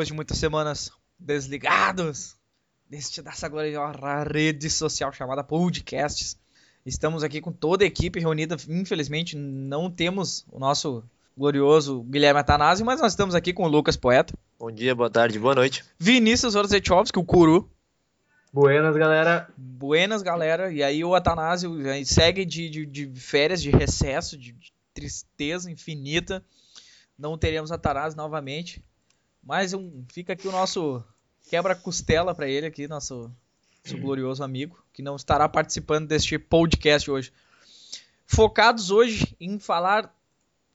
Depois 0.00 0.08
de 0.08 0.14
muitas 0.14 0.38
semanas 0.38 0.90
desligados 1.18 2.34
deste, 2.88 3.20
dessa 3.20 3.46
gloriosa 3.50 4.24
rede 4.24 4.70
social 4.70 5.12
chamada 5.12 5.44
Podcasts. 5.44 6.38
Estamos 6.86 7.22
aqui 7.22 7.38
com 7.38 7.52
toda 7.52 7.84
a 7.84 7.86
equipe 7.86 8.18
reunida. 8.18 8.56
Infelizmente, 8.66 9.36
não 9.36 9.90
temos 9.90 10.46
o 10.50 10.58
nosso 10.58 11.04
glorioso 11.36 12.02
Guilherme 12.04 12.40
Atanásio, 12.40 12.86
mas 12.86 12.98
nós 12.98 13.12
estamos 13.12 13.34
aqui 13.34 13.52
com 13.52 13.64
o 13.64 13.68
Lucas 13.68 13.94
Poeta. 13.94 14.32
Bom 14.58 14.70
dia, 14.70 14.94
boa 14.94 15.10
tarde, 15.10 15.38
boa 15.38 15.54
noite. 15.54 15.84
Vinícius 15.98 16.54
Orzechovski, 16.54 17.18
o 17.18 17.22
Curu. 17.22 17.70
Buenas, 18.50 18.96
galera. 18.96 19.50
Buenas, 19.54 20.22
galera. 20.22 20.72
E 20.72 20.82
aí 20.82 21.04
o 21.04 21.14
Atanásio 21.14 21.76
segue 22.06 22.46
de, 22.46 22.70
de, 22.70 22.86
de 22.86 23.20
férias, 23.20 23.60
de 23.60 23.68
recesso, 23.68 24.38
de, 24.38 24.52
de 24.52 24.72
tristeza 24.94 25.70
infinita. 25.70 26.42
Não 27.18 27.36
teremos 27.36 27.70
Atanásio 27.70 28.16
novamente. 28.16 28.82
Mas 29.42 29.72
um, 29.72 30.04
fica 30.12 30.32
aqui 30.32 30.46
o 30.46 30.52
nosso 30.52 31.02
quebra-costela 31.48 32.34
para 32.34 32.48
ele 32.48 32.66
aqui, 32.66 32.86
nosso, 32.86 33.30
nosso 33.84 33.98
glorioso 33.98 34.44
amigo, 34.44 34.82
que 34.92 35.02
não 35.02 35.16
estará 35.16 35.48
participando 35.48 36.06
deste 36.06 36.38
podcast 36.38 37.10
hoje. 37.10 37.32
Focados 38.26 38.90
hoje 38.90 39.34
em 39.40 39.58
falar, 39.58 40.14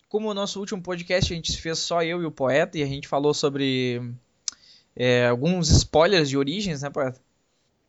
como 0.10 0.30
o 0.30 0.34
nosso 0.34 0.60
último 0.60 0.82
podcast 0.82 1.32
a 1.32 1.36
gente 1.36 1.62
fez 1.62 1.80
só 1.80 2.04
eu 2.04 2.22
e 2.22 2.26
o 2.26 2.32
poeta, 2.32 2.78
e 2.78 2.84
a 2.84 2.88
gente 2.88 3.08
falou 3.08 3.34
sobre 3.34 4.02
é, 4.96 5.28
alguns 5.28 5.70
spoilers 5.70 6.30
de 6.30 6.38
origens, 6.38 6.82
né, 6.82 6.90
poeta? 6.90 7.22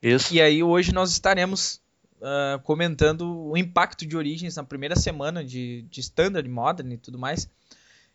Isso. 0.03 0.35
E 0.35 0.41
aí 0.41 0.63
hoje 0.63 0.93
nós 0.93 1.11
estaremos 1.11 1.81
uh, 2.21 2.61
comentando 2.63 3.49
o 3.49 3.57
impacto 3.57 4.07
de 4.07 4.17
origens 4.17 4.57
na 4.57 4.65
primeira 4.65 4.95
semana 4.95 5.45
de, 5.45 5.83
de 5.83 6.01
Standard, 6.01 6.49
Modern 6.49 6.93
e 6.93 6.99
tudo 6.99 7.19
mais. 7.19 7.49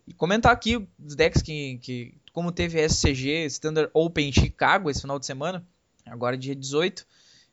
E 0.08 0.14
comentar 0.14 0.52
aqui 0.52 0.88
os 1.04 1.16
decks 1.16 1.42
que, 1.42 1.78
que 1.82 2.16
como 2.32 2.52
teve 2.52 2.80
SCG, 2.88 3.46
Standard 3.46 3.90
Open 3.94 4.30
em 4.30 4.32
Chicago 4.32 4.90
esse 4.90 5.02
final 5.02 5.20
de 5.20 5.26
semana, 5.26 5.66
agora 6.06 6.38
dia 6.38 6.56
18, 6.56 7.06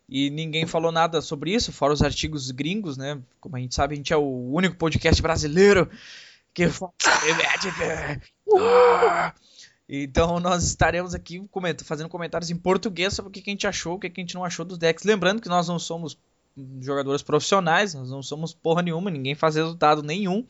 e 0.08 0.30
ninguém 0.30 0.66
falou 0.66 0.90
nada 0.90 1.20
sobre 1.20 1.52
isso, 1.52 1.72
fora 1.72 1.92
os 1.92 2.02
artigos 2.02 2.50
gringos, 2.50 2.96
né? 2.96 3.20
Como 3.40 3.56
a 3.56 3.60
gente 3.60 3.74
sabe, 3.74 3.94
a 3.94 3.96
gente 3.96 4.12
é 4.12 4.16
o 4.16 4.52
único 4.52 4.76
podcast 4.76 5.20
brasileiro 5.20 5.90
que 6.54 6.68
fala. 6.68 6.92
Ah! 8.56 9.34
Então 9.88 10.38
nós 10.38 10.64
estaremos 10.64 11.14
aqui 11.14 11.42
fazendo 11.84 12.08
comentários 12.08 12.50
em 12.50 12.56
português 12.56 13.14
sobre 13.14 13.30
o 13.30 13.32
que 13.32 13.40
a 13.40 13.52
gente 13.52 13.66
achou, 13.66 13.94
o 13.94 13.98
que 13.98 14.06
a 14.06 14.12
gente 14.14 14.34
não 14.34 14.44
achou 14.44 14.64
dos 14.64 14.76
decks. 14.76 15.04
Lembrando 15.04 15.40
que 15.40 15.48
nós 15.48 15.66
não 15.68 15.78
somos 15.78 16.18
jogadores 16.80 17.22
profissionais, 17.22 17.94
nós 17.94 18.10
não 18.10 18.22
somos 18.22 18.52
porra 18.52 18.82
nenhuma, 18.82 19.10
ninguém 19.10 19.34
faz 19.34 19.54
resultado 19.54 20.02
nenhum. 20.02 20.44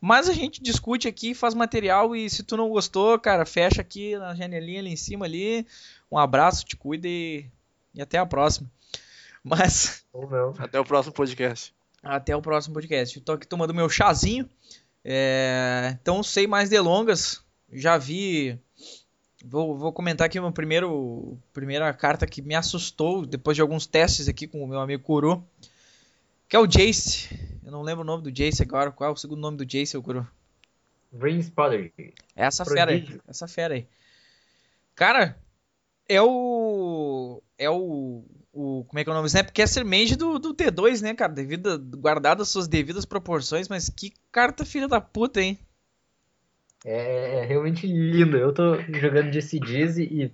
Mas 0.00 0.28
a 0.28 0.32
gente 0.32 0.62
discute 0.62 1.08
aqui, 1.08 1.34
faz 1.34 1.54
material 1.54 2.14
e 2.14 2.30
se 2.30 2.42
tu 2.42 2.56
não 2.56 2.68
gostou, 2.68 3.18
cara, 3.18 3.44
fecha 3.44 3.80
aqui 3.80 4.16
na 4.16 4.34
janelinha 4.34 4.80
ali 4.80 4.92
em 4.92 4.96
cima 4.96 5.24
ali. 5.24 5.66
Um 6.10 6.18
abraço, 6.18 6.64
te 6.64 6.76
cuida 6.76 7.08
e, 7.08 7.46
e 7.94 8.00
até 8.00 8.18
a 8.18 8.26
próxima. 8.26 8.70
Mas. 9.42 10.04
Ou 10.12 10.28
não. 10.28 10.54
Até 10.58 10.78
o 10.78 10.84
próximo 10.84 11.14
podcast. 11.14 11.74
Até 12.02 12.36
o 12.36 12.42
próximo 12.42 12.74
podcast. 12.74 13.18
Estou 13.18 13.34
aqui 13.34 13.46
tomando 13.46 13.74
meu 13.74 13.88
chazinho. 13.88 14.48
É... 15.04 15.96
Então, 16.00 16.22
sem 16.22 16.46
mais 16.46 16.68
delongas, 16.68 17.42
já 17.72 17.96
vi 17.96 18.58
Vou, 19.44 19.76
vou 19.76 19.92
comentar 19.92 20.26
aqui 20.26 20.38
uma 20.38 20.50
primeiro, 20.50 21.38
primeira 21.52 21.92
carta 21.92 22.26
que 22.26 22.42
me 22.42 22.54
assustou 22.54 23.24
depois 23.24 23.56
de 23.56 23.62
alguns 23.62 23.86
testes 23.86 24.28
aqui 24.28 24.48
com 24.48 24.62
o 24.62 24.66
meu 24.66 24.80
amigo 24.80 25.02
Kuro. 25.02 25.44
Que 26.48 26.56
é 26.56 26.58
o 26.58 26.66
Jace. 26.66 27.28
Eu 27.64 27.70
não 27.70 27.82
lembro 27.82 28.02
o 28.02 28.06
nome 28.06 28.22
do 28.22 28.32
Jace 28.32 28.62
agora. 28.62 28.90
Qual 28.90 29.10
é 29.10 29.12
o 29.12 29.16
segundo 29.16 29.40
nome 29.40 29.58
do 29.58 29.66
Jace, 29.66 29.96
o 29.96 30.02
Kuro? 30.02 30.26
Rings 31.12 31.50
Prodigy. 31.50 32.14
É 32.34 32.44
essa 32.46 32.64
fera 32.64 32.90
aí. 32.90 33.20
Essa 33.28 33.46
fera 33.46 33.74
aí. 33.74 33.86
Cara, 34.94 35.36
é 36.08 36.20
o. 36.22 37.42
É 37.58 37.68
o. 37.68 38.24
o 38.52 38.84
como 38.84 38.98
é 38.98 39.04
que 39.04 39.10
é 39.10 39.12
o 39.12 39.14
nome? 39.14 39.26
Snapcaster 39.26 39.84
Mage 39.84 40.16
do, 40.16 40.38
do 40.38 40.54
T2, 40.54 41.02
né, 41.02 41.14
cara? 41.14 41.32
Devido, 41.32 41.78
guardado 41.78 42.42
as 42.42 42.48
suas 42.48 42.66
devidas 42.66 43.04
proporções, 43.04 43.68
mas 43.68 43.90
que 43.90 44.14
carta 44.32 44.64
filha 44.64 44.88
da 44.88 45.00
puta, 45.00 45.42
hein? 45.42 45.58
É, 46.84 47.40
é 47.40 47.44
realmente 47.44 47.86
lindo. 47.86 48.36
Eu 48.36 48.54
tô 48.54 48.80
jogando 48.94 49.30
de 49.30 49.42
CDs 49.42 49.98
e 49.98 50.32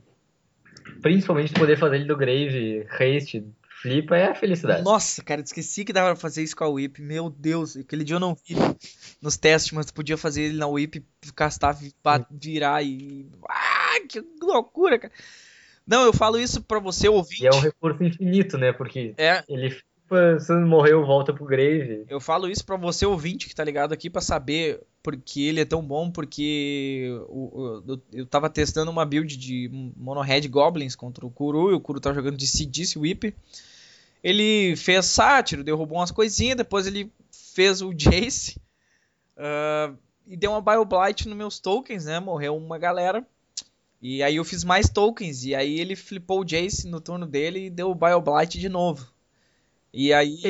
principalmente 1.02 1.52
poder 1.52 1.76
fazer 1.76 1.96
ele 1.96 2.04
do 2.04 2.16
Grave, 2.16 2.86
Haste, 2.88 3.44
Flipa 3.84 4.16
é 4.16 4.28
a 4.28 4.34
felicidade. 4.34 4.82
Nossa, 4.82 5.22
cara, 5.22 5.42
esqueci 5.42 5.84
que 5.84 5.92
dava 5.92 6.12
pra 6.12 6.16
fazer 6.16 6.42
isso 6.42 6.56
com 6.56 6.64
a 6.64 6.68
Whip. 6.70 7.02
Meu 7.02 7.28
Deus, 7.28 7.76
aquele 7.76 8.02
dia 8.02 8.16
eu 8.16 8.20
não 8.20 8.34
vi 8.34 8.54
nos 9.20 9.36
testes, 9.36 9.72
mas 9.72 9.90
podia 9.90 10.16
fazer 10.16 10.44
ele 10.44 10.56
na 10.56 10.66
Whip, 10.66 11.04
castar, 11.36 11.76
virar 12.30 12.82
e. 12.82 13.28
Ah, 13.46 14.00
que 14.08 14.24
loucura, 14.40 14.98
cara. 14.98 15.12
Não, 15.86 16.02
eu 16.02 16.14
falo 16.14 16.38
isso 16.38 16.62
pra 16.62 16.78
você 16.78 17.10
ouvir. 17.10 17.42
E 17.42 17.46
é 17.46 17.50
um 17.50 17.60
recurso 17.60 18.02
infinito, 18.02 18.56
né? 18.56 18.72
Porque 18.72 19.12
é. 19.18 19.44
ele 19.46 19.76
se 20.40 20.54
morreu, 20.64 21.04
volta 21.04 21.34
pro 21.34 21.44
Grave. 21.44 22.06
Eu 22.08 22.20
falo 22.20 22.48
isso 22.48 22.64
para 22.64 22.78
você 22.78 23.04
ouvinte 23.04 23.46
que 23.46 23.54
tá 23.54 23.62
ligado 23.62 23.92
aqui 23.92 24.08
para 24.08 24.22
saber 24.22 24.80
porque 25.02 25.42
ele 25.42 25.60
é 25.60 25.66
tão 25.66 25.82
bom, 25.82 26.10
porque 26.10 27.04
eu, 27.06 27.82
eu, 27.86 28.02
eu 28.14 28.24
tava 28.24 28.48
testando 28.48 28.90
uma 28.90 29.04
build 29.04 29.36
de 29.36 29.70
Monohead 29.94 30.48
Goblins 30.48 30.96
contra 30.96 31.26
o 31.26 31.30
Kuru, 31.30 31.70
e 31.70 31.74
o 31.74 31.80
Kuru 31.80 32.00
tava 32.00 32.14
jogando 32.14 32.38
de 32.38 32.46
Sidice 32.46 32.98
Whip. 32.98 33.34
Ele 34.24 34.74
fez 34.74 35.04
sátiro, 35.04 35.62
derrubou 35.62 35.98
umas 35.98 36.10
coisinhas, 36.10 36.56
depois 36.56 36.86
ele 36.86 37.12
fez 37.30 37.82
o 37.82 37.92
Jace 37.92 38.58
uh, 39.36 39.94
e 40.26 40.34
deu 40.34 40.52
uma 40.52 40.62
Bioblight 40.62 41.28
nos 41.28 41.36
meus 41.36 41.60
tokens, 41.60 42.06
né? 42.06 42.18
Morreu 42.18 42.56
uma 42.56 42.78
galera. 42.78 43.22
E 44.00 44.22
aí 44.22 44.36
eu 44.36 44.44
fiz 44.44 44.64
mais 44.64 44.88
tokens, 44.88 45.44
e 45.44 45.54
aí 45.54 45.78
ele 45.78 45.94
flipou 45.94 46.40
o 46.40 46.44
Jace 46.44 46.88
no 46.88 47.02
turno 47.02 47.26
dele 47.26 47.66
e 47.66 47.70
deu 47.70 47.90
o 47.90 47.94
Bioblight 47.94 48.58
de 48.58 48.68
novo. 48.70 49.06
E 49.92 50.10
aí 50.10 50.40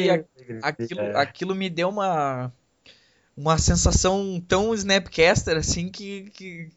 aquilo, 0.62 1.16
aquilo 1.16 1.54
me 1.54 1.68
deu 1.68 1.88
uma, 1.88 2.52
uma 3.36 3.58
sensação 3.58 4.40
tão 4.46 4.72
Snapcaster 4.72 5.56
assim 5.56 5.88
que, 5.88 6.30
que, 6.30 6.70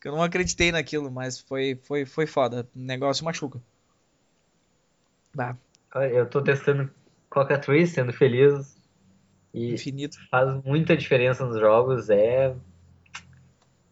que, 0.00 0.08
eu 0.08 0.12
não 0.12 0.22
acreditei 0.22 0.72
naquilo, 0.72 1.10
mas 1.10 1.38
foi, 1.38 1.78
foi, 1.82 2.06
foi 2.06 2.26
foda. 2.26 2.66
O 2.74 2.78
negócio 2.78 3.26
machuca. 3.26 3.62
Bah. 5.34 5.56
Eu 5.94 6.28
tô 6.28 6.42
testando 6.42 6.90
Coca-Tree, 7.28 7.86
sendo 7.86 8.12
feliz. 8.12 8.76
E 9.52 9.74
Infinito. 9.74 10.16
faz 10.30 10.62
muita 10.64 10.96
diferença 10.96 11.44
nos 11.44 11.58
jogos, 11.58 12.08
é 12.08 12.54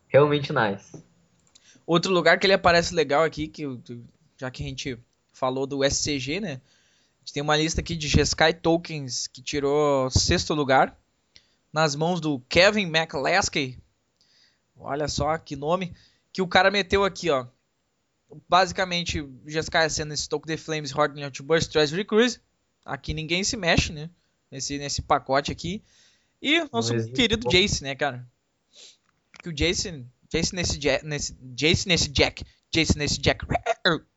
realmente 0.07 0.53
nice. 0.53 1.03
Outro 1.85 2.13
lugar 2.13 2.39
que 2.39 2.47
ele 2.47 2.55
aparece 2.55 2.95
legal 2.95 3.25
aqui, 3.25 3.49
que 3.49 3.65
já 4.37 4.51
que 4.51 4.63
a 4.63 4.67
gente 4.67 4.97
falou 5.33 5.67
do 5.67 5.83
SCG, 5.83 6.41
né? 6.41 6.61
gente 7.29 7.35
tem 7.35 7.43
uma 7.43 7.57
lista 7.57 7.83
aqui 7.83 7.95
de 7.95 8.09
Jeskai 8.09 8.55
Tokens 8.55 9.27
que 9.27 9.43
tirou 9.43 10.11
sexto 10.11 10.55
lugar 10.55 10.97
nas 11.71 11.95
mãos 11.95 12.23
do 12.23 12.41
Kevin 12.49 12.87
McLaskey. 12.87 13.79
Olha 14.75 15.07
só 15.09 15.37
que 15.37 15.55
nome 15.55 15.95
que 16.33 16.41
o 16.41 16.49
cara 16.49 16.71
meteu 16.71 17.05
aqui, 17.05 17.29
ó. 17.29 17.47
Basicamente, 18.49 19.27
Jeskai 19.47 19.89
sendo 19.89 20.13
esse 20.13 20.29
token 20.29 20.55
de 20.55 20.61
Flames, 20.61 20.95
Horde 20.95 21.23
Outburst, 21.23 21.71
Treasury 21.71 22.05
Cruise. 22.05 22.41
Aqui 22.85 23.15
ninguém 23.15 23.43
se 23.43 23.57
mexe, 23.57 23.93
né? 23.93 24.11
Nesse, 24.51 24.79
nesse 24.79 25.03
pacote 25.03 25.53
aqui. 25.53 25.83
E 26.41 26.65
nosso 26.73 26.95
querido 27.13 27.49
Jace, 27.51 27.83
né, 27.83 27.95
cara? 27.95 28.27
Que 29.43 29.49
o 29.49 29.53
Jace, 29.53 30.07
Jace 30.33 30.55
nesse, 30.55 30.79
nesse, 31.03 31.37
Jace 31.55 31.89
nesse 31.89 32.09
Jack, 32.09 32.45
Jace 32.73 32.97
nesse 32.97 33.21
Jack. 33.21 33.45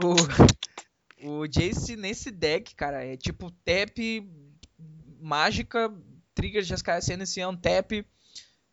O, 0.00 1.40
o 1.40 1.48
Jace 1.48 1.96
nesse 1.96 2.30
deck, 2.30 2.72
cara, 2.76 3.04
é 3.04 3.16
tipo 3.16 3.50
tap 3.64 3.98
mágica, 5.20 5.92
trigger 6.34 6.62
de 6.62 6.72
SKSN 6.72 7.22
esse 7.22 7.40
é 7.40 7.48
um 7.48 7.56
tap, 7.56 7.90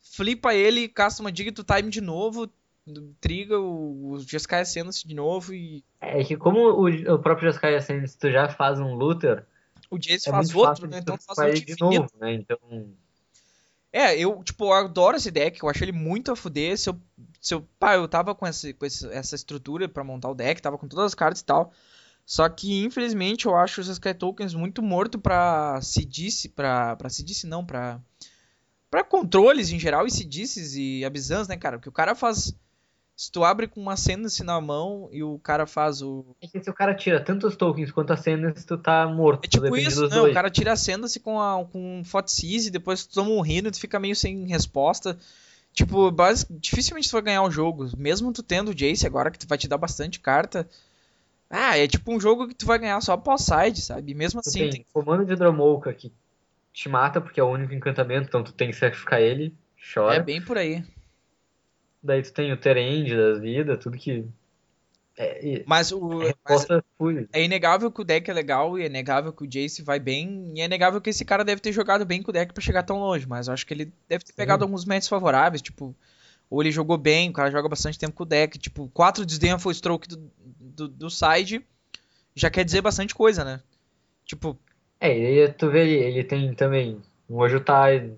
flipa 0.02 0.54
ele, 0.54 0.88
casta 0.88 1.24
uma 1.24 1.32
Digital 1.32 1.66
Time 1.66 1.90
de 1.90 2.02
novo, 2.02 2.48
triga 3.20 3.60
o, 3.60 4.14
o 4.14 4.18
Ascendance 4.52 5.08
de 5.08 5.16
novo 5.16 5.54
e. 5.54 5.84
É 6.00 6.24
que 6.24 6.38
como 6.38 6.60
o, 6.60 7.14
o 7.14 7.20
próprio 7.20 7.52
GSK 7.52 7.66
Ascendance 7.68 8.18
tu 8.18 8.32
já 8.32 8.50
faz 8.50 8.80
um 8.80 8.94
looter. 8.94 9.46
O 9.90 9.98
Jace 9.98 10.30
é 10.30 10.32
faz 10.32 10.54
outro, 10.54 10.88
né? 10.88 11.00
Então 11.00 11.18
faz 11.18 11.38
outro 11.38 11.66
de 11.66 11.76
novo, 11.80 12.10
né? 12.20 12.34
Então. 12.34 12.58
É, 13.92 14.18
eu, 14.20 14.44
tipo, 14.44 14.66
eu 14.66 14.74
adoro 14.74 15.16
esse 15.16 15.32
deck, 15.32 15.64
eu 15.64 15.70
acho 15.70 15.84
ele 15.84 15.94
muito 15.94 16.32
a 16.32 16.36
fuder. 16.36 16.78
Se 16.78 16.90
eu, 16.90 17.00
se 17.40 17.54
eu, 17.54 17.66
pá, 17.80 17.96
eu 17.96 18.08
tava 18.08 18.36
com, 18.36 18.46
esse, 18.46 18.74
com 18.74 18.86
essa 18.86 19.36
estrutura 19.36 19.88
para 19.88 20.04
montar 20.04 20.30
o 20.30 20.36
deck, 20.36 20.62
tava 20.62 20.78
com 20.78 20.88
todas 20.88 21.06
as 21.06 21.16
cartas 21.16 21.40
e 21.40 21.46
tal. 21.46 21.72
Só 22.26 22.50
que, 22.50 22.84
infelizmente, 22.84 23.46
eu 23.46 23.56
acho 23.56 23.80
os 23.80 23.88
Sky 23.88 24.14
Tokens 24.14 24.54
muito 24.54 24.82
morto 24.82 25.20
pra 25.20 25.80
Sidice, 25.82 26.50
pra, 26.50 26.96
pra 26.96 27.10
Sidice 27.10 27.46
não, 27.46 27.64
pra, 27.64 28.02
pra 28.90 29.04
controles 29.04 29.72
em 29.72 29.80
geral 29.80 30.08
e 30.08 30.12
Sidices 30.12 30.76
e 30.76 31.06
Abizans, 31.06 31.48
né, 31.48 31.56
cara? 31.56 31.78
Porque 31.78 31.90
o 31.90 31.94
cara 31.94 32.16
faz... 32.16 32.54
Se 33.16 33.32
tu 33.32 33.46
abre 33.46 33.68
com 33.68 33.80
uma 33.80 33.94
Ascendancy 33.94 34.44
na 34.44 34.60
mão 34.60 35.08
e 35.12 35.24
o 35.24 35.40
cara 35.40 35.66
faz 35.66 36.02
o... 36.02 36.26
É 36.42 36.48
que 36.48 36.62
se 36.62 36.70
o 36.70 36.74
cara 36.74 36.94
tira 36.94 37.22
tantos 37.22 37.56
tokens 37.56 37.90
quanto 37.90 38.12
a 38.12 38.16
Ascendancy, 38.16 38.66
tu 38.66 38.78
tá 38.78 39.08
morto. 39.08 39.46
É 39.46 39.48
tipo 39.48 39.78
isso, 39.78 40.02
não, 40.02 40.10
dois. 40.10 40.32
o 40.32 40.34
cara 40.34 40.50
tira 40.50 40.72
a 40.72 40.74
Ascendancy 40.74 41.20
com, 41.22 41.40
a, 41.40 41.64
com 41.66 41.80
um 41.80 42.04
e 42.04 42.70
depois 42.70 43.06
tu 43.06 43.14
toma 43.14 43.30
um 43.30 43.40
Rino 43.40 43.70
e 43.70 43.72
tu 43.72 43.80
fica 43.80 44.00
meio 44.00 44.16
sem 44.16 44.46
resposta. 44.48 45.18
Tipo, 45.72 46.12
basic, 46.12 46.54
dificilmente 46.54 47.08
tu 47.08 47.14
vai 47.14 47.22
ganhar 47.22 47.44
o 47.44 47.52
jogo. 47.52 47.90
Mesmo 47.98 48.34
tu 48.34 48.44
tendo 48.44 48.72
o 48.72 48.76
Jace 48.76 49.08
agora, 49.08 49.32
que 49.32 49.40
tu 49.40 49.48
vai 49.48 49.58
te 49.58 49.68
dar 49.68 49.78
bastante 49.78 50.20
carta. 50.20 50.68
Ah, 51.50 51.78
é 51.78 51.88
tipo 51.88 52.14
um 52.14 52.20
jogo 52.20 52.48
que 52.48 52.54
tu 52.54 52.66
vai 52.66 52.80
ganhar 52.80 53.00
só 53.02 53.16
pós-side, 53.16 53.82
sabe? 53.82 54.12
E 54.12 54.16
mesmo 54.16 54.42
Tu 54.42 54.50
assim, 54.50 54.60
tem 54.60 54.70
tem... 54.72 54.86
comando 54.92 55.26
de 55.26 55.36
Dromolka 55.36 55.94
que 55.94 56.12
te 56.74 56.90
mata 56.90 57.22
porque 57.22 57.40
é 57.40 57.44
o 57.44 57.50
único 57.50 57.74
encantamento, 57.74 58.28
então 58.28 58.44
tu 58.44 58.52
tem 58.52 58.70
que 58.70 58.76
sacrificar 58.76 59.22
ele, 59.22 59.54
chora. 59.94 60.16
é 60.16 60.20
bem 60.22 60.42
por 60.42 60.58
aí. 60.58 60.84
Daí 62.06 62.22
tu 62.22 62.32
tem 62.32 62.54
o 62.54 62.58
Terend 62.58 63.16
das 63.16 63.40
vidas, 63.40 63.80
tudo 63.84 63.98
que. 63.98 64.26
É, 65.18 65.64
Mas 65.66 65.92
o. 65.92 66.22
é 66.24 66.34
mas 66.48 66.68
fúria. 66.98 67.28
é 67.32 67.44
inegável 67.44 67.90
que 67.92 68.02
o 68.02 68.04
deck 68.04 68.30
é 68.30 68.34
legal 68.34 68.78
e 68.78 68.84
é 68.84 68.86
inegável 68.86 69.32
que 69.34 69.44
o 69.44 69.48
Jace 69.48 69.82
vai 69.82 70.00
bem. 70.00 70.52
E 70.54 70.62
é 70.62 70.66
inegável 70.66 71.02
que 71.02 71.10
esse 71.10 71.24
cara 71.26 71.44
deve 71.44 71.62
ter 71.62 71.72
jogado 71.72 72.06
bem 72.06 72.22
com 72.22 72.30
o 72.32 72.34
deck 72.34 72.54
pra 72.54 72.62
chegar 72.62 72.84
tão 72.84 73.00
longe. 73.00 73.26
Mas 73.28 73.48
eu 73.48 73.54
acho 73.54 73.66
que 73.66 73.74
ele 73.74 73.92
deve 74.08 74.24
ter 74.24 74.34
Sim. 74.34 74.36
pegado 74.38 74.64
alguns 74.64 74.86
matches 74.86 75.08
favoráveis, 75.10 75.62
tipo. 75.62 75.96
Ou 76.50 76.62
ele 76.62 76.72
jogou 76.72 76.98
bem, 76.98 77.30
o 77.30 77.34
cara 77.34 77.50
joga 77.50 77.68
bastante 77.68 77.98
tempo 77.98 78.14
com 78.14 78.24
o 78.24 78.26
deck. 78.26 78.60
Tipo, 78.60 78.88
4 78.94 79.26
desdenha 79.26 79.58
full 79.58 79.74
stroke 79.74 80.08
do, 80.08 80.32
do, 80.60 80.88
do 80.88 81.10
side 81.10 81.66
já 82.36 82.50
quer 82.50 82.64
dizer 82.64 82.82
bastante 82.82 83.16
coisa, 83.16 83.44
né? 83.44 83.62
Tipo, 84.26 84.58
É, 85.00 85.18
e 85.18 85.42
aí 85.44 85.54
tu 85.54 85.70
vê 85.72 85.82
ele, 85.82 85.96
ele 86.04 86.24
tem 86.24 86.54
também 86.54 87.02
um 87.30 87.38
Ojutai, 87.38 88.12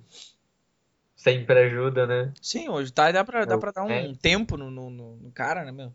sempre 1.18 1.60
ajuda, 1.68 2.08
né? 2.08 2.34
sim, 2.42 2.70
hoje 2.70 2.92
tá, 2.92 3.12
dá 3.12 3.24
pra, 3.24 3.46
dá 3.46 3.58
pra 3.58 3.72
dar 3.72 3.84
um 3.84 4.14
é. 4.14 4.16
tempo 4.16 4.58
no, 4.58 4.70
no, 4.72 4.90
no- 4.90 5.32
cara, 5.32 5.64
né, 5.66 5.72
meu? 5.72 5.94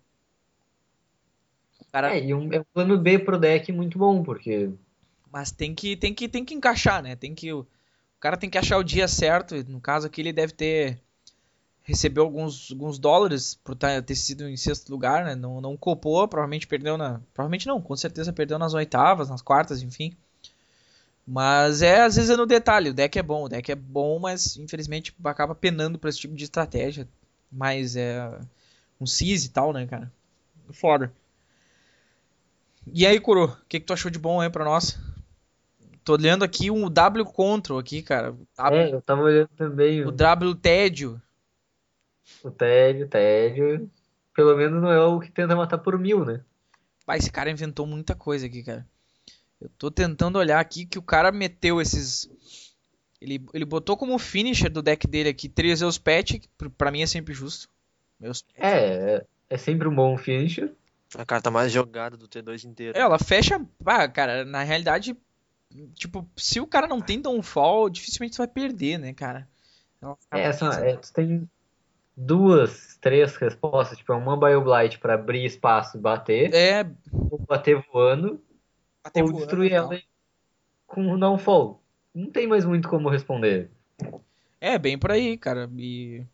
Cara, 1.92 2.14
É, 2.14 2.22
e 2.24 2.34
um, 2.34 2.52
é 2.52 2.60
um 2.60 2.64
plano 2.74 2.98
B 2.98 3.18
pro 3.18 3.38
deck 3.38 3.70
muito 3.72 3.98
bom, 3.98 4.22
porque 4.22 4.70
Mas 5.30 5.50
tem 5.50 5.74
que, 5.74 5.96
tem 5.96 6.14
que, 6.14 6.28
tem 6.28 6.44
que 6.44 6.54
encaixar, 6.54 7.02
né? 7.02 7.16
Tem 7.16 7.34
que, 7.34 7.52
o 7.52 7.66
cara 8.20 8.36
tem 8.36 8.50
que 8.50 8.58
achar 8.58 8.78
o 8.78 8.84
dia 8.84 9.08
certo. 9.08 9.54
No 9.68 9.80
caso 9.80 10.06
aqui, 10.06 10.20
ele 10.20 10.32
deve 10.32 10.52
ter 10.52 11.00
recebeu 11.84 12.24
alguns, 12.24 12.70
alguns 12.72 12.98
dólares 12.98 13.54
por 13.56 13.74
tá- 13.76 14.02
ter 14.02 14.14
sido 14.16 14.48
em 14.48 14.56
sexto 14.56 14.90
lugar, 14.90 15.24
né? 15.24 15.34
Não, 15.36 15.60
não 15.60 15.76
copou, 15.76 16.28
provavelmente 16.28 16.66
perdeu 16.68 16.96
na. 16.98 17.20
Provavelmente 17.34 17.66
não, 17.68 17.80
com 17.82 17.96
certeza 17.96 18.32
perdeu 18.32 18.58
nas 18.58 18.74
oitavas, 18.74 19.30
nas 19.30 19.42
quartas, 19.42 19.82
enfim. 19.82 20.16
Mas 21.26 21.82
é, 21.82 22.02
às 22.02 22.16
vezes 22.16 22.30
é 22.30 22.36
no 22.36 22.46
detalhe. 22.46 22.90
O 22.90 22.94
deck 22.94 23.18
é 23.18 23.22
bom, 23.22 23.44
o 23.44 23.48
deck 23.48 23.70
é 23.70 23.74
bom, 23.74 24.18
mas 24.18 24.56
infelizmente 24.56 25.14
acaba 25.24 25.54
penando 25.54 25.98
pra 25.98 26.10
esse 26.10 26.18
tipo 26.18 26.34
de 26.34 26.44
estratégia. 26.44 27.08
Mas 27.50 27.96
é. 27.96 28.38
Um 29.00 29.06
CIS 29.06 29.46
e 29.46 29.48
tal, 29.50 29.72
né, 29.72 29.86
cara? 29.86 30.12
Foda. 30.72 31.12
E 32.92 33.06
aí, 33.06 33.18
Kuro, 33.20 33.44
o 33.46 33.56
que, 33.68 33.80
que 33.80 33.86
tu 33.86 33.92
achou 33.92 34.10
de 34.10 34.18
bom 34.18 34.40
aí 34.40 34.50
pra 34.50 34.64
nós? 34.64 34.98
Tô 36.04 36.14
olhando 36.14 36.44
aqui 36.44 36.70
um 36.70 36.90
W 36.90 37.24
Control 37.24 37.78
aqui, 37.78 38.02
cara. 38.02 38.32
W- 38.32 38.46
é, 38.76 38.92
eu 38.92 39.00
tava 39.00 39.22
olhando 39.22 39.48
também 39.56 40.04
O 40.04 40.08
o, 40.08 40.12
W 40.12 40.54
Tédio. 40.56 41.20
o 42.42 42.50
Tédio, 42.50 43.08
Tédio, 43.08 43.90
pelo 44.34 44.56
menos 44.56 44.82
não 44.82 44.90
é 44.90 45.00
o 45.04 45.20
que 45.20 45.30
tenta 45.30 45.54
matar 45.54 45.78
por 45.78 45.98
mil, 45.98 46.24
né? 46.24 46.40
Pai, 47.06 47.18
esse 47.18 47.30
cara 47.30 47.50
inventou 47.50 47.86
muita 47.86 48.14
coisa 48.14 48.46
aqui, 48.46 48.62
cara. 48.62 48.86
Eu 49.62 49.70
tô 49.78 49.90
tentando 49.90 50.38
olhar 50.38 50.58
aqui 50.58 50.84
que 50.84 50.98
o 50.98 51.02
cara 51.02 51.30
meteu 51.30 51.80
esses. 51.80 52.28
Ele, 53.20 53.44
ele 53.54 53.64
botou 53.64 53.96
como 53.96 54.18
finisher 54.18 54.68
do 54.68 54.82
deck 54.82 55.06
dele 55.06 55.28
aqui 55.28 55.48
três 55.48 55.78
Zeus 55.78 55.98
Pet, 55.98 56.40
que 56.40 56.48
pra 56.76 56.90
mim 56.90 57.02
é 57.02 57.06
sempre 57.06 57.32
justo. 57.32 57.68
Meus. 58.18 58.44
É, 58.56 58.78
é, 58.78 59.26
é 59.48 59.56
sempre 59.56 59.86
um 59.86 59.94
bom 59.94 60.18
finisher. 60.18 60.72
A 61.16 61.24
carta 61.24 61.50
mais 61.50 61.70
jogada 61.70 62.16
do 62.16 62.26
T2 62.26 62.64
inteiro. 62.64 62.98
É, 62.98 63.02
ela 63.02 63.18
fecha. 63.18 63.64
Ah, 63.84 64.08
cara, 64.08 64.44
na 64.44 64.64
realidade, 64.64 65.16
tipo, 65.94 66.28
se 66.36 66.58
o 66.58 66.66
cara 66.66 66.88
não 66.88 67.00
tem 67.00 67.20
downfall, 67.20 67.88
dificilmente 67.88 68.34
você 68.34 68.42
vai 68.42 68.48
perder, 68.48 68.98
né, 68.98 69.12
cara? 69.12 69.46
É, 70.32 70.40
essa, 70.40 70.70
presa. 70.70 70.86
é, 70.86 70.96
tu 70.96 71.12
tem 71.12 71.48
duas, 72.16 72.98
três 73.00 73.36
respostas, 73.36 73.98
tipo, 73.98 74.12
é 74.12 74.16
uma 74.16 74.36
Bioblight 74.36 74.98
pra 74.98 75.14
abrir 75.14 75.44
espaço 75.44 75.96
e 75.96 76.00
bater, 76.00 76.52
É, 76.52 76.84
ou 77.12 77.38
bater 77.38 77.84
voando, 77.92 78.42
até 79.04 79.22
ou 79.22 79.32
destruir 79.32 79.70
tal. 79.70 79.92
ela 79.92 80.02
com 80.86 81.02
um 81.02 81.18
downfall. 81.18 81.82
Não 82.14 82.30
tem 82.30 82.46
mais 82.46 82.64
muito 82.64 82.88
como 82.88 83.08
responder. 83.08 83.70
É, 84.60 84.78
bem 84.78 84.98
por 84.98 85.10
aí, 85.10 85.36
cara. 85.38 85.70
E 85.76 86.24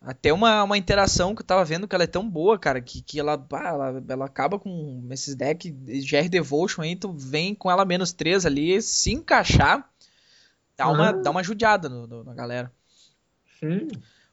até 0.00 0.32
uma, 0.32 0.62
uma 0.62 0.78
interação 0.78 1.34
que 1.34 1.42
eu 1.42 1.46
tava 1.46 1.64
vendo 1.64 1.88
que 1.88 1.94
ela 1.94 2.04
é 2.04 2.06
tão 2.06 2.28
boa, 2.28 2.56
cara, 2.58 2.80
que, 2.80 3.02
que 3.02 3.18
ela, 3.18 3.36
bah, 3.36 3.68
ela, 3.68 4.04
ela 4.08 4.24
acaba 4.26 4.58
com 4.58 5.04
esses 5.10 5.34
decks 5.34 5.72
GR 6.08 6.28
Devotion 6.30 6.82
aí, 6.82 6.94
tu 6.94 7.12
vem 7.12 7.54
com 7.54 7.68
ela 7.70 7.84
menos 7.84 8.12
3 8.12 8.46
ali, 8.46 8.80
se 8.80 9.12
encaixar, 9.12 9.90
dá 10.76 10.88
uma, 10.88 11.12
dá 11.12 11.30
uma 11.30 11.42
judiada 11.42 11.88
no, 11.88 12.06
no- 12.06 12.22
na 12.24 12.32
galera. 12.32 12.72
Sim. 13.58 13.88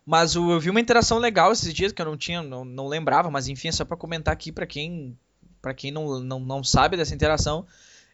Mas 0.06 0.36
o- 0.36 0.52
eu 0.52 0.60
vi 0.60 0.70
uma 0.70 0.80
interação 0.80 1.18
legal 1.18 1.52
esses 1.52 1.74
dias 1.74 1.92
que 1.92 2.00
eu 2.00 2.06
não 2.06 2.16
tinha, 2.16 2.44
não, 2.44 2.64
não 2.64 2.88
lembrava, 2.88 3.32
mas 3.32 3.48
enfim, 3.48 3.70
é 3.70 3.72
só 3.72 3.84
pra 3.84 3.98
comentar 3.98 4.32
aqui 4.32 4.52
pra 4.52 4.68
quem, 4.68 5.18
pra 5.66 5.74
quem 5.74 5.90
não, 5.90 6.20
não, 6.20 6.40
não 6.40 6.64
sabe 6.64 6.96
dessa 6.96 7.16
interação. 7.16 7.66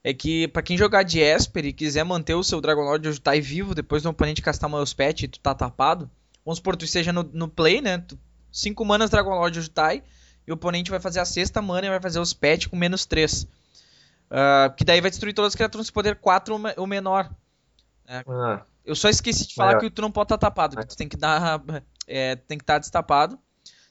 É 0.02 0.14
que 0.14 0.48
pra 0.48 0.62
quem 0.64 0.78
jogar 0.78 1.04
de 1.04 1.20
Esper 1.20 1.66
e 1.66 1.74
quiser 1.74 2.06
manter 2.06 2.34
o 2.34 2.42
seu 2.46 2.62
Dragonlord 2.62 3.10
Ojutai 3.10 3.42
vivo 3.42 3.76
depois 3.76 4.02
do 4.02 4.10
oponente 4.10 4.42
castar 4.42 4.70
uma 4.70 4.82
Pet 4.96 5.26
e 5.26 5.28
tu 5.28 5.38
tá 5.42 5.54
tapado, 5.54 6.10
vamos 6.46 6.60
supor 6.60 6.78
tu 6.78 6.86
esteja 6.86 7.12
no, 7.12 7.24
no 7.34 7.50
play, 7.50 7.82
né? 7.82 8.02
5 8.54 8.86
manas 8.86 9.10
Dragonlord 9.10 9.60
Ojutai 9.60 10.02
e 10.48 10.52
o 10.52 10.56
oponente 10.56 10.90
vai 10.90 11.02
fazer 11.02 11.20
a 11.20 11.26
sexta 11.26 11.62
mana 11.62 11.88
e 11.88 11.90
vai 11.90 12.00
fazer 12.00 12.20
os 12.22 12.32
pet 12.34 12.70
com 12.70 12.78
menos 12.78 13.06
3. 13.06 13.46
que 14.78 14.86
daí 14.86 15.02
vai 15.02 15.10
destruir 15.12 15.34
todas 15.34 15.50
as 15.52 15.56
criaturas 15.56 15.88
de 15.88 15.92
poder 15.92 16.16
4 16.16 16.54
ou 16.54 16.60
me- 16.60 16.74
ou 16.78 16.88
menor. 16.88 17.30
Ah, 18.08 18.62
Eu 18.86 18.96
só 18.96 19.10
esqueci 19.10 19.46
de 19.50 19.56
falar 19.56 19.72
Maior. 19.72 19.82
que 19.82 19.90
tu 19.90 20.02
não 20.02 20.10
pode 20.12 20.26
estar 20.28 20.38
tapado, 20.38 20.78
que 20.78 20.88
tu 20.88 20.96
tem 20.96 21.08
que 21.10 21.18
dar. 21.18 21.62
é, 22.08 22.36
tem 22.38 22.58
que 22.58 22.64
estar 22.64 22.80
destapado. 22.80 23.38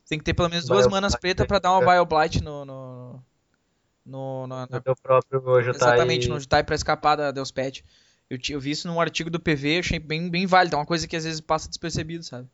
Tem 0.09 0.19
que 0.19 0.25
ter 0.25 0.35
pelo 0.35 0.49
menos 0.49 0.65
duas 0.67 0.81
Bile 0.87 0.91
manas 0.91 1.15
pretas 1.15 1.47
pra 1.47 1.61
dar 1.61 1.71
uma 1.73 1.83
É. 1.85 1.95
Bio 1.95 2.05
Blight 2.05 2.43
no. 2.43 2.65
no, 2.65 3.23
no- 4.05 4.47
na- 4.47 4.67
na- 4.71 4.79
o 4.79 4.81
teu 4.81 4.95
próprio 4.97 5.41
Ojutai... 5.47 5.89
exatamente, 5.91 6.29
no 6.29 6.39
Jutai 6.41 6.63
pra 6.65 6.75
escapar 6.75 7.17
da 7.17 7.31
Deus 7.31 7.51
Pet. 7.51 7.85
Eu, 8.29 8.39
eu 8.51 8.61
vi 8.61 8.71
isso 8.71 8.87
num 8.87 9.01
artigo 9.01 9.29
do 9.29 9.41
PV, 9.41 9.79
achei 9.81 9.99
bem, 9.99 10.29
bem 10.31 10.47
válido. 10.47 10.77
É 10.77 10.79
uma 10.79 10.87
coisa 10.87 11.07
que 11.09 11.17
às 11.17 11.25
vezes 11.25 11.41
passa 11.41 11.69
despercebido, 11.69 12.23
sabe? 12.23 12.49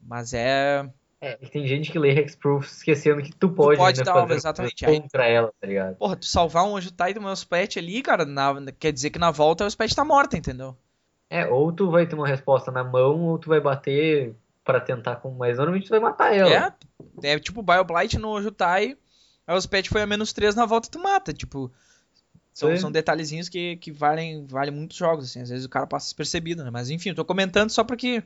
Mas 0.00 0.32
é. 0.34 0.88
É, 1.20 1.36
tem 1.36 1.66
gente 1.66 1.90
que 1.90 1.98
lê 1.98 2.10
Hexproof 2.10 2.66
esquecendo 2.66 3.22
que 3.22 3.32
tu 3.34 3.48
pode, 3.48 3.78
pode 3.78 4.00
ainda 4.00 4.12
dar 4.12 4.24
uma- 4.24 4.34
exatamente, 4.34 4.84
aí- 4.84 5.00
contra 5.00 5.26
ela, 5.26 5.52
tá 5.58 5.66
ligado? 5.66 5.96
Porra, 5.96 6.16
tu 6.16 6.26
salvar 6.26 6.64
um 6.64 6.78
Jutai 6.80 7.14
do 7.14 7.20
meu 7.20 7.32
Pet 7.48 7.78
ali, 7.78 8.02
cara, 8.02 8.24
na- 8.26 8.70
quer 8.78 8.92
dizer 8.92 9.10
que 9.10 9.18
na 9.18 9.30
volta 9.30 9.66
o 9.66 9.76
Pet 9.76 9.96
tá 9.96 10.04
morta, 10.04 10.36
entendeu? 10.36 10.76
É, 11.30 11.46
ou 11.46 11.72
tu 11.72 11.90
vai 11.90 12.06
ter 12.06 12.14
uma 12.14 12.28
resposta 12.28 12.70
na 12.70 12.84
mão, 12.84 13.22
ou 13.22 13.38
tu 13.38 13.48
vai 13.48 13.58
bater 13.58 14.34
pra 14.62 14.78
tentar 14.80 15.16
com... 15.16 15.30
Mas 15.30 15.56
normalmente 15.56 15.86
tu 15.86 15.90
vai 15.90 15.98
matar 16.00 16.34
ela. 16.36 16.76
É, 17.22 17.30
é 17.32 17.38
tipo 17.38 17.62
Bioblight 17.62 18.18
no 18.18 18.40
Jutai, 18.42 18.96
aí 19.46 19.56
os 19.56 19.66
pet 19.66 19.88
foi 19.88 20.02
a 20.02 20.06
menos 20.06 20.32
3 20.32 20.54
na 20.54 20.66
volta 20.66 20.88
tu 20.90 20.98
mata, 20.98 21.32
tipo. 21.32 21.70
São, 22.52 22.70
Sim. 22.70 22.76
são 22.76 22.92
detalhezinhos 22.92 23.48
que, 23.48 23.76
que 23.78 23.90
valem, 23.90 24.46
valem 24.46 24.72
muitos 24.72 24.96
jogos, 24.96 25.24
assim, 25.24 25.40
às 25.40 25.48
vezes 25.48 25.64
o 25.64 25.68
cara 25.68 25.88
passa 25.88 26.06
despercebido, 26.06 26.62
né? 26.62 26.70
Mas 26.70 26.88
enfim, 26.88 27.08
eu 27.08 27.14
tô 27.14 27.24
comentando 27.24 27.70
só 27.70 27.82
porque 27.82 28.22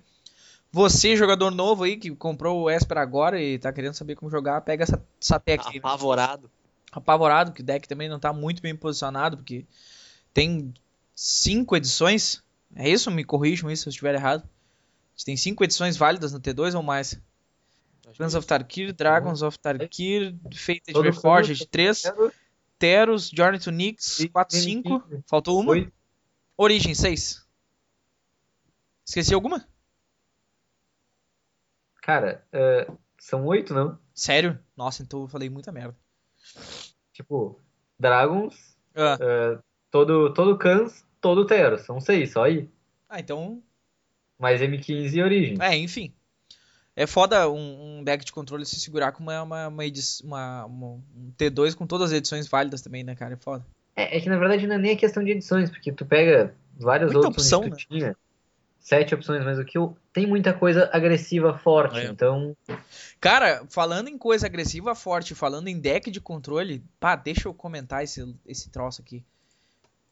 você, 0.70 1.16
jogador 1.16 1.50
novo 1.50 1.84
aí, 1.84 1.96
que 1.96 2.10
comprou 2.14 2.62
o 2.62 2.70
Esper 2.70 2.98
agora 2.98 3.40
e 3.40 3.58
tá 3.58 3.72
querendo 3.72 3.94
saber 3.94 4.16
como 4.16 4.30
jogar, 4.30 4.60
pega 4.60 4.82
essa, 4.82 5.02
essa 5.20 5.40
tech 5.40 5.66
aí. 5.66 5.78
Apavorado. 5.78 6.50
Apavorado, 6.92 7.52
que 7.52 7.62
o 7.62 7.64
deck 7.64 7.88
também 7.88 8.08
não 8.08 8.20
tá 8.20 8.32
muito 8.32 8.60
bem 8.60 8.76
posicionado, 8.76 9.38
porque 9.38 9.64
tem 10.34 10.74
cinco 11.14 11.74
edições, 11.74 12.42
é 12.76 12.88
isso? 12.88 13.10
Me 13.10 13.24
corrijam 13.24 13.70
isso 13.70 13.84
se 13.84 13.88
eu 13.88 13.90
estiver 13.90 14.14
errado. 14.14 14.42
A 14.42 15.12
gente 15.16 15.24
tem 15.24 15.36
cinco 15.36 15.64
edições 15.64 15.96
válidas 15.96 16.32
no 16.32 16.40
T2 16.40 16.74
ou 16.74 16.82
mais. 16.82 17.18
Clans 18.16 18.34
of 18.34 18.46
Tarkir, 18.46 18.92
Dragons 18.92 19.42
of 19.42 19.58
Tarkir, 19.58 20.34
Fated 20.54 20.92
Todo 20.92 21.04
Reforged 21.04 21.58
canto. 21.60 21.70
3, 21.70 22.02
Quero- 22.02 22.32
Teros, 22.78 23.30
Journey 23.30 23.58
to 23.58 23.70
Nyx, 23.70 24.20
E- 24.20 24.28
4, 24.28 24.56
e- 24.56 24.60
5, 24.60 25.04
e- 25.12 25.20
faltou 25.26 25.58
uma, 25.60 25.72
Oito. 25.72 25.92
Origin 26.56 26.94
6. 26.94 27.46
Esqueci 29.04 29.32
alguma? 29.34 29.66
Cara, 32.02 32.44
é, 32.52 32.90
são 33.18 33.44
oito, 33.46 33.74
não? 33.74 33.98
Sério? 34.14 34.58
Nossa, 34.76 35.02
então 35.02 35.22
eu 35.22 35.28
falei 35.28 35.50
muita 35.50 35.70
merda. 35.72 35.96
Tipo, 37.12 37.60
Dragons, 37.98 38.76
Ah, 38.94 39.60
todo, 39.90 40.32
todo 40.32 40.56
Cans, 40.58 41.04
todo 41.20 41.46
Tero. 41.46 41.78
São 41.78 42.00
seis, 42.00 42.32
só 42.32 42.44
aí. 42.44 42.70
ah, 43.08 43.20
então. 43.20 43.62
Mais 44.38 44.60
M15 44.60 45.14
e 45.16 45.22
Origem. 45.22 45.58
É, 45.60 45.76
enfim. 45.76 46.14
É 47.00 47.06
foda 47.06 47.48
um, 47.48 47.98
um 47.98 48.02
deck 48.02 48.24
de 48.24 48.32
controle 48.32 48.66
se 48.66 48.74
segurar 48.80 49.12
com 49.12 49.22
uma, 49.22 49.40
uma, 49.42 49.68
uma, 49.68 50.64
uma- 50.64 50.86
um 50.88 51.32
T2 51.38 51.76
com 51.76 51.86
todas 51.86 52.10
as 52.10 52.18
edições 52.18 52.48
válidas 52.48 52.82
também, 52.82 53.04
né, 53.04 53.14
cara? 53.14 53.34
É 53.34 53.36
foda. 53.36 53.64
É, 53.94 54.16
é 54.16 54.20
que 54.20 54.28
na 54.28 54.36
verdade 54.36 54.66
não 54.66 54.74
é 54.74 54.78
nem 54.78 54.92
a 54.94 54.96
questão 54.96 55.22
de 55.22 55.30
edições, 55.30 55.70
porque 55.70 55.92
tu 55.92 56.04
pega 56.04 56.52
várias 56.76 57.12
Muita 57.12 57.28
outras 57.28 57.44
opção, 57.46 57.60
onde 57.60 57.70
né? 57.70 57.76
tu 57.76 57.86
tinha 57.88 58.16
sete 58.80 59.14
opções, 59.14 59.44
mas 59.44 59.60
o 59.60 59.64
que 59.64 59.78
eu, 59.78 59.96
tem 60.12 60.26
muita 60.26 60.52
coisa 60.52 60.90
agressiva 60.92 61.56
forte, 61.56 61.98
É. 61.98 62.06
então 62.06 62.56
Cara, 63.20 63.64
falando 63.70 64.08
em 64.08 64.18
coisa 64.18 64.46
agressiva 64.46 64.92
forte, 64.94 65.36
falando 65.36 65.68
em 65.68 65.78
deck 65.78 66.10
de 66.10 66.20
controle, 66.20 66.82
pá, 66.98 67.14
deixa 67.14 67.46
eu 67.46 67.54
comentar 67.54 68.02
esse, 68.02 68.34
esse 68.44 68.70
troço 68.70 69.00
aqui. 69.00 69.24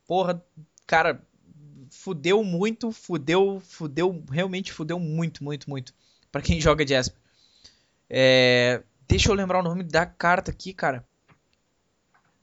Porra, 0.07 0.41
cara, 0.87 1.21
fudeu 1.91 2.45
muito, 2.45 2.93
fudeu, 2.93 3.61
fudeu, 3.61 4.23
realmente 4.31 4.73
fudeu 4.73 5.01
muito, 5.01 5.43
muito, 5.43 5.69
muito. 5.69 5.93
Pra 6.37 6.43
quem 6.43 6.61
joga 6.61 6.85
de 6.85 6.93
Esper. 6.93 7.19
É, 8.11 8.83
deixa 9.09 9.31
eu 9.31 9.35
lembrar 9.35 9.61
o 9.61 9.63
nome 9.63 9.83
da 9.83 10.05
carta 10.05 10.51
aqui, 10.51 10.75
cara. 10.75 11.03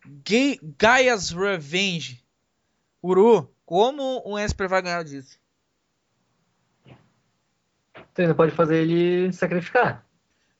Ga- 0.04 0.60
Gaia's 0.80 1.30
Revenge. 1.30 2.26
Uru, 3.04 3.54
como 3.64 4.24
um 4.26 4.36
Esper 4.40 4.68
vai 4.68 4.82
ganhar 4.82 5.04
disso? 5.04 5.38
Você 8.16 8.24
ainda 8.24 8.34
pode 8.34 8.52
fazer 8.56 8.78
ele 8.82 9.32
sacrificar. 9.32 10.04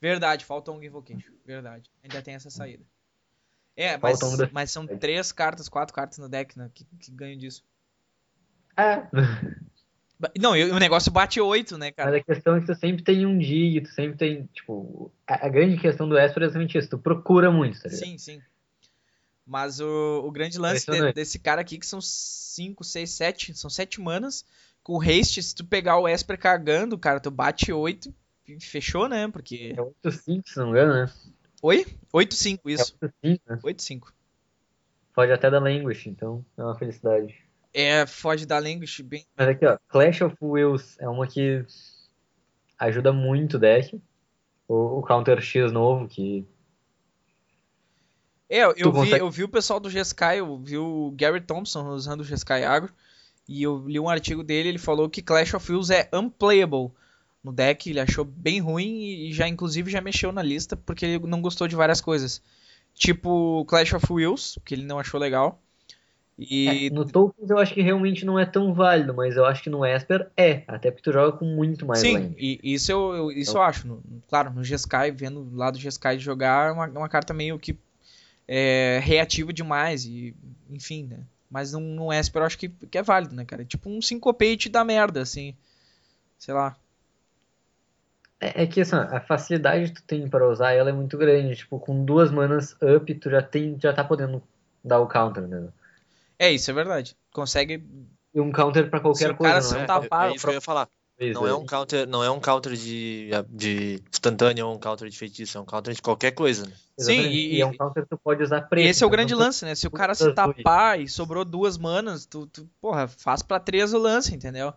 Verdade, 0.00 0.44
falta 0.44 0.70
um 0.70 0.80
Invocation. 0.80 1.32
Verdade. 1.44 1.90
Ainda 2.04 2.22
tem 2.22 2.34
essa 2.36 2.50
saída. 2.50 2.84
É, 3.76 3.96
mas, 3.96 4.22
um 4.22 4.36
da- 4.36 4.48
mas 4.52 4.70
são 4.70 4.86
três 4.86 5.32
cartas, 5.32 5.68
quatro 5.68 5.92
cartas 5.92 6.18
no 6.18 6.28
deck, 6.28 6.56
né? 6.56 6.70
Que, 6.72 6.84
que 7.00 7.10
ganham 7.10 7.36
disso. 7.36 7.64
É. 8.76 9.08
Não, 10.38 10.56
e 10.56 10.70
o 10.70 10.78
negócio 10.78 11.10
bate 11.12 11.40
oito, 11.40 11.76
né, 11.76 11.86
Mas 11.86 11.96
cara? 11.96 12.16
a 12.16 12.22
questão 12.22 12.56
é 12.56 12.60
que 12.60 12.66
tu 12.66 12.74
sempre 12.74 13.02
tem 13.02 13.26
um 13.26 13.36
dig, 13.38 13.80
tu 13.82 13.90
sempre 13.90 14.16
tem, 14.16 14.46
tipo, 14.52 15.12
a, 15.26 15.46
a 15.46 15.48
grande 15.48 15.76
questão 15.76 16.08
do 16.08 16.18
Esper 16.18 16.42
é 16.42 16.46
exatamente 16.46 16.78
isso, 16.78 16.88
tu 16.88 16.98
procura 16.98 17.50
muito, 17.50 17.80
tá? 17.82 17.90
Sim, 17.90 18.16
sim. 18.16 18.40
Mas 19.46 19.80
o, 19.80 20.22
o 20.24 20.30
grande 20.30 20.58
lance 20.58 20.90
de- 20.90 21.12
desse 21.12 21.38
cara 21.38 21.60
aqui, 21.60 21.78
que 21.78 21.86
são 21.86 22.00
5, 22.00 22.82
6, 22.82 23.10
7, 23.10 23.54
são 23.54 23.68
7 23.68 24.00
manas. 24.00 24.44
Com 24.82 24.94
o 24.96 25.02
haste, 25.02 25.42
se 25.42 25.54
tu 25.54 25.64
pegar 25.64 25.98
o 25.98 26.08
Esper 26.08 26.38
cagando, 26.38 26.98
cara, 26.98 27.20
tu 27.20 27.30
bate 27.30 27.72
8 27.72 28.14
e 28.46 28.58
fechou, 28.60 29.08
né? 29.08 29.28
Porque. 29.28 29.74
É 29.76 30.08
8-5, 30.08 30.42
se 30.46 30.56
não 30.58 30.66
me 30.66 30.70
engano, 30.72 30.94
né? 30.94 31.12
Oi? 31.62 31.86
8, 32.12 32.34
5, 32.34 32.70
É 32.70 32.72
isso. 32.72 32.94
8-5, 33.02 33.40
né? 33.48 33.58
8, 33.62 33.82
5. 33.82 34.12
Pode 35.14 35.32
até 35.32 35.50
dar 35.50 35.60
languish, 35.60 36.06
então 36.06 36.44
é 36.56 36.62
uma 36.62 36.76
felicidade. 36.78 37.34
É, 37.74 38.06
foge 38.06 38.46
da 38.46 38.58
language 38.58 39.02
bem. 39.02 39.26
Mas 39.36 39.48
aqui, 39.48 39.66
ó, 39.66 39.76
Clash 39.88 40.22
of 40.22 40.36
Wills 40.40 40.96
é 41.00 41.08
uma 41.08 41.26
que 41.26 41.64
ajuda 42.78 43.12
muito 43.12 43.56
o 43.56 43.58
deck. 43.58 44.00
O, 44.68 45.00
o 45.00 45.02
Counter 45.02 45.40
X 45.42 45.72
novo, 45.72 46.06
que 46.08 46.46
É, 48.48 48.64
eu 48.64 48.74
Tu 48.74 48.92
vi, 48.92 48.98
consegue- 48.98 49.20
eu 49.22 49.30
vi 49.30 49.44
o 49.44 49.48
pessoal 49.48 49.80
do 49.80 49.90
G-Sky, 49.90 50.36
eu 50.38 50.58
vi 50.58 50.78
o 50.78 51.12
Gary 51.16 51.40
Thompson 51.40 51.88
usando 51.88 52.20
o 52.20 52.24
G-Sky 52.24 52.62
Agro. 52.64 52.92
E 53.48 53.62
eu 53.62 53.86
li 53.86 53.98
um 54.00 54.08
artigo 54.08 54.42
dele, 54.42 54.68
ele 54.70 54.78
falou 54.78 55.08
que 55.10 55.20
Clash 55.20 55.52
of 55.54 55.70
Wills 55.70 55.90
é 55.92 56.08
unplayable 56.12 56.90
no 57.42 57.52
deck, 57.52 57.90
ele 57.90 58.00
achou 58.00 58.24
bem 58.24 58.58
ruim 58.60 59.02
e 59.26 59.32
já 59.32 59.46
inclusive 59.46 59.90
já 59.90 60.00
mexeu 60.00 60.32
na 60.32 60.42
lista 60.42 60.76
porque 60.76 61.04
ele 61.04 61.26
não 61.26 61.42
gostou 61.42 61.68
de 61.68 61.76
várias 61.76 62.00
coisas. 62.00 62.40
Tipo 62.94 63.64
Clash 63.66 63.92
of 63.92 64.06
Wills, 64.10 64.58
que 64.64 64.74
ele 64.74 64.84
não 64.84 64.98
achou 64.98 65.18
legal. 65.20 65.60
E 66.38 66.88
É, 66.88 66.94
no 66.94 67.04
Tokens 67.04 67.48
eu 67.48 67.58
acho 67.58 67.72
que 67.74 67.80
realmente 67.82 68.24
não 68.24 68.38
é 68.38 68.44
tão 68.44 68.74
válido, 68.74 69.14
mas 69.14 69.36
eu 69.36 69.44
acho 69.44 69.62
que 69.62 69.70
no 69.70 69.84
Esper 69.86 70.30
é, 70.36 70.64
até 70.66 70.90
porque 70.90 71.02
tu 71.04 71.12
joga 71.12 71.36
com 71.36 71.44
muito 71.44 71.86
mais 71.86 72.00
sim, 72.00 72.34
e 72.36 72.58
isso 72.74 72.90
eu, 72.90 73.14
eu- 73.14 73.30
isso 73.32 73.56
eu 73.56 73.62
acho. 73.62 73.86
No- 73.86 74.02
claro, 74.28 74.50
no 74.52 74.64
G-Sky, 74.64 75.10
vendo 75.12 75.48
lá 75.54 75.70
do 75.70 75.78
G-Sky 75.78 76.18
jogar, 76.18 76.68
é 76.70 76.72
uma, 76.72 76.86
uma 76.88 77.08
carta 77.08 77.32
meio 77.32 77.58
que 77.58 77.78
é, 78.48 79.00
reativa 79.02 79.52
demais 79.52 80.04
e 80.06 80.34
enfim, 80.70 81.04
né? 81.06 81.20
Mas 81.50 81.72
no, 81.72 81.80
no 81.80 82.12
Esper 82.12 82.42
eu 82.42 82.46
acho 82.46 82.58
que, 82.58 82.68
que 82.68 82.98
é 82.98 83.02
válido, 83.02 83.34
né, 83.34 83.44
cara? 83.44 83.62
É 83.62 83.64
tipo 83.66 83.88
um 83.90 84.02
syncopate 84.02 84.68
da 84.68 84.84
merda, 84.84 85.22
assim. 85.22 85.54
Sei 86.38 86.54
lá. 86.54 86.76
É, 88.40 88.62
é 88.64 88.66
que 88.66 88.80
assim, 88.80 88.96
a 88.96 89.20
facilidade 89.20 89.92
que 89.92 90.00
tu 90.02 90.06
tem 90.06 90.28
para 90.28 90.48
usar 90.48 90.72
ela 90.72 90.90
é 90.90 90.92
muito 90.92 91.16
grande. 91.18 91.56
Tipo, 91.56 91.78
com 91.80 92.04
duas 92.04 92.30
manas 92.30 92.76
up, 92.82 93.12
tu 93.16 93.30
já 93.30 93.42
tem, 93.42 93.78
já 93.80 93.92
tá 93.92 94.04
podendo 94.04 94.42
dar 94.84 95.00
o 95.00 95.08
counter, 95.08 95.46
né? 95.46 95.68
É, 96.38 96.52
isso 96.52 96.70
é 96.70 96.74
verdade. 96.74 97.16
Consegue. 97.32 97.84
E 98.34 98.40
um 98.40 98.50
counter 98.50 98.90
pra 98.90 98.98
Se 98.98 99.02
qualquer 99.02 99.30
o 99.32 99.36
coisa, 99.36 99.52
cara 99.52 99.62
não 99.62 99.68
se 99.70 99.76
é? 99.76 99.82
É, 99.82 99.86
Tapar 99.86 100.28
é 100.28 100.30
o 100.32 100.34
isso 100.34 100.44
que 100.44 100.50
eu 100.50 100.54
ia 100.54 100.60
falar. 100.60 100.88
Isso, 101.20 101.40
Não 101.40 101.46
é 101.46 101.50
é. 101.50 101.54
um 101.54 101.64
counter, 101.64 102.06
não 102.08 102.24
é 102.24 102.30
um 102.30 102.40
counter 102.40 102.72
de, 102.74 103.30
de 103.48 104.02
instantâneo 104.12 104.66
ou 104.66 104.74
um 104.74 104.78
counter 104.80 105.08
de 105.08 105.16
feitiço, 105.16 105.56
é 105.56 105.60
um 105.60 105.64
counter 105.64 105.94
de 105.94 106.02
qualquer 106.02 106.32
coisa, 106.32 106.66
né? 106.66 106.72
Sim, 106.98 107.20
e- 107.20 107.54
e, 107.56 107.60
é 107.60 107.66
um 107.66 107.72
counter 107.76 108.02
que 108.02 108.08
tu 108.08 108.18
pode 108.18 108.42
usar 108.42 108.62
E 108.62 108.66
preto. 108.68 108.88
esse 108.88 109.04
é 109.04 109.06
o 109.06 109.08
então 109.08 109.16
grande 109.16 109.34
lance, 109.34 109.64
né? 109.64 109.76
Se 109.76 109.86
o 109.86 109.90
cara 109.92 110.12
se 110.14 110.32
tapar 110.32 111.00
e 111.00 111.08
sobrou 111.08 111.44
duas 111.44 111.78
manas, 111.78 112.26
tu, 112.26 112.48
tu 112.48 112.68
porra, 112.80 113.06
faz 113.06 113.42
pra 113.42 113.60
três 113.60 113.94
o 113.94 113.98
lance, 113.98 114.34
entendeu? 114.34 114.72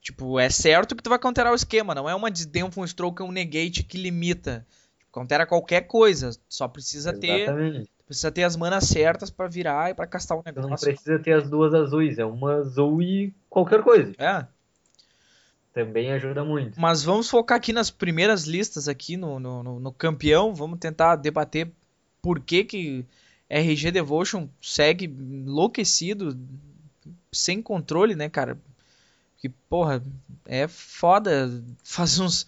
Tipo, 0.00 0.38
é 0.40 0.50
certo 0.50 0.96
que 0.96 1.02
tu 1.02 1.10
vai 1.10 1.18
counterar 1.18 1.52
o 1.52 1.56
esquema, 1.56 1.94
não 1.94 2.08
é 2.08 2.14
uma 2.14 2.30
Disdainful 2.30 2.86
Stroke 2.86 3.22
ou 3.22 3.28
um 3.28 3.32
negate 3.32 3.84
que 3.84 3.98
limita. 3.98 4.66
Tipo, 4.98 5.12
countera 5.12 5.46
qualquer 5.46 5.82
coisa, 5.82 6.30
só 6.48 6.66
precisa 6.66 7.12
ter, 7.12 7.42
Exatamente. 7.44 7.90
Precisa 8.08 8.32
ter 8.32 8.42
as 8.42 8.56
manas 8.56 8.84
certas 8.84 9.30
pra 9.30 9.46
virar 9.46 9.90
e 9.90 9.94
pra 9.94 10.06
castar 10.06 10.36
o 10.36 10.42
não 10.44 10.52
negócio. 10.62 10.86
precisa 10.88 11.18
ter 11.20 11.34
as 11.34 11.48
duas 11.48 11.72
azuis, 11.74 12.18
é 12.18 12.24
uma 12.24 12.54
azul 12.56 13.00
e 13.00 13.32
qualquer 13.48 13.82
coisa. 13.84 14.12
É, 14.18 14.44
Também 15.72 16.10
ajuda 16.12 16.44
muito. 16.44 16.80
mas 16.80 17.04
vamos 17.04 17.28
focar 17.30 17.58
aqui 17.58 17.72
nas 17.72 17.90
primeiras 17.90 18.44
listas 18.44 18.88
aqui 18.88 19.16
no, 19.16 19.38
no, 19.38 19.62
no- 19.62 19.80
no 19.80 19.92
campeão, 19.92 20.54
vamos 20.54 20.78
tentar 20.78 21.14
debater 21.16 21.70
por 22.20 22.40
que 22.40 22.64
que 22.64 23.04
RG 23.48 23.90
Devotion 23.92 24.48
segue 24.60 25.04
enlouquecido, 25.04 26.36
sem 27.30 27.62
controle, 27.62 28.14
né, 28.16 28.28
cara? 28.28 28.58
Que, 29.38 29.48
porra, 29.48 30.02
é 30.46 30.66
foda. 30.66 31.48
Faz 31.84 32.18
uns, 32.18 32.46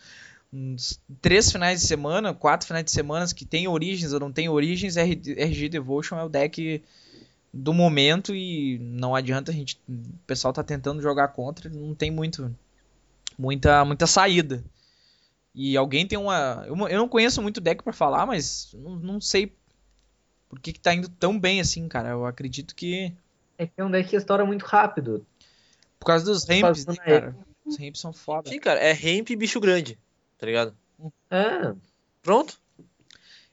uns 0.53 1.01
três 1.21 1.51
finais 1.51 1.81
de 1.81 1.87
semana, 1.87 2.35
quatro 2.35 2.67
finais 2.67 2.85
de 2.85 2.91
semana 2.91 3.27
que 3.35 3.45
tem 3.45 3.69
origens 3.69 4.13
ou 4.13 4.21
não 4.21 4.33
tem 4.33 4.49
origens, 4.49 4.97
RG 4.97 5.69
Devotion 5.69 6.19
é 6.19 6.25
o 6.25 6.29
deck 6.29 6.83
do 7.53 7.73
momento 7.73 8.35
e 8.35 8.79
não 8.79 9.15
adianta 9.15 9.51
a 9.51 9.55
gente. 9.55 9.81
O 9.89 10.19
pessoal 10.27 10.53
tá 10.53 10.63
tentando 10.63 11.03
jogar 11.03 11.29
contra, 11.29 11.69
não 11.69 11.95
tem 11.95 12.11
muito 12.11 12.55
muita 13.39 13.85
muita 13.85 14.07
saída. 14.07 14.63
E 15.55 15.77
alguém 15.77 16.07
tem 16.07 16.19
uma. 16.19 16.65
Eu, 16.67 16.77
eu 16.89 16.99
não 16.99 17.09
conheço 17.09 17.43
muito 17.43 17.61
deck 17.61 17.83
pra 17.83 17.93
falar, 17.93 18.27
mas 18.27 18.73
não, 18.75 18.97
não 18.97 19.21
sei 19.21 19.53
por 20.49 20.61
que, 20.61 20.73
que 20.73 20.81
tá 20.81 20.95
indo 20.95 21.09
tão 21.09 21.39
bem 21.39 21.61
assim, 21.61 21.89
cara. 21.89 22.11
Eu 22.11 22.27
acredito 22.27 22.75
que. 22.75 23.13
É 23.59 23.67
que 23.67 23.73
é 23.77 23.85
um 23.85 23.91
deck 23.91 24.09
que 24.09 24.17
estoura 24.17 24.45
muito 24.45 24.65
rápido. 24.65 25.27
Por 25.99 26.07
causa 26.07 26.25
dos 26.25 26.45
ramps, 26.45 26.87
né, 26.87 26.95
cara? 26.97 27.37
Os 27.65 27.77
ramps 27.79 28.01
são 28.01 28.13
foda. 28.13 28.49
Sim, 28.49 28.59
cara, 28.59 28.81
é 28.81 28.93
ramp 28.93 29.31
e 29.31 29.37
bicho 29.37 29.61
grande, 29.61 29.99
tá 30.41 30.47
ligado? 30.47 30.75
É, 31.31 31.75
Pronto. 32.23 32.59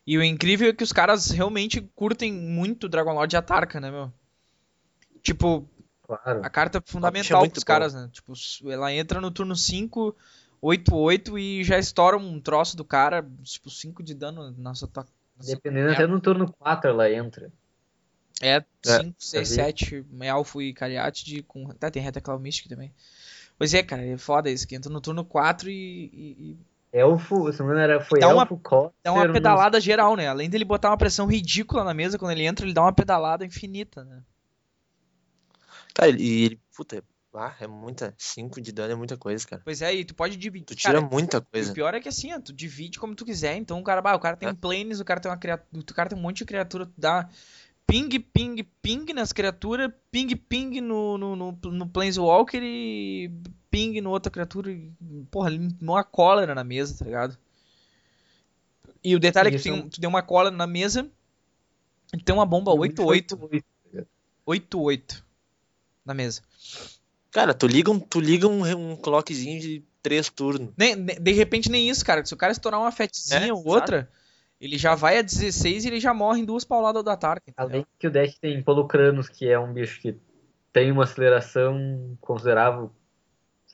E 0.06 0.18
o 0.18 0.24
incrível 0.24 0.70
é 0.70 0.74
que 0.74 0.84
os 0.84 0.94
caras 0.94 1.30
realmente 1.32 1.82
curtem 1.94 2.32
muito 2.32 2.88
Dragon 2.88 3.14
Lord 3.14 3.36
e 3.36 3.38
Atarca, 3.38 3.80
né, 3.82 3.92
meu? 3.92 4.12
Tipo, 5.22 5.68
claro. 6.04 6.42
a 6.46 6.50
carta 6.50 6.78
é 6.78 6.82
fundamental 6.86 7.42
pros 7.42 7.64
boa. 7.64 7.66
caras, 7.66 7.94
né? 7.94 8.10
Tipo, 8.14 8.34
ela 8.72 8.94
entra 8.94 9.20
no 9.20 9.30
turno 9.30 9.54
5, 9.56 10.16
8, 10.62 10.96
8 10.96 11.38
e 11.38 11.64
já 11.64 11.78
estoura 11.78 12.18
um 12.18 12.40
troço 12.40 12.78
do 12.78 12.86
cara, 12.86 13.26
tipo, 13.44 13.70
5 13.70 14.02
de 14.02 14.14
dano 14.14 14.56
na 14.58 14.74
sua, 14.74 14.90
sua 14.94 15.06
Dependendo, 15.42 15.90
é. 15.90 15.94
até 15.94 16.08
no 16.08 16.22
turno 16.22 16.54
4 16.54 16.90
ela 16.90 17.12
entra. 17.12 17.52
É, 18.42 18.64
5, 18.84 19.16
6, 19.18 19.50
vi. 19.50 19.56
7, 19.56 20.06
Elfo 20.22 20.62
e 20.62 20.74
Cariate 20.74 21.26
de 21.26 21.44
com. 21.44 21.66
Tá, 21.74 21.92
tem 21.92 22.02
Retaclau 22.02 22.40
Mystic 22.40 22.70
também. 22.70 22.94
Pois 23.58 23.74
é, 23.74 23.84
cara, 23.84 24.06
é 24.06 24.18
foda 24.18 24.50
isso, 24.50 24.68
que 24.68 24.76
entra 24.76 24.92
no 24.92 25.02
turno 25.02 25.26
4 25.26 25.70
e, 25.70 25.74
e- 25.74 26.36
e 26.52 26.58
Elfo, 26.92 27.52
se 27.52 27.60
não 27.60 27.68
me 27.68 27.74
engano, 27.74 27.80
era, 27.94 28.02
foi 28.02 28.20
Dá 28.20 28.30
uma- 28.30 28.44
Elfo, 28.44 28.62
dá 29.04 29.12
uma 29.14 29.32
pedalada 29.32 29.80
geral, 29.80 30.16
né? 30.16 30.28
Além 30.28 30.50
dele 30.50 30.66
botar 30.66 30.90
uma 30.90 30.98
pressão 30.98 31.28
ridícula 31.28 31.84
na 31.84 31.94
mesa 31.94 32.18
quando 32.18 32.32
ele 32.32 32.46
entra, 32.46 32.66
ele 32.66 32.74
dá 32.74 32.82
uma 32.82 32.94
pedalada 32.94 33.46
infinita, 33.46 34.04
né? 34.04 34.22
Cara, 35.94 36.10
e 36.12 36.44
ele, 36.46 36.62
puta, 36.76 37.04
ah, 37.34 37.54
é 37.60 37.68
muita, 37.68 38.14
5 38.18 38.62
de 38.62 38.72
dano 38.72 38.94
é 38.94 38.96
muita 38.96 39.18
coisa, 39.18 39.46
cara. 39.48 39.62
Pois 39.64 39.82
é, 39.82 39.94
e 39.94 40.06
tu 40.06 40.16
pode 40.16 40.36
dividir. 40.38 40.66
Tu 40.66 40.76
tira 40.76 40.94
cara, 41.02 41.10
muita 41.12 41.38
E 41.38 41.40
o 41.40 41.44
coisa. 41.44 41.74
pior 41.74 41.94
é 41.94 42.00
que 42.00 42.10
assim, 42.10 42.34
ó, 42.34 42.40
tu 42.40 42.54
divide 42.54 43.00
como 43.00 43.16
tu 43.16 43.26
quiser. 43.26 43.56
Então 43.58 43.80
o 43.80 43.84
cara, 43.84 44.02
bah, 44.02 44.16
o 44.16 44.20
cara 44.20 44.38
tem 44.38 44.50
É. 44.50 44.54
planes, 44.54 45.00
o 45.00 45.06
cara 45.06 45.20
tem 45.20 45.30
uma 45.30 45.38
criatura, 45.38 45.68
o 45.74 45.94
cara 45.94 46.10
tem 46.10 46.18
um 46.18 46.22
monte 46.22 46.38
de 46.38 46.46
criatura, 46.46 46.86
tu 46.86 46.94
dá 46.98 47.28
ping, 47.88 48.10
ping, 48.20 48.64
ping 48.82 49.14
nas 49.14 49.32
criaturas, 49.32 49.90
ping, 50.12 50.36
ping 50.36 50.82
no, 50.82 51.18
no, 51.18 51.36
no, 51.36 51.52
no 51.64 51.88
Planeswalker 51.88 52.62
e 52.62 53.32
ping 53.72 54.00
no 54.02 54.10
outra 54.12 54.30
criatura. 54.32 54.72
e, 54.72 54.92
Porra, 55.32 55.50
uma 55.82 56.04
cólera 56.04 56.54
na 56.54 56.64
mesa, 56.64 57.00
tá 57.00 57.06
ligado? 57.06 57.38
E 59.04 59.16
o 59.16 59.20
detalhe 59.20 59.50
é 59.50 59.52
que 59.52 59.58
tu, 59.58 59.60
Isso 59.62 59.70
é 59.70 59.72
tem, 59.72 59.82
um- 59.82 59.90
tu 59.90 60.02
deu 60.02 60.10
uma 60.10 60.22
cólera 60.22 60.56
na 60.56 60.68
mesa 60.68 61.10
e 62.14 62.18
tem 62.22 62.36
uma 62.36 62.46
bomba 62.46 62.72
8-8. 62.74 63.36
8-8. 63.38 63.64
8-8 64.46 65.24
na 66.06 66.14
mesa. 66.14 66.42
Cara, 67.32 67.54
tu 67.54 67.68
liga 67.68 67.92
um, 67.92 68.00
tu 68.00 68.20
liga 68.20 68.48
um, 68.48 68.92
um 68.92 68.96
clockzinho 68.96 69.60
de 69.60 69.84
3 70.02 70.30
turnos. 70.30 70.70
Nem, 70.78 70.96
de 71.06 71.32
repente 71.34 71.70
nem 71.70 71.90
isso, 71.90 72.04
cara. 72.04 72.26
Se 72.26 72.34
o 72.34 72.38
cara 72.38 72.52
estourar 72.52 72.80
uma 72.80 72.92
fetezinha 72.92 73.48
É, 73.48 73.54
ou 73.54 73.66
outra, 73.68 74.10
ele 74.60 74.78
já 74.78 74.96
vai 74.96 75.20
a 75.20 75.22
16 75.22 75.86
e 75.86 75.88
ele 75.88 76.00
já 76.00 76.14
morre 76.14 76.42
em 76.42 76.46
duas 76.46 76.64
pauladas 76.64 77.04
do 77.04 77.12
entendeu? 77.12 77.54
Além 77.56 77.86
que 78.00 78.08
o 78.08 78.12
deck 78.12 78.40
tem 78.40 78.62
Polucranos, 78.62 79.30
que 79.30 79.48
é 79.48 79.60
um 79.60 79.72
bicho 79.72 80.02
que 80.02 80.18
tem 80.74 80.92
uma 80.92 81.04
aceleração 81.04 82.18
considerável, 82.20 82.92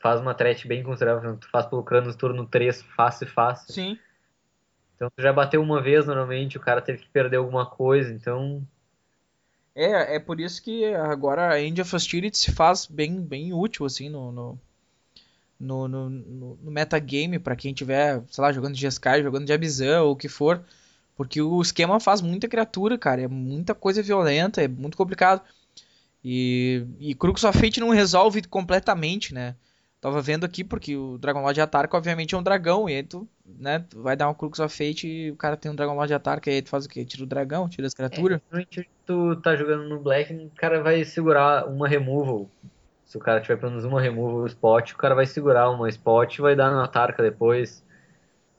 faz 0.02 0.20
uma 0.20 0.34
threat 0.34 0.68
bem 0.68 0.84
considerável. 0.84 1.38
Tu 1.38 1.50
faz 1.50 1.66
Polucranos 1.66 2.16
turno 2.16 2.46
3 2.46 2.82
fácil, 2.96 3.28
fácil. 3.28 3.74
Sim. 3.74 3.98
Então 4.96 5.10
tu 5.16 5.22
já 5.22 5.32
bateu 5.32 5.62
uma 5.62 5.82
vez 5.82 6.06
normalmente, 6.06 6.58
o 6.58 6.62
cara 6.62 6.82
teve 6.82 7.00
que 7.00 7.10
perder 7.10 7.38
alguma 7.38 7.66
coisa, 7.66 8.14
então 8.14 8.66
É, 9.74 10.16
é 10.16 10.20
por 10.20 10.40
isso 10.40 10.62
que 10.62 10.94
agora 10.94 11.50
a 11.50 11.62
End 11.62 11.82
of 11.82 11.96
Hostility 11.96 12.38
se 12.38 12.52
faz 12.52 12.86
bem, 12.86 13.22
bem 13.22 13.54
útil, 13.54 13.86
assim, 13.86 14.10
no, 14.10 14.32
no, 14.32 14.60
no, 15.64 15.88
no, 15.88 16.10
no, 16.10 16.60
no 16.62 16.72
metagame, 16.72 17.40
pra 17.40 17.56
quem 17.56 17.74
tiver, 17.74 18.22
sei 18.30 18.42
lá, 18.42 18.52
jogando 18.52 18.76
de 18.76 18.86
Sky, 18.86 19.24
jogando 19.24 19.46
de 19.46 19.54
Abizan 19.54 20.02
ou 20.02 20.12
o 20.12 20.16
que 20.16 20.28
for. 20.28 20.64
Porque 21.16 21.42
o 21.42 21.62
esquema 21.62 22.00
faz 22.00 22.22
muita 22.22 22.48
criatura, 22.48 22.98
cara. 22.98 23.22
É 23.22 23.28
muita 23.28 23.74
coisa 23.74 24.02
violenta, 24.02 24.62
é 24.62 24.68
muito 24.68 24.98
complicado. 24.98 25.42
E, 26.24 26.86
e 27.00 27.14
Crux 27.16 27.44
of 27.44 27.58
Fate 27.58 27.80
não 27.80 27.90
resolve 27.90 28.42
completamente, 28.44 29.34
né? 29.34 29.56
Tava 30.00 30.22
vendo 30.22 30.46
aqui 30.46 30.66
porque 30.66 30.98
o 30.98 31.18
Dragon 31.18 31.42
Lord 31.42 31.62
Atarca 31.62 31.96
obviamente 31.96 32.36
é 32.36 32.38
um 32.38 32.44
dragão. 32.44 32.90
E 32.90 32.96
aí 32.96 33.04
tu, 33.04 33.28
né, 33.46 33.86
tu 33.90 34.02
vai 34.02 34.16
dar 34.16 34.30
um 34.30 34.34
Crux 34.34 34.60
of 34.60 34.76
Fate 34.76 35.08
e 35.08 35.32
o 35.32 35.36
cara 35.36 35.56
tem 35.56 35.72
um 35.72 35.76
Dragon 35.76 35.96
Lord 35.96 36.14
Atarca. 36.14 36.50
E 36.50 36.56
aí 36.56 36.62
tu 36.62 36.70
faz 36.70 36.86
o 36.86 36.90
quê? 36.90 37.06
Tira 37.06 37.24
o 37.24 37.28
dragão, 37.28 37.70
tira 37.70 37.88
as 37.88 37.94
criaturas. 37.94 38.42
É, 38.52 38.86
tu 39.06 39.36
tá 39.38 39.56
jogando 39.56 39.88
no 39.88 40.00
Black, 40.00 40.34
o 40.34 40.52
cara 40.56 40.82
vai 40.82 41.06
segurar 41.06 41.68
uma 41.68 41.88
removal. 41.88 42.50
Se 43.06 43.18
o 43.18 43.20
cara 43.20 43.42
tiver 43.42 43.58
pelo 43.58 43.72
menos 43.72 43.86
uma 43.86 44.02
removal 44.02 44.46
spot, 44.48 44.92
o 44.92 44.98
cara 44.98 45.16
vai 45.16 45.26
segurar 45.26 45.70
uma 45.70 45.90
spot 45.90 46.38
e 46.38 46.42
vai 46.42 46.56
dar 46.56 46.72
na 46.72 46.84
Atarca 46.84 47.22
depois. 47.22 47.84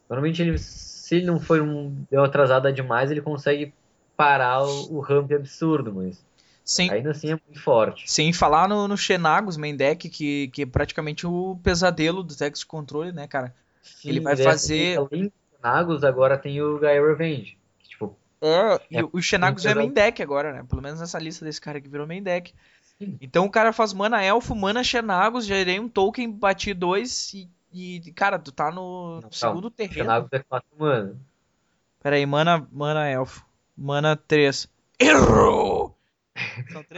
Normalmente 0.08 0.42
ele, 0.42 0.58
se 0.58 1.16
ele 1.16 1.26
não 1.26 1.40
for 1.40 1.60
um 1.60 1.90
deu 2.10 2.22
atrasada 2.24 2.72
demais, 2.72 3.10
ele 3.10 3.20
consegue 3.20 3.72
parar 4.16 4.62
o, 4.62 4.96
o 4.96 5.00
ramp 5.00 5.32
absurdo, 5.32 5.92
mas 5.92 6.24
Sem, 6.64 6.90
ainda 6.90 7.10
assim 7.10 7.32
é 7.32 7.38
muito 7.46 7.60
forte. 7.62 8.10
sem 8.10 8.32
falar 8.32 8.68
no, 8.68 8.88
no 8.88 8.96
Xenagos 8.96 9.56
main 9.56 9.76
deck, 9.76 10.08
que, 10.08 10.48
que 10.48 10.62
é 10.62 10.66
praticamente 10.66 11.26
o 11.26 11.58
pesadelo 11.62 12.22
do 12.22 12.34
de 12.34 12.66
controle, 12.66 13.12
né, 13.12 13.26
cara? 13.26 13.54
Ele 14.04 14.20
vai 14.20 14.36
fazer- 14.36 14.98
Além 14.98 15.24
do 15.24 15.32
Nagus, 15.62 16.04
agora 16.04 16.38
tem 16.38 16.60
o 16.62 16.78
Gaia 16.78 17.04
Revenge. 17.04 17.58
que, 17.78 17.88
tipo, 17.88 18.16
É, 18.40 18.80
e 18.90 18.98
É, 18.98 19.04
o 19.12 19.20
Xenagos 19.20 19.66
é 19.66 19.74
main 19.74 19.92
deck 19.92 20.22
agora, 20.22 20.52
né? 20.52 20.64
Pelo 20.68 20.82
menos 20.82 21.00
nessa 21.00 21.18
lista 21.18 21.44
desse 21.44 21.60
cara 21.60 21.80
que 21.80 21.88
virou 21.88 22.06
main 22.06 22.22
deck. 22.22 22.54
Então 23.20 23.44
o 23.46 23.50
cara 23.50 23.72
faz 23.72 23.92
mana 23.92 24.22
elfo, 24.22 24.54
mana 24.54 24.84
Xenagos, 24.84 25.44
gerei 25.46 25.78
um 25.80 25.88
token, 25.88 26.30
bati 26.30 26.72
dois 26.72 27.34
e, 27.34 27.50
e, 27.72 28.12
cara, 28.12 28.38
tu 28.38 28.52
tá 28.52 28.70
no 28.70 29.20
Não, 29.20 29.32
segundo 29.32 29.66
o 29.66 29.70
terreno. 29.70 30.06
Nagus 30.06 30.28
é 30.32 30.38
4 30.38 30.68
mana. 30.78 31.18
Pera 32.00 32.16
aí, 32.16 32.24
mana, 32.24 32.66
mana 32.70 33.08
elfo. 33.08 33.44
Mana 33.76 34.16
3. 34.16 34.68
Errou! 35.00 35.98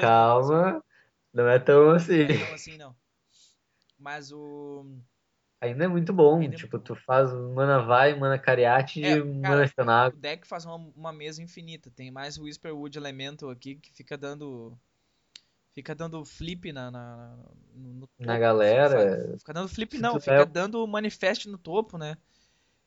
Calma, 0.01 0.83
não 1.33 1.49
é 1.49 1.59
tão 1.59 1.91
assim. 1.91 2.25
Não 2.25 2.35
é 2.35 2.39
tão 2.47 2.55
assim, 2.55 2.77
não. 2.77 2.95
Mas 3.99 4.31
o. 4.33 4.85
Ainda 5.61 5.85
é 5.85 5.89
muito 5.89 6.13
bom. 6.13 6.41
Ainda 6.41 6.55
é 6.55 6.59
tipo, 6.59 6.79
tu 6.79 6.95
faz 6.95 7.33
mana 7.33 7.81
vai, 7.81 8.15
mana 8.15 8.39
cariate 8.39 9.03
É, 9.03 9.13
e 9.13 9.41
cara, 9.41 9.57
mana 9.57 9.65
O 9.65 9.69
Xanago. 9.69 10.17
deck 10.19 10.47
faz 10.47 10.67
uma, 10.67 10.77
uma 10.95 11.13
mesa 11.13 11.43
infinita. 11.43 11.91
Tem 11.91 12.11
mais 12.11 12.37
Whisperwood 12.37 12.99
Elemental 12.99 13.49
aqui 13.49 13.77
que 13.77 13.91
fica 13.93 14.19
dando. 14.19 14.77
Fica 15.77 15.95
dando 15.95 16.25
flip 16.25 16.73
na. 16.73 16.91
na, 16.91 17.37
no, 17.75 17.93
no 17.93 18.09
Na 18.19 18.27
topo. 18.33 18.41
galera. 18.41 18.99
Fica, 19.21 19.39
fica 19.41 19.53
dando 19.53 19.69
flip, 19.69 19.99
não. 19.99 20.19
Fica 20.19 20.39
der- 20.39 20.47
dando 20.47 20.87
manifest 20.87 21.45
no 21.51 21.59
topo, 21.59 21.99
né? 21.99 22.17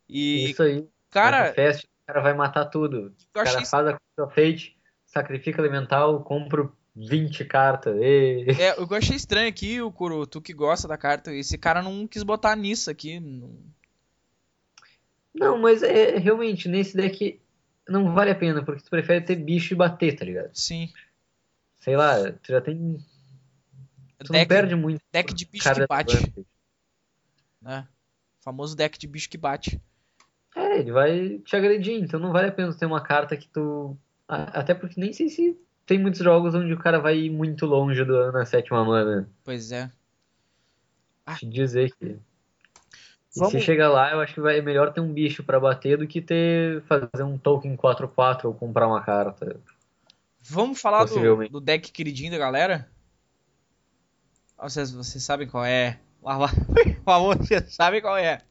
E, 0.09 0.49
Isso 0.49 0.63
aí. 0.63 0.87
cara, 1.11 1.41
Manifest, 1.43 1.85
o 1.85 2.07
cara 2.07 2.21
vai 2.21 2.33
matar 2.33 2.65
tudo. 2.65 3.13
O 3.29 3.33
cara 3.33 3.63
faz 3.63 3.87
a 3.87 3.93
Crystal 3.93 4.29
Fate, 4.31 4.75
sacrifica 5.05 5.61
elemental, 5.61 6.23
compra 6.23 6.67
20 6.95 7.45
cartas. 7.45 7.95
E... 8.01 8.47
É, 8.59 8.75
eu 8.79 8.87
achei 8.95 9.15
estranho 9.15 9.47
aqui, 9.47 9.79
o 9.79 9.91
Kuro, 9.91 10.25
tu 10.25 10.41
que 10.41 10.51
gosta 10.51 10.87
da 10.87 10.97
carta, 10.97 11.31
esse 11.31 11.59
cara 11.59 11.83
não 11.83 12.07
quis 12.07 12.23
botar 12.23 12.55
nisso 12.55 12.89
aqui. 12.89 13.19
não- 13.19 13.55
Não, 15.31 15.59
mas 15.59 15.83
é 15.83 16.17
realmente, 16.17 16.67
nesse 16.67 16.97
deck 16.97 17.39
não 17.87 18.13
vale 18.15 18.31
a 18.31 18.35
pena, 18.35 18.63
porque 18.65 18.81
tu 18.83 18.89
prefere 18.89 19.23
ter 19.23 19.35
bicho 19.35 19.75
e 19.75 19.77
bater, 19.77 20.15
tá 20.15 20.25
ligado? 20.25 20.49
Sim. 20.53 20.91
Sei 21.79 21.95
lá, 21.95 22.31
tu 22.31 22.51
já 22.51 22.61
tem. 22.61 22.97
Tu 24.19 24.33
não 24.33 24.39
Deck, 24.39 24.49
perde 24.49 24.75
muito. 24.75 25.01
deck 25.11 25.33
de 25.33 25.45
bicho 25.45 25.63
que 25.73 25.87
bate, 25.87 26.15
advantage. 26.17 26.45
né? 27.61 27.87
Famoso 28.41 28.75
deck 28.75 28.97
de 28.99 29.07
bicho 29.07 29.29
que 29.29 29.37
bate. 29.37 29.81
É, 30.55 30.79
ele 30.79 30.91
vai 30.91 31.39
te 31.39 31.55
agredir, 31.55 32.01
então 32.01 32.19
não 32.19 32.33
vale 32.33 32.49
a 32.49 32.51
pena 32.51 32.73
ter 32.73 32.85
uma 32.85 33.01
carta 33.01 33.37
que 33.37 33.47
tu. 33.47 33.97
Até 34.27 34.73
porque 34.73 34.99
nem 34.99 35.13
sei 35.13 35.29
se 35.29 35.57
tem 35.85 35.97
muitos 35.97 36.19
jogos 36.19 36.53
onde 36.53 36.73
o 36.73 36.77
cara 36.77 36.99
vai 36.99 37.17
ir 37.17 37.29
muito 37.29 37.65
longe 37.65 38.03
do, 38.03 38.31
na 38.31 38.45
sétima 38.45 38.83
mana. 38.83 39.29
Pois 39.43 39.71
é. 39.71 39.89
Te 41.37 41.45
dizer 41.47 41.91
que. 41.95 42.17
Vamos- 43.35 43.51
se 43.51 43.61
chegar 43.61 43.89
lá, 43.89 44.11
eu 44.11 44.19
acho 44.19 44.33
que 44.33 44.41
vai 44.41 44.57
é 44.57 44.61
melhor 44.61 44.91
ter 44.91 45.01
um 45.01 45.13
bicho 45.13 45.43
pra 45.43 45.59
bater 45.59 45.97
do 45.97 46.07
que 46.07 46.19
ter 46.21 46.81
fazer 46.83 47.23
um 47.23 47.37
token 47.37 47.75
4-4 47.77 48.45
ou 48.45 48.53
comprar 48.53 48.87
uma 48.87 49.01
carta. 49.01 49.59
Vamos 50.49 50.79
falar 50.81 51.05
do, 51.05 51.13
do 51.49 51.61
deck 51.61 51.91
queridinho 51.91 52.31
da 52.31 52.37
galera? 52.37 52.89
Vocês, 54.57 54.91
vocês 54.91 55.23
sabem 55.23 55.47
qual 55.47 55.65
é? 55.65 55.99
Lá, 56.21 56.37
lá. 56.37 56.49
Por 56.49 57.03
favor, 57.05 57.37
vocês 57.37 57.73
sabem 57.73 58.01
qual 58.01 58.17
é. 58.17 58.41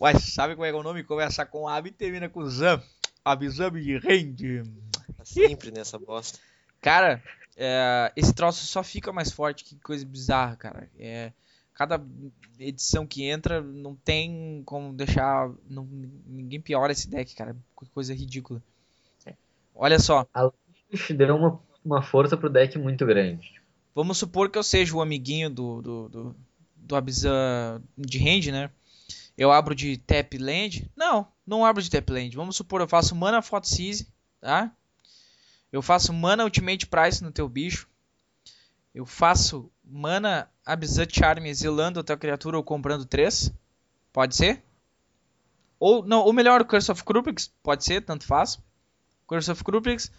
Mas 0.00 0.32
sabe 0.32 0.56
qual 0.56 0.64
é 0.64 0.72
o 0.72 0.82
nome? 0.82 1.04
Começa 1.04 1.44
com 1.44 1.68
AB 1.68 1.90
e 1.90 1.92
termina 1.92 2.30
com 2.30 2.46
Zam. 2.46 2.82
Abizame 3.22 3.82
de 3.82 3.98
rende. 3.98 4.62
Tá 5.18 5.22
sempre 5.24 5.70
nessa 5.70 5.98
bosta. 5.98 6.38
Cara, 6.80 7.22
é, 7.58 8.10
esse 8.16 8.32
troço 8.32 8.64
só 8.66 8.82
fica 8.82 9.12
mais 9.12 9.30
forte. 9.30 9.64
Que 9.64 9.76
coisa 9.76 10.04
bizarra, 10.06 10.56
cara. 10.56 10.90
É, 10.98 11.30
cada 11.74 12.02
edição 12.58 13.06
que 13.06 13.22
entra 13.24 13.60
não 13.60 13.94
tem 13.94 14.62
como 14.64 14.94
deixar. 14.94 15.50
não- 15.68 15.84
ninguém 16.26 16.60
piora 16.60 16.90
esse 16.90 17.06
deck, 17.06 17.34
cara. 17.34 17.54
Que 17.78 17.90
coisa 17.90 18.14
ridícula. 18.14 18.62
Olha 19.74 19.98
só. 19.98 20.26
Deu 21.16 21.36
uma, 21.36 21.60
uma 21.84 22.02
força 22.02 22.36
pro 22.36 22.50
deck 22.50 22.78
muito 22.78 23.04
grande. 23.06 23.60
Vamos 23.94 24.18
supor 24.18 24.50
que 24.50 24.58
eu 24.58 24.62
seja 24.62 24.96
o 24.96 25.02
amiguinho 25.02 25.50
do, 25.50 25.82
do, 25.82 26.08
do, 26.08 26.36
do 26.76 27.02
de 27.98 28.18
hand, 28.18 28.50
né? 28.50 28.70
Eu 29.36 29.50
abro 29.50 29.74
de 29.74 29.96
tap 29.98 30.34
land. 30.38 30.90
Não, 30.96 31.26
não 31.46 31.64
abro 31.64 31.82
de 31.82 31.90
tap 31.90 32.08
land. 32.10 32.34
Vamos 32.36 32.56
supor, 32.56 32.80
eu 32.80 32.88
faço 32.88 33.14
mana 33.14 33.42
Photo 33.42 33.68
Seize, 33.68 34.06
tá? 34.40 34.70
Eu 35.70 35.80
faço 35.80 36.12
mana 36.12 36.44
Ultimate 36.44 36.86
Price 36.86 37.22
no 37.22 37.32
teu 37.32 37.48
bicho. 37.48 37.88
Eu 38.94 39.06
faço 39.06 39.70
mana 39.82 40.48
Abizan 40.64 41.06
Charm 41.10 41.46
exilando 41.46 41.98
a 41.98 42.04
tua 42.04 42.16
criatura 42.16 42.58
ou 42.58 42.62
comprando 42.62 43.06
3. 43.06 43.52
Pode 44.12 44.36
ser? 44.36 44.62
Ou, 45.80 46.04
não, 46.04 46.20
ou 46.20 46.32
melhor, 46.32 46.62
Curse 46.64 46.92
of 46.92 47.02
Krupix. 47.02 47.50
Pode 47.62 47.84
ser, 47.84 48.02
tanto 48.02 48.26
faz. 48.26 48.58
Curse 49.26 49.50
of 49.50 49.64
Krupix. 49.64 50.12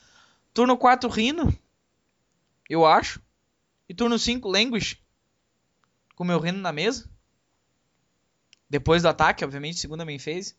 Turno 0.54 0.78
4, 0.78 1.10
Rino. 1.10 1.54
Eu 2.70 2.86
acho. 2.86 3.22
E 3.90 3.94
turno 3.94 4.18
5, 4.18 4.48
Languish. 4.48 5.02
Com 6.16 6.24
meu 6.24 6.40
Rino 6.40 6.60
na 6.60 6.72
mesa. 6.72 7.10
Depois 8.70 9.02
do 9.04 9.08
ataque, 9.10 9.44
obviamente, 9.44 9.80
segunda 9.80 10.06
main 10.06 10.20
phase. 10.20 10.56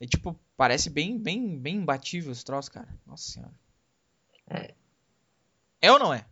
É 0.00 0.06
tipo, 0.06 0.38
parece 0.56 0.88
bem, 0.88 1.18
bem, 1.18 1.58
bem 1.58 1.76
imbatível 1.76 2.32
esse 2.32 2.44
troço, 2.44 2.70
cara. 2.70 2.88
Nossa 3.06 3.30
senhora. 3.32 3.54
É. 4.48 4.74
É 5.80 5.92
ou 5.92 5.98
não 5.98 6.12
é? 6.12 6.24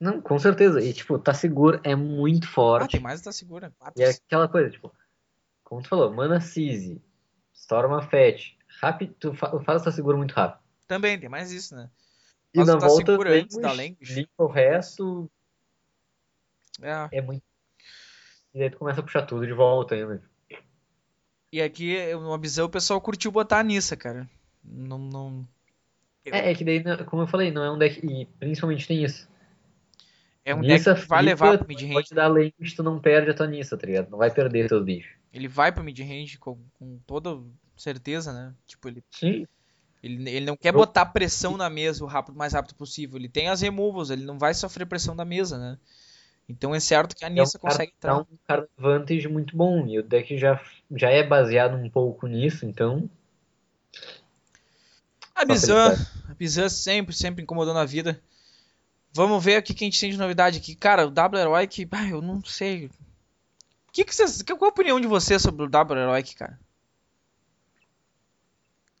Não, 0.00 0.20
com 0.20 0.38
certeza. 0.38 0.80
E, 0.82 0.92
tipo, 0.92 1.18
tá 1.18 1.34
seguro, 1.34 1.80
é 1.84 1.94
muito 1.94 2.46
Ah, 2.46 2.50
forte. 2.50 2.92
tem 2.92 3.00
mais, 3.00 3.20
tá 3.20 3.32
segura. 3.32 3.72
Quatro, 3.78 4.00
E 4.00 4.04
é 4.04 4.10
aquela 4.10 4.48
coisa, 4.48 4.70
tipo, 4.70 4.92
como 5.62 5.82
tu 5.82 5.88
falou, 5.88 6.12
mana 6.12 6.40
Seize, 6.40 7.02
Storma 7.52 8.02
Fett, 8.02 8.56
rápido, 8.80 9.14
tu 9.14 9.34
fa 9.34 9.58
faz 9.64 9.82
tá 9.82 9.90
seguro 9.92 10.16
muito 10.18 10.32
rápido. 10.32 10.63
Também, 10.86 11.18
tem 11.18 11.28
mais 11.28 11.50
isso, 11.52 11.74
né? 11.74 11.90
E 12.52 12.58
Faz 12.58 12.68
na 12.68 12.78
tá 12.78 12.86
volta, 12.86 13.12
seguro 13.12 13.30
antes 13.30 13.56
da 13.56 13.72
limpa 13.74 14.44
o 14.44 14.46
resto, 14.46 15.30
É. 16.80 17.18
é 17.18 17.20
muito... 17.20 17.42
E 18.54 18.62
aí 18.62 18.70
tu 18.70 18.78
começa 18.78 19.00
a 19.00 19.02
puxar 19.02 19.22
tudo 19.22 19.46
de 19.46 19.52
volta 19.52 19.94
ainda. 19.96 20.22
E 21.52 21.60
aqui, 21.60 21.90
eu- 21.90 22.20
no 22.20 22.32
Abizão, 22.32 22.66
o 22.66 22.70
pessoal 22.70 23.00
curtiu 23.00 23.32
botar 23.32 23.58
a 23.60 23.62
Nissa, 23.62 23.96
cara. 23.96 24.28
Não, 24.62 24.98
não... 24.98 25.48
É, 26.24 26.50
é 26.50 26.54
que 26.54 26.64
daí, 26.64 26.82
como 27.06 27.22
eu 27.22 27.26
falei, 27.26 27.50
não 27.50 27.64
é 27.64 27.70
um 27.70 27.78
deck, 27.78 28.04
e 28.04 28.26
principalmente 28.38 28.86
tem 28.86 29.04
isso. 29.04 29.28
É 30.44 30.54
um 30.54 30.60
Nissa 30.60 30.92
deck 30.92 31.02
que 31.02 31.08
vai 31.08 31.22
levar 31.22 31.58
pro 31.58 31.66
mid-range. 31.66 31.92
Pode 31.92 32.14
dar 32.14 32.28
Languish, 32.28 32.74
tu 32.74 32.82
não 32.82 33.00
perde 33.00 33.30
a 33.30 33.34
tua 33.34 33.46
Nissa, 33.46 33.76
tá 33.76 33.86
ligado? 33.86 34.10
Não 34.10 34.18
vai 34.18 34.30
perder 34.32 34.68
teus 34.68 34.84
bichos. 34.84 35.12
Ele 35.32 35.48
vai 35.48 35.72
pro 35.72 35.82
mid-range 35.82 36.38
com, 36.38 36.58
com 36.74 36.98
toda 37.06 37.42
certeza, 37.76 38.32
né? 38.32 38.54
Tipo, 38.66 38.88
ele 38.88 39.02
Sim. 39.10 39.46
Ele, 40.04 40.28
ele 40.30 40.44
não 40.46 40.56
quer 40.56 40.68
Eu- 40.68 40.74
botar 40.74 41.06
pressão 41.06 41.56
na 41.56 41.70
mesa 41.70 42.04
o 42.04 42.06
rápido, 42.06 42.36
mais 42.36 42.52
rápido 42.52 42.74
possível. 42.74 43.18
Ele 43.18 43.28
tem 43.28 43.48
as 43.48 43.62
removals, 43.62 44.10
ele 44.10 44.24
não 44.24 44.38
vai 44.38 44.52
sofrer 44.52 44.84
pressão 44.86 45.16
da 45.16 45.24
mesa, 45.24 45.56
né? 45.58 45.78
Então 46.46 46.74
é 46.74 46.80
certo 46.80 47.16
que 47.16 47.24
a 47.24 47.28
Nissa 47.30 47.56
é 47.56 47.58
um 47.58 47.60
consegue 47.62 47.92
é 47.92 47.94
entrar. 47.96 48.18
um 48.18 48.26
card 48.46 48.66
advantage 48.76 49.26
muito 49.28 49.56
bom. 49.56 49.86
E 49.86 49.98
o 49.98 50.02
deck 50.02 50.36
já, 50.36 50.60
já 50.94 51.08
é 51.08 51.22
baseado 51.22 51.74
um 51.76 51.88
pouco 51.88 52.26
nisso, 52.26 52.66
então. 52.66 53.08
A 55.34 55.44
Bizan, 55.44 55.94
a 56.28 56.34
Bizan 56.34 56.68
sempre, 56.68 57.14
sempre 57.14 57.42
incomodando 57.42 57.78
a 57.78 57.84
vida. 57.86 58.20
Vamos 59.12 59.42
ver 59.42 59.58
o 59.58 59.62
que 59.62 59.72
a 59.72 59.76
gente 59.86 59.98
tem 59.98 60.10
de 60.10 60.18
novidade 60.18 60.58
aqui. 60.58 60.74
Cara, 60.74 61.06
o 61.06 61.10
W 61.10 61.40
Heroic, 61.40 61.88
ah, 61.92 62.08
eu 62.08 62.20
não 62.20 62.44
sei. 62.44 62.90
Que 63.92 64.04
que 64.04 64.14
vocês, 64.14 64.42
qual 64.42 64.64
a 64.64 64.68
opinião 64.68 65.00
de 65.00 65.06
vocês 65.06 65.40
sobre 65.40 65.64
o 65.64 65.68
W 65.68 65.98
Heroic, 66.02 66.34
cara? 66.34 66.58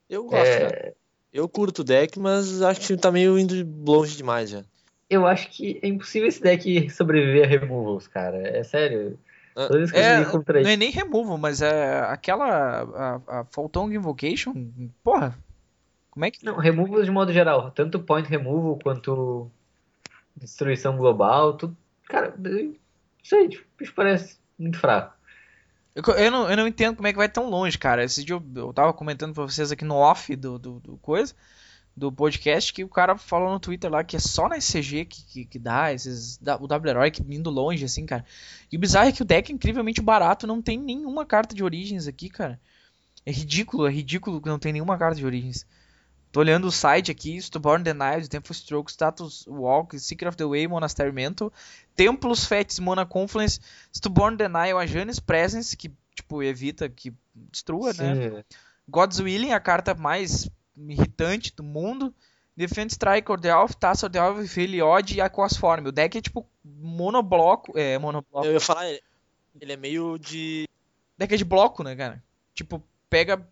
Eu 0.08 0.24
gosto, 0.24 0.36
É, 0.36 0.60
cara. 0.60 0.94
Eu 1.32 1.48
curto 1.48 1.80
o 1.80 1.84
deck, 1.84 2.18
mas 2.18 2.62
acho 2.62 2.80
que 2.80 2.96
tá 2.96 3.10
meio 3.10 3.38
indo 3.38 3.54
longe 3.84 4.16
demais 4.16 4.50
já. 4.50 4.62
eu 5.10 5.26
acho 5.26 5.50
que 5.50 5.80
é 5.82 5.88
impossível 5.88 6.28
esse 6.28 6.40
deck 6.40 6.88
sobreviver 6.90 7.44
a 7.44 7.48
removals, 7.48 8.06
cara. 8.06 8.38
É 8.38 8.62
sério. 8.62 9.18
Que 9.54 9.96
É, 9.96 10.24
Não 10.62 10.70
é 10.70 10.76
nem 10.76 10.90
removal, 10.90 11.38
mas 11.38 11.62
é 11.62 12.00
aquela. 12.00 13.20
A, 13.26 13.40
a 13.40 13.44
Photon 13.44 13.90
Invocation. 13.92 14.52
Porra. 15.02 15.36
Como 16.10 16.24
é 16.24 16.30
que. 16.30 16.44
Não, 16.44 16.56
removals 16.56 17.04
de 17.04 17.10
modo 17.10 17.32
geral. 17.32 17.70
Tanto 17.70 18.00
point 18.00 18.28
removal 18.28 18.78
quanto 18.82 19.48
destruição 20.36 20.96
global. 20.96 21.54
Tudo. 21.54 21.76
Cara, 22.08 22.34
isso 23.22 23.34
aí, 23.36 23.48
tipo, 23.48 23.64
bicho 23.78 23.92
parece 23.94 24.38
muito 24.58 24.78
fraco. 24.78 25.14
Eu, 25.94 26.02
eu 26.14 26.30
não, 26.30 26.50
eu 26.50 26.56
não 26.56 26.66
entendo 26.66 26.96
como 26.96 27.06
é 27.06 27.12
que 27.12 27.18
vai 27.18 27.28
tão 27.28 27.48
longe, 27.48 27.78
cara. 27.78 28.04
Esse 28.04 28.24
dia 28.24 28.34
eu, 28.34 28.42
eu 28.56 28.72
tava 28.72 28.92
comentando 28.92 29.32
pra 29.32 29.44
vocês 29.44 29.70
aqui 29.70 29.84
no 29.84 29.94
off 29.94 30.34
do, 30.34 30.58
do, 30.58 30.80
do 30.80 30.96
coisa, 30.98 31.34
do 31.96 32.10
podcast, 32.10 32.72
que 32.72 32.82
o 32.82 32.88
cara 32.88 33.16
falou 33.16 33.52
no 33.52 33.60
Twitter 33.60 33.90
lá 33.90 34.02
que 34.02 34.16
é 34.16 34.18
só 34.18 34.48
na 34.48 34.56
SCG 34.56 35.04
que, 35.04 35.24
que, 35.24 35.44
que 35.44 35.58
dá 35.58 35.92
esses. 35.92 36.40
o 36.60 36.66
W 36.66 36.90
Heroic 36.90 37.22
indo 37.28 37.48
longe, 37.48 37.84
assim, 37.84 38.04
cara. 38.04 38.24
E 38.72 38.76
o 38.76 38.80
bizarro 38.80 39.08
é 39.08 39.12
que 39.12 39.22
o 39.22 39.24
deck 39.24 39.52
é 39.52 39.54
incrivelmente 39.54 40.02
barato, 40.02 40.46
não 40.46 40.60
tem 40.60 40.78
nenhuma 40.78 41.24
carta 41.24 41.54
de 41.54 41.62
origens 41.62 42.08
aqui, 42.08 42.28
cara. 42.28 42.60
É 43.24 43.30
ridículo, 43.30 43.86
é 43.86 43.90
ridículo 43.90 44.40
que 44.40 44.48
não 44.48 44.58
tem 44.58 44.72
nenhuma 44.72 44.98
carta 44.98 45.16
de 45.16 45.24
origens. 45.24 45.64
Tô 46.34 46.40
olhando 46.40 46.66
o 46.66 46.72
site 46.72 47.12
aqui, 47.12 47.40
Stubborn 47.40 47.84
Denied, 47.84 48.28
Temple 48.28 48.52
Stroke, 48.52 48.90
Status 48.90 49.46
Walk, 49.46 49.96
Secret 50.00 50.30
of 50.30 50.36
the 50.36 50.44
Way, 50.44 50.66
Monastery 50.66 51.12
Mental, 51.12 51.52
Templos 51.94 52.44
Fetis, 52.44 52.80
Mona 52.80 53.06
Confluence, 53.06 53.60
Stubborn 53.94 54.36
Denial, 54.36 54.76
a 54.76 54.84
Janis 54.84 55.20
Presence, 55.20 55.76
que, 55.76 55.92
tipo, 56.12 56.42
evita 56.42 56.88
que 56.88 57.14
destrua, 57.32 57.92
né? 57.92 58.14
Sim, 58.16 58.36
é. 58.38 58.44
God's 58.88 59.20
Willing, 59.20 59.52
a 59.52 59.60
carta 59.60 59.94
mais 59.94 60.50
irritante 60.76 61.54
do 61.54 61.62
mundo. 61.62 62.12
Defend 62.56 62.90
Strike, 62.92 63.30
Ordeal, 63.30 63.68
Taça, 63.68 64.06
Ordeal, 64.06 64.44
Feliod 64.44 65.14
e 65.14 65.20
Aquas 65.20 65.56
Form. 65.56 65.86
O 65.86 65.92
deck 65.92 66.18
é, 66.18 66.20
tipo, 66.20 66.44
monobloco, 66.64 67.78
é, 67.78 67.96
monobloco. 67.96 68.44
Eu 68.44 68.54
ia 68.54 68.60
falar, 68.60 68.88
ele- 68.90 69.00
ele 69.60 69.72
é 69.72 69.76
meio 69.76 70.18
de. 70.18 70.68
Deck 71.16 71.32
é 71.32 71.36
de 71.36 71.44
bloco, 71.44 71.84
né, 71.84 71.94
cara? 71.94 72.20
Tipo, 72.52 72.82
pega 73.08 73.46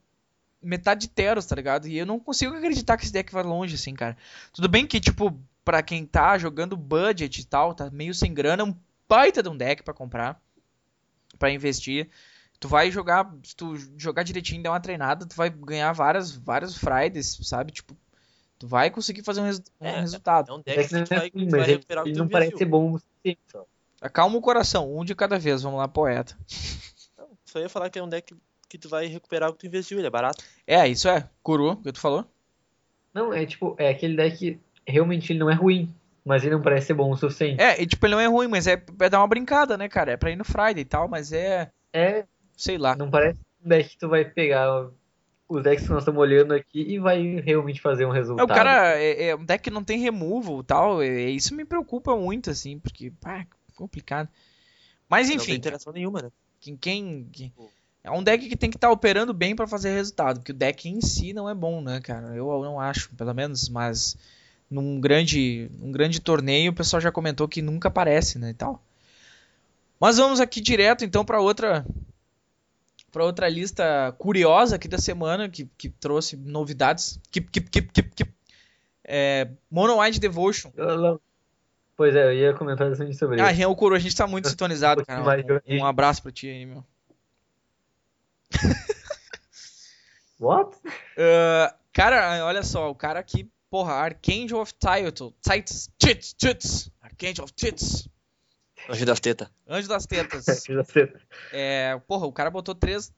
metade 0.63 1.03
de 1.03 1.09
Teros, 1.09 1.47
tá 1.47 1.55
ligado? 1.57 1.87
E 1.89 1.99
eu 1.99 2.07
não 2.07 2.19
consigo 2.19 2.55
acreditar 2.55 2.97
que 2.97 3.05
esse 3.05 3.13
deck 3.13 3.33
vai 3.33 3.43
longe, 3.43 3.75
assim, 3.75 3.95
cara. 3.95 4.17
Tudo 4.53 4.69
bem 4.69 4.87
que, 4.87 5.01
tipo, 5.01 5.39
pra 5.65 5.83
quem 5.83 6.05
tá 6.07 6.37
jogando 6.39 6.77
budget 6.77 7.41
e 7.41 7.45
tal, 7.45 7.75
tá 7.75 7.91
meio 7.91 8.15
sem 8.15 8.33
grana, 8.33 8.63
é 8.63 8.67
um 8.67 8.75
baita 9.09 9.43
de 9.43 9.49
um 9.49 9.57
deck 9.57 9.83
pra 9.83 9.93
comprar, 9.95 10.41
pra 11.39 11.51
investir. 11.51 12.09
Tu 12.59 12.69
vai 12.69 12.91
jogar, 12.91 13.33
se 13.43 13.57
tu 13.57 13.77
jogar 13.99 14.23
direitinho 14.23 14.61
e 14.61 14.63
der 14.63 14.69
uma 14.71 14.81
treinada, 14.81 15.27
tu 15.27 15.35
vai 15.35 15.51
ganhar 15.51 15.93
várias, 15.93 16.31
várias 16.33 16.77
Fridays, 16.77 17.39
sabe? 17.43 17.73
Tipo, 17.73 17.97
tu 18.59 18.69
vai 18.69 18.89
conseguir 18.91 19.25
fazer 19.25 19.41
um, 19.41 19.45
resu- 19.45 19.65
um 19.81 19.87
É, 19.87 20.01
resultado. 20.01 20.53
É 20.53 20.55
um 20.55 20.61
deck 20.61 20.89
que 20.89 21.15
vai, 21.15 21.31
tu 21.31 21.51
vai 21.51 21.61
ele, 21.61 21.73
recuperar 21.73 22.05
o 22.07 22.13
tu 22.13 22.19
não 22.19 22.29
parece 22.29 22.57
ser 22.57 22.65
bom. 22.65 22.99
Só. 23.51 23.67
Acalma 24.01 24.37
o 24.37 24.41
coração, 24.41 24.97
um 24.97 25.05
de 25.05 25.15
cada 25.15 25.39
vez, 25.39 25.63
vamos 25.63 25.79
lá, 25.79 25.89
poeta. 25.89 26.37
Não, 27.19 27.29
Só 27.45 27.59
ia 27.59 27.69
falar 27.69 27.91
que 27.91 27.99
é 27.99 28.03
um 28.03 28.09
deck 28.09 28.35
que 28.73 28.79
tu 28.79 28.89
vai 28.89 29.07
recuperar 29.07 29.51
o 29.51 29.53
que 29.53 29.61
tu 29.61 29.67
investiu, 29.67 29.99
ele 29.99 30.07
é 30.07 30.11
barato. 30.11 30.43
É, 30.67 30.89
isso 30.89 31.09
é. 31.09 31.29
Kuru, 31.43 31.73
o 31.73 31.77
que 31.77 31.93
tu 31.93 32.01
falou? 32.01 32.25
Não, 33.13 33.33
é 33.33 33.45
tipo, 33.45 33.77
é 33.79 33.91
aquele 33.91 34.17
deck 34.17 34.37
que 34.39 34.61
realmente 34.87 35.31
ele 35.33 35.39
não 35.39 35.51
é 35.51 35.55
ruim, 35.55 35.95
mas 36.25 36.43
ele 36.45 36.55
não 36.55 36.63
parece 36.63 36.87
ser 36.89 36.95
bom 36.95 37.11
o 37.11 37.17
suficiente. 37.17 37.61
É, 37.61 37.81
e 37.83 37.87
tipo, 37.87 38.05
ele 38.07 38.15
não 38.15 38.21
é 38.21 38.27
ruim, 38.27 38.49
mas 38.49 38.67
é, 38.67 38.83
é 39.01 39.09
dar 39.11 39.21
uma 39.21 39.27
brincada, 39.29 39.77
né, 39.77 39.89
cara? 39.89 40.13
É 40.13 40.17
pra 40.17 40.31
ir 40.31 40.37
no 40.37 40.45
Friday 40.45 40.81
e 40.81 40.85
tal, 40.85 41.07
mas 41.09 41.33
é. 41.33 41.71
É, 41.93 42.25
Sei 42.57 42.79
lá. 42.79 42.97
não 42.97 43.11
parece 43.11 43.39
um 43.65 43.69
deck 43.69 43.91
que 43.91 43.99
tu 43.99 44.09
vai 44.09 44.25
pegar 44.25 44.89
os 45.49 45.63
decks 45.63 45.85
que 45.85 45.91
nós 45.93 46.01
estamos 46.03 46.21
olhando 46.21 46.55
aqui 46.55 46.81
e 46.81 46.99
vai 46.99 47.21
realmente 47.41 47.81
fazer 47.83 48.07
um 48.07 48.13
É, 48.13 48.19
resultado. 48.19 48.47
o 48.47 48.49
cara 48.55 48.99
é, 48.99 49.27
é 49.29 49.37
um 49.37 49.45
deck 49.45 49.65
que 49.65 49.71
não 49.71 49.85
tem 49.85 49.99
removal 49.99 50.61
e 50.61 50.65
tal. 50.65 51.03
é- 51.03 51.29
isso 51.31 51.55
me 51.55 51.65
preocupa 51.67 52.17
muito, 52.17 52.49
assim, 52.49 52.79
porque, 52.79 53.11
pá, 53.21 53.47
complicado. 53.77 54.29
Mas 55.09 55.29
Não 55.29 55.37
tem 55.37 55.45
enfim, 55.45 55.55
interação 55.59 55.93
nenhuma, 55.93 56.23
né? 56.23 56.31
quem, 56.59 56.77
quem, 56.77 57.29
quem- 57.31 57.53
é 58.05 58.11
um 58.11 58.23
deck 58.23 58.49
que 58.49 58.57
tem 58.57 58.71
que 58.71 58.77
estar 58.77 58.91
operando 58.91 59.33
bem 59.33 59.55
pra 59.55 59.67
fazer 59.67 59.95
resultado, 59.95 60.41
porque 60.41 60.53
o 60.53 60.55
deck 60.55 60.89
em 60.89 61.01
si 61.01 61.33
não 61.33 61.49
é 61.49 61.55
bom, 61.55 61.81
né, 61.81 62.01
cara? 62.01 62.35
Eu 62.35 62.47
não 62.63 62.81
acho, 62.81 63.11
pelo 63.15 63.33
menos, 63.33 63.69
mas 63.69 64.17
num 64.71 65.01
grande, 65.01 65.71
num 65.79 65.93
grande 65.93 66.21
torneio 66.21 66.73
o 66.73 66.75
pessoal 66.75 67.01
já 67.01 67.13
comentou 67.13 67.47
que 67.47 67.63
nunca 67.63 67.89
aparece, 67.89 68.39
né, 68.39 68.51
e 68.51 68.55
tal. 68.55 68.83
Mas 70.01 70.17
vamos 70.17 70.41
aqui 70.41 70.61
direto 70.61 71.05
então 71.05 71.25
pra 71.25 71.41
outra 71.41 71.87
para 73.13 73.25
outra 73.25 73.49
lista 73.49 74.13
curiosa 74.19 74.77
aqui 74.77 74.89
da 74.89 74.99
semana 74.99 75.49
que, 75.49 75.69
que 75.77 75.91
trouxe 75.91 76.35
novidades. 76.35 77.21
Que, 77.31 77.43
que, 77.43 77.61
que, 77.61 77.83
que, 77.83 78.03
que, 78.03 78.27
é, 79.05 79.49
Mono 79.71 80.01
White 80.01 80.19
Devotion. 80.19 80.73
Pois 81.95 82.17
é, 82.17 82.25
eu 82.25 82.33
ia 82.33 82.55
comentar 82.55 82.89
sobre 82.97 83.41
Ah, 83.41 83.51
isso. 83.51 83.59
Rian 83.59 83.69
Okuro, 83.69 83.95
a 83.95 83.99
gente 83.99 84.17
tá 84.17 84.27
muito 84.27 84.49
sintonizado, 84.51 85.05
cara. 85.05 85.45
Um, 85.69 85.81
um 85.81 85.87
abraço 85.87 86.23
pra 86.23 86.33
ti 86.33 86.49
aí, 86.49 86.65
meu. 86.65 86.83
What? 90.39 90.77
Ah, 91.17 91.75
cara, 91.93 92.45
olha 92.45 92.63
só, 92.63 92.91
o 92.91 92.95
cara 92.95 93.21
aqui, 93.21 93.49
porra, 93.71 93.93
Archangel 93.93 94.61
of 94.61 94.75
Title. 94.75 95.35
Tits, 95.41 95.91
tits, 95.99 96.33
tits. 96.35 96.91
Archangel 97.01 97.45
of 97.45 97.53
Tits. 97.53 98.09
Anjo 98.89 99.07
das 99.07 99.21
tetas. 99.21 99.49
Anjo 99.69 99.89
das 99.89 100.07
tetas. 100.07 100.45
Já 100.67 100.85
sei. 100.85 101.13
É, 101.53 102.01
porra, 102.07 102.27
o 102.27 102.33
cara 102.33 102.51
botou 102.51 102.75
três. 102.75 103.13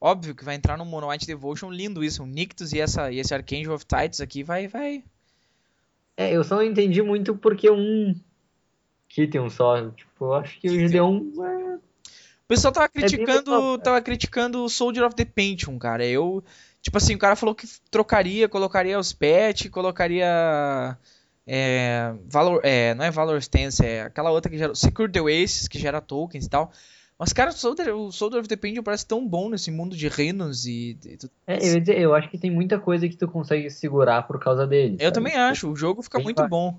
Óbvio 0.00 0.34
que 0.34 0.44
vai 0.44 0.54
entrar 0.54 0.76
no 0.76 0.84
Mono 0.84 1.08
White 1.08 1.26
Devotion, 1.26 1.70
lindo 1.70 2.04
isso. 2.04 2.22
Um 2.22 2.26
Nictus 2.26 2.72
e, 2.72 2.80
essa, 2.80 3.10
e 3.10 3.18
esse 3.18 3.34
Archangel 3.34 3.72
of 3.72 3.84
Tides 3.86 4.20
aqui 4.20 4.42
vai, 4.42 4.66
vai. 4.66 5.04
É, 6.16 6.32
eu 6.32 6.42
só 6.42 6.56
não 6.56 6.62
entendi 6.62 7.02
muito 7.02 7.36
porque 7.36 7.70
um 7.70 8.14
Kitten 9.08 9.48
só. 9.48 9.90
Tipo, 9.90 10.26
eu 10.26 10.34
acho 10.34 10.58
que 10.60 10.68
o 10.68 10.72
Gideon. 10.72 11.22
é, 11.40 11.78
O 12.46 12.48
pessoal 12.48 12.72
tava 12.72 12.88
bem 12.94 13.02
criticando, 13.02 13.50
cara. 13.50 13.78
tava 13.78 14.00
criticando 14.00 14.64
o 14.64 14.68
Soldier 14.68 15.04
of 15.04 15.16
the 15.16 15.24
Pentium, 15.24 15.78
cara. 15.78 16.06
Eu, 16.06 16.44
tipo 16.80 16.96
assim, 16.96 17.14
o 17.14 17.18
cara 17.18 17.34
falou 17.34 17.54
que 17.54 17.66
trocaria, 17.90 18.48
colocaria 18.48 18.98
os 18.98 19.12
pet, 19.12 19.68
colocaria 19.68 20.96
é, 21.44 22.14
Valor, 22.28 22.60
é, 22.62 22.94
não 22.94 23.04
é 23.04 23.10
Valor 23.10 23.38
Stance, 23.38 23.84
é 23.84 24.02
aquela 24.02 24.30
outra 24.30 24.50
que 24.50 24.58
gera 24.58 24.74
Secure 24.74 25.10
the 25.10 25.20
Oasis, 25.20 25.66
que 25.66 25.78
gera 25.78 26.00
tokens 26.00 26.46
e 26.46 26.48
tal. 26.48 26.70
Mas 27.18 27.32
cara, 27.32 27.50
o 27.50 27.52
Soldier, 27.52 27.96
o 27.96 28.12
Soldier 28.12 28.40
of 28.40 28.48
the 28.48 28.56
Pentium 28.56 28.82
parece 28.82 29.06
tão 29.06 29.26
bom 29.26 29.48
nesse 29.48 29.70
mundo 29.70 29.96
de 29.96 30.06
reinos 30.06 30.66
e, 30.66 30.98
e 31.04 31.16
tudo. 31.16 31.32
É, 31.46 31.56
eu, 31.66 31.74
ia 31.74 31.80
dizer, 31.80 31.98
eu 31.98 32.14
acho 32.14 32.28
que 32.28 32.36
tem 32.36 32.50
muita 32.50 32.78
coisa 32.78 33.08
que 33.08 33.16
tu 33.16 33.26
consegue 33.26 33.70
segurar 33.70 34.22
por 34.22 34.38
causa 34.38 34.66
dele. 34.66 34.96
Eu 35.00 35.06
sabe? 35.06 35.14
também 35.14 35.34
acho, 35.34 35.70
o 35.70 35.74
jogo 35.76 36.02
fica 36.02 36.18
Bem 36.18 36.26
muito 36.26 36.38
vai. 36.38 36.48
bom. 36.48 36.78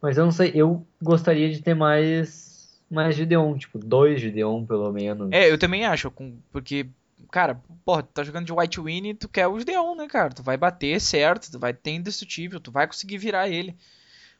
Mas 0.00 0.16
eu 0.16 0.24
não 0.24 0.32
sei, 0.32 0.52
eu 0.54 0.86
gostaria 1.02 1.50
de 1.50 1.60
ter 1.60 1.74
mais. 1.74 2.49
Mais 2.90 3.14
Gideon, 3.14 3.56
tipo, 3.56 3.78
dois 3.78 4.20
Gideon 4.20 4.66
pelo 4.66 4.92
menos. 4.92 5.28
É, 5.30 5.50
eu 5.50 5.56
também 5.56 5.84
acho, 5.86 6.12
porque, 6.50 6.86
cara, 7.30 7.60
porra, 7.84 8.02
tu 8.02 8.08
tá 8.12 8.24
jogando 8.24 8.46
de 8.46 8.52
White 8.52 8.80
Win 8.80 9.08
e 9.10 9.14
tu 9.14 9.28
quer 9.28 9.46
o 9.46 9.58
Gideon, 9.58 9.94
né, 9.94 10.08
cara? 10.08 10.30
Tu 10.30 10.42
vai 10.42 10.56
bater 10.56 11.00
certo, 11.00 11.50
tu 11.50 11.58
vai 11.58 11.72
ter 11.72 11.92
indestrutível, 11.92 12.58
tu 12.58 12.72
vai 12.72 12.86
conseguir 12.86 13.18
virar 13.18 13.48
ele. 13.48 13.76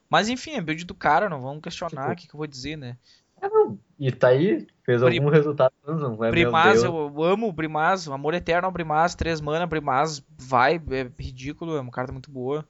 Mas 0.09 0.29
enfim, 0.29 0.55
é 0.55 0.61
build 0.61 0.85
do 0.85 0.95
cara, 0.95 1.29
não 1.29 1.41
vamos 1.41 1.63
questionar 1.63 1.91
Tipo, 1.91 2.13
o 2.13 2.17
que, 2.17 2.27
que 2.29 2.35
eu 2.35 2.39
vou 2.39 2.47
dizer, 2.47 2.77
né? 2.77 2.97
Não. 3.41 3.79
E 3.99 4.11
tá 4.11 4.29
aí, 4.29 4.67
fez 4.85 5.03
Pri- 5.03 5.19
algum 5.19 5.31
resultado, 5.31 5.73
não 5.87 6.25
é 6.25 6.31
Deus. 6.33 6.83
eu, 6.83 7.13
eu 7.17 7.23
amo 7.23 7.49
o 7.49 7.53
Brimaz, 7.53 8.07
o 8.07 8.13
amor 8.13 8.35
eterno 8.35 8.67
ao 8.67 8.73
Brimaz, 8.73 9.15
3 9.15 9.41
mana, 9.41 9.67
Brimaz 9.67 10.23
vai, 10.37 10.77
é 10.77 11.11
ridículo, 11.23 11.77
é 11.77 11.81
uma 11.81 11.93
carta 11.93 12.13
muito 12.13 12.31
boa. 12.31 12.67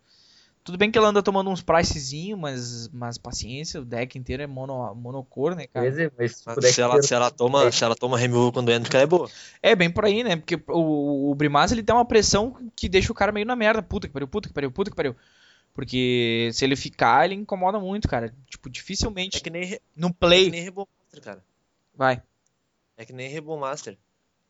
Tudo 0.70 0.78
bem 0.78 0.88
que 0.88 0.96
ela 0.96 1.08
anda 1.08 1.20
tomando 1.20 1.50
uns 1.50 1.60
pricezinho, 1.60 2.38
mas, 2.38 2.86
mas 2.92 3.18
paciência, 3.18 3.80
o 3.80 3.84
deck 3.84 4.16
inteiro 4.16 4.44
é 4.44 4.46
mono, 4.46 4.94
monocor, 4.94 5.56
né, 5.56 5.66
cara? 5.66 5.84
mas 6.16 6.36
se 6.36 6.44
Mas 6.46 6.54
puder 6.54 6.72
se 6.72 6.80
ela, 6.80 7.02
se 7.02 7.12
ela 7.12 7.28
toma, 7.28 7.72
se 7.72 7.82
ela 7.82 7.96
toma 7.96 8.16
removal 8.16 8.52
quando 8.52 8.70
entra, 8.70 8.98
ela 8.98 9.02
é 9.02 9.06
boa. 9.06 9.28
É, 9.60 9.74
bem 9.74 9.90
por 9.90 10.04
aí, 10.04 10.22
né? 10.22 10.36
Porque 10.36 10.54
o, 10.68 11.32
o 11.32 11.34
Brimaz 11.34 11.72
ele 11.72 11.82
dá 11.82 11.94
uma 11.94 12.04
pressão 12.04 12.56
que 12.76 12.88
deixa 12.88 13.10
o 13.10 13.14
cara 13.16 13.32
meio 13.32 13.44
na 13.44 13.56
merda. 13.56 13.82
Puta 13.82 14.06
que 14.06 14.12
pariu, 14.12 14.28
puta 14.28 14.46
que 14.46 14.54
pariu, 14.54 14.70
puta 14.70 14.90
que 14.92 14.96
pariu. 14.96 15.16
Porque 15.74 16.50
se 16.52 16.64
ele 16.64 16.76
ficar, 16.76 17.24
ele 17.24 17.34
incomoda 17.34 17.80
muito, 17.80 18.06
cara. 18.06 18.32
Tipo, 18.46 18.70
dificilmente 18.70 19.38
É 19.38 19.40
que 19.40 19.50
nem, 19.50 19.76
no 19.96 20.06
é 20.06 20.10
que 20.10 20.16
play 20.20 20.50
nem 20.50 20.62
Rebel 20.62 20.86
Master, 21.02 21.20
cara. 21.20 21.44
vai. 21.92 22.22
É 22.96 23.04
que 23.04 23.12
nem 23.12 23.28
Rebel 23.28 23.56
Master. 23.56 23.98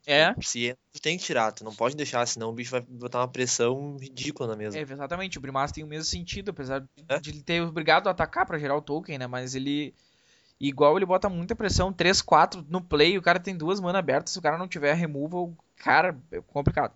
É, 0.06 0.34
Se 0.40 0.66
entra, 0.66 0.78
tu 0.92 1.00
tem 1.02 1.16
que 1.18 1.24
tirar, 1.24 1.52
tu 1.52 1.62
não 1.62 1.74
pode 1.74 1.94
deixar, 1.94 2.26
senão 2.26 2.48
o 2.48 2.52
bicho 2.52 2.70
vai 2.70 2.80
botar 2.80 3.20
uma 3.20 3.28
pressão 3.28 3.96
ridícula 4.00 4.48
na 4.48 4.56
mesa. 4.56 4.78
é, 4.78 4.80
exatamente. 4.82 5.36
O 5.38 5.40
Brimaz 5.40 5.70
tem 5.72 5.84
o 5.84 5.86
mesmo 5.86 6.04
sentido, 6.06 6.50
apesar 6.50 6.82
É? 7.08 7.18
de 7.20 7.30
ele 7.30 7.42
ter 7.42 7.60
obrigado 7.62 8.06
a 8.08 8.10
atacar 8.10 8.46
pra 8.46 8.58
gerar 8.58 8.76
o 8.76 8.82
token, 8.82 9.18
né? 9.18 9.26
Mas 9.26 9.54
ele. 9.54 9.94
Igual 10.58 10.96
ele 10.96 11.06
bota 11.06 11.28
muita 11.28 11.54
pressão, 11.56 11.90
3, 11.92 12.20
4 12.20 12.64
no 12.68 12.82
play, 12.82 13.16
o 13.16 13.22
cara 13.22 13.40
tem 13.40 13.56
duas 13.56 13.80
mana 13.80 13.98
abertas, 13.98 14.32
se 14.34 14.38
o 14.38 14.42
cara 14.42 14.58
não 14.58 14.68
tiver 14.68 14.92
removal, 14.94 15.54
cara, 15.76 16.18
é 16.30 16.40
complicado. 16.42 16.92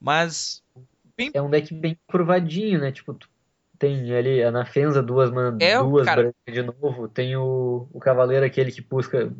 Mas. 0.00 0.62
É 1.32 1.40
um 1.40 1.48
deck 1.50 1.72
bem 1.72 1.96
curvadinho, 2.08 2.80
né? 2.80 2.90
Tipo, 2.92 3.14
tu 3.14 3.28
tem 3.78 4.12
ali 4.14 4.42
a 4.42 4.50
Nafenza, 4.50 5.02
duas 5.02 5.30
mana, 5.30 5.56
É, 5.60 5.78
duas 5.78 6.04
cara. 6.06 6.22
brancas 6.22 6.54
de 6.54 6.62
novo. 6.62 7.08
Tem 7.08 7.36
o, 7.36 7.88
o 7.92 8.00
Cavaleiro, 8.00 8.44
aquele 8.44 8.72
que 8.72 8.82
puxa, 8.82 9.32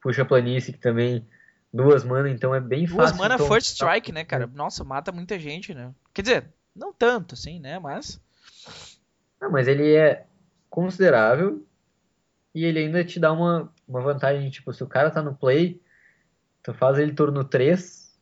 puxa 0.00 0.22
a 0.22 0.24
planície, 0.24 0.72
que 0.72 0.78
também 0.80 1.24
duas 1.76 2.04
mana, 2.04 2.30
então 2.30 2.54
é 2.54 2.60
bem 2.60 2.86
Duas 2.86 3.10
fácil. 3.10 3.16
mana 3.18 3.34
então, 3.34 3.46
first 3.46 3.68
strike, 3.68 4.10
né, 4.12 4.24
cara? 4.24 4.46
Nossa, 4.46 4.82
mata 4.84 5.12
muita 5.12 5.38
gente, 5.38 5.74
né? 5.74 5.92
Quer 6.14 6.22
dizer, 6.22 6.48
não 6.74 6.92
tanto 6.92 7.34
assim, 7.34 7.60
né? 7.60 7.78
Mas. 7.78 8.20
Não, 9.40 9.50
mas 9.50 9.68
ele 9.68 9.94
é 9.94 10.26
considerável 10.70 11.64
e 12.54 12.64
ele 12.64 12.78
ainda 12.80 13.04
te 13.04 13.18
dá 13.20 13.32
uma 13.32 13.72
uma 13.88 14.00
vantagem, 14.00 14.50
tipo, 14.50 14.72
se 14.72 14.82
o 14.82 14.86
cara 14.88 15.12
tá 15.12 15.22
no 15.22 15.32
play, 15.34 15.80
tu 16.62 16.74
faz 16.74 16.98
ele 16.98 17.12
turno 17.12 17.44
3 17.44 18.12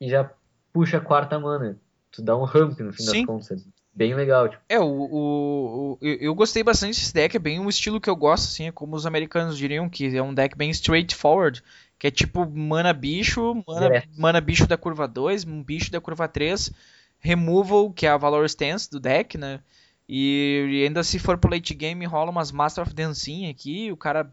e 0.00 0.08
já 0.08 0.30
puxa 0.72 0.98
a 0.98 1.00
quarta 1.00 1.36
mana. 1.38 1.80
Tu 2.12 2.22
dá 2.22 2.36
um 2.36 2.44
ramp 2.44 2.78
no 2.78 2.92
fim 2.92 3.02
Sim. 3.02 3.20
das 3.20 3.26
contas. 3.26 3.50
é 3.66 3.70
Bem 3.92 4.14
legal, 4.14 4.48
tipo. 4.48 4.62
É, 4.68 4.78
o, 4.78 4.84
o, 4.84 5.92
o- 5.94 5.98
eu, 6.00 6.14
eu 6.20 6.34
gostei 6.34 6.62
bastante 6.62 6.94
desse 7.00 7.12
deck, 7.12 7.36
é 7.36 7.40
bem 7.40 7.58
um 7.58 7.68
estilo 7.68 8.00
que 8.00 8.08
eu 8.08 8.14
gosto, 8.14 8.44
assim, 8.44 8.68
é 8.68 8.72
como 8.72 8.94
os 8.94 9.04
americanos 9.04 9.58
diriam, 9.58 9.88
que 9.88 10.16
é 10.16 10.22
um 10.22 10.32
deck 10.32 10.56
bem 10.56 10.70
straightforward, 10.70 11.60
que 12.00 12.06
é 12.06 12.10
tipo 12.10 12.48
mana 12.50 12.94
bicho, 12.94 13.62
mana, 13.68 13.86
Direto. 13.88 14.08
mana 14.18 14.40
bicho 14.40 14.66
da 14.66 14.78
curva 14.78 15.06
2, 15.06 15.44
um 15.44 15.62
bicho 15.62 15.92
da 15.92 16.00
curva 16.00 16.26
3, 16.26 16.72
removal, 17.20 17.92
que 17.92 18.06
é 18.06 18.08
a 18.08 18.16
valor 18.16 18.46
stance 18.46 18.90
do 18.90 18.98
deck, 18.98 19.36
né? 19.36 19.60
E, 20.08 20.66
e 20.70 20.84
ainda 20.86 21.04
se 21.04 21.18
for 21.18 21.36
pro 21.36 21.50
late 21.50 21.74
game, 21.74 22.04
rola 22.06 22.30
umas 22.30 22.50
Master 22.50 22.82
of 22.84 22.94
Dancinha 22.94 23.50
aqui, 23.50 23.92
o 23.92 23.96
cara 23.98 24.32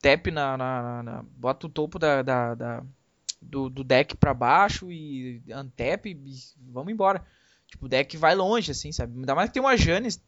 tap 0.00 0.26
na, 0.32 0.56
na- 0.56 1.02
na- 1.02 1.24
bota 1.36 1.66
o 1.66 1.70
topo 1.70 1.98
da, 1.98 2.22
da- 2.22 2.54
da- 2.54 2.82
do, 3.40 3.68
do 3.68 3.84
deck 3.84 4.16
pra 4.16 4.32
baixo 4.32 4.90
e 4.90 5.42
untap 5.48 6.06
e 6.08 6.18
vamos 6.70 6.90
embora. 6.90 7.22
Tipo, 7.66 7.86
o 7.86 7.88
deck 7.88 8.16
vai 8.16 8.34
longe, 8.34 8.70
assim, 8.72 8.92
sabe? 8.92 9.18
Ainda 9.18 9.34
mais 9.34 9.48
que 9.50 9.54
tem 9.54 9.62
uma 9.62 9.76
Janis 9.76 10.20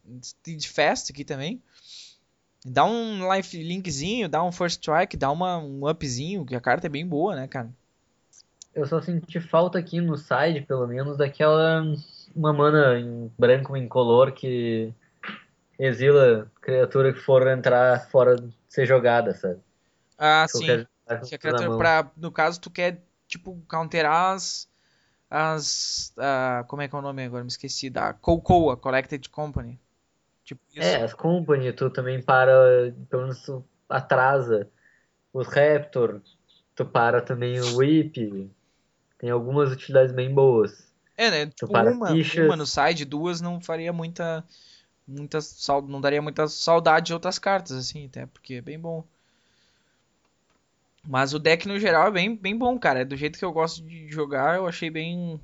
de 0.43 0.69
Fast 0.69 1.11
aqui 1.11 1.23
também. 1.25 1.61
Dá 2.67 2.83
um 2.83 3.31
life 3.31 3.61
linkzinho, 3.61 4.27
dá 4.27 4.43
um 4.43 4.51
first 4.51 4.81
strike, 4.81 5.15
dá 5.15 5.31
uma, 5.31 5.59
um 5.59 5.87
upzinho, 5.87 6.43
que 6.43 6.55
a 6.55 6.59
carta 6.59 6.87
é 6.87 6.89
bem 6.89 7.07
boa, 7.07 7.35
né, 7.35 7.47
cara? 7.47 7.69
Eu 8.73 8.87
só 8.87 8.99
senti 8.99 9.39
falta 9.39 9.77
aqui 9.77 10.01
no 10.01 10.17
side, 10.17 10.65
pelo 10.67 10.87
menos, 10.87 11.15
daquela 11.15 11.83
uma 12.35 12.51
mana 12.51 12.99
em 12.99 13.31
branco 13.37 13.77
incolor 13.77 14.31
que 14.33 14.91
exila 15.79 16.51
criatura 16.59 17.13
que 17.13 17.19
for 17.19 17.47
entrar 17.47 18.09
fora 18.09 18.35
de 18.35 18.51
ser 18.67 18.85
jogada, 18.85 19.33
sabe? 19.35 19.59
Ah, 20.17 20.45
sim. 20.49 20.85
Que 21.27 21.35
a 21.35 21.37
criatura, 21.37 21.77
pra, 21.77 22.11
no 22.17 22.31
caso, 22.31 22.59
tu 22.59 22.69
quer, 22.69 23.03
tipo, 23.27 23.61
counterar 23.67 24.33
as. 24.33 24.67
As. 25.29 26.13
ah, 26.17 26.65
como 26.67 26.81
é 26.81 26.87
que 26.87 26.95
é 26.95 26.99
o 26.99 27.01
nome 27.01 27.23
agora? 27.23 27.43
Me 27.43 27.49
esqueci. 27.49 27.89
Da 27.89 28.13
Cocoa, 28.13 28.75
Collected 28.75 29.29
Company. 29.29 29.79
Tipo 30.45 30.61
isso. 30.69 30.79
É, 30.79 31.03
as 31.03 31.13
company, 31.13 31.73
tu 31.73 31.89
também 31.89 32.21
para, 32.21 32.93
pelo 33.09 33.23
menos 33.23 33.41
tu 33.41 33.65
atrasa 33.89 34.69
os 35.33 35.47
Raptor, 35.47 36.21
tu 36.75 36.85
para 36.85 37.21
também 37.21 37.59
o 37.59 37.77
Whip, 37.77 38.49
tem 39.17 39.29
algumas 39.29 39.71
utilidades 39.71 40.13
bem 40.13 40.33
boas. 40.33 40.93
É, 41.17 41.31
né? 41.31 41.51
Tu 41.57 41.67
para 41.67 41.91
Uma, 41.91 42.07
fichas. 42.07 42.45
uma 42.45 42.55
no 42.55 42.65
side, 42.65 43.05
duas 43.05 43.41
não 43.41 43.59
faria 43.59 43.91
muita. 43.91 44.43
Muita 45.07 45.37
não 45.87 46.01
daria 46.01 46.21
muita 46.21 46.47
saudade 46.47 47.07
de 47.07 47.13
outras 47.13 47.37
cartas, 47.37 47.73
assim, 47.77 48.07
até, 48.07 48.25
porque 48.25 48.55
é 48.55 48.61
bem 48.61 48.79
bom. 48.79 49.03
Mas 51.07 51.33
o 51.33 51.39
deck 51.39 51.67
no 51.67 51.79
geral 51.79 52.07
é 52.07 52.11
bem, 52.11 52.35
bem 52.35 52.57
bom, 52.57 52.77
cara. 52.79 53.01
É 53.01 53.05
do 53.05 53.15
jeito 53.15 53.37
que 53.37 53.45
eu 53.45 53.51
gosto 53.51 53.83
de 53.83 54.07
jogar, 54.09 54.55
eu 54.55 54.67
achei 54.67 54.89
bem. 54.89 55.39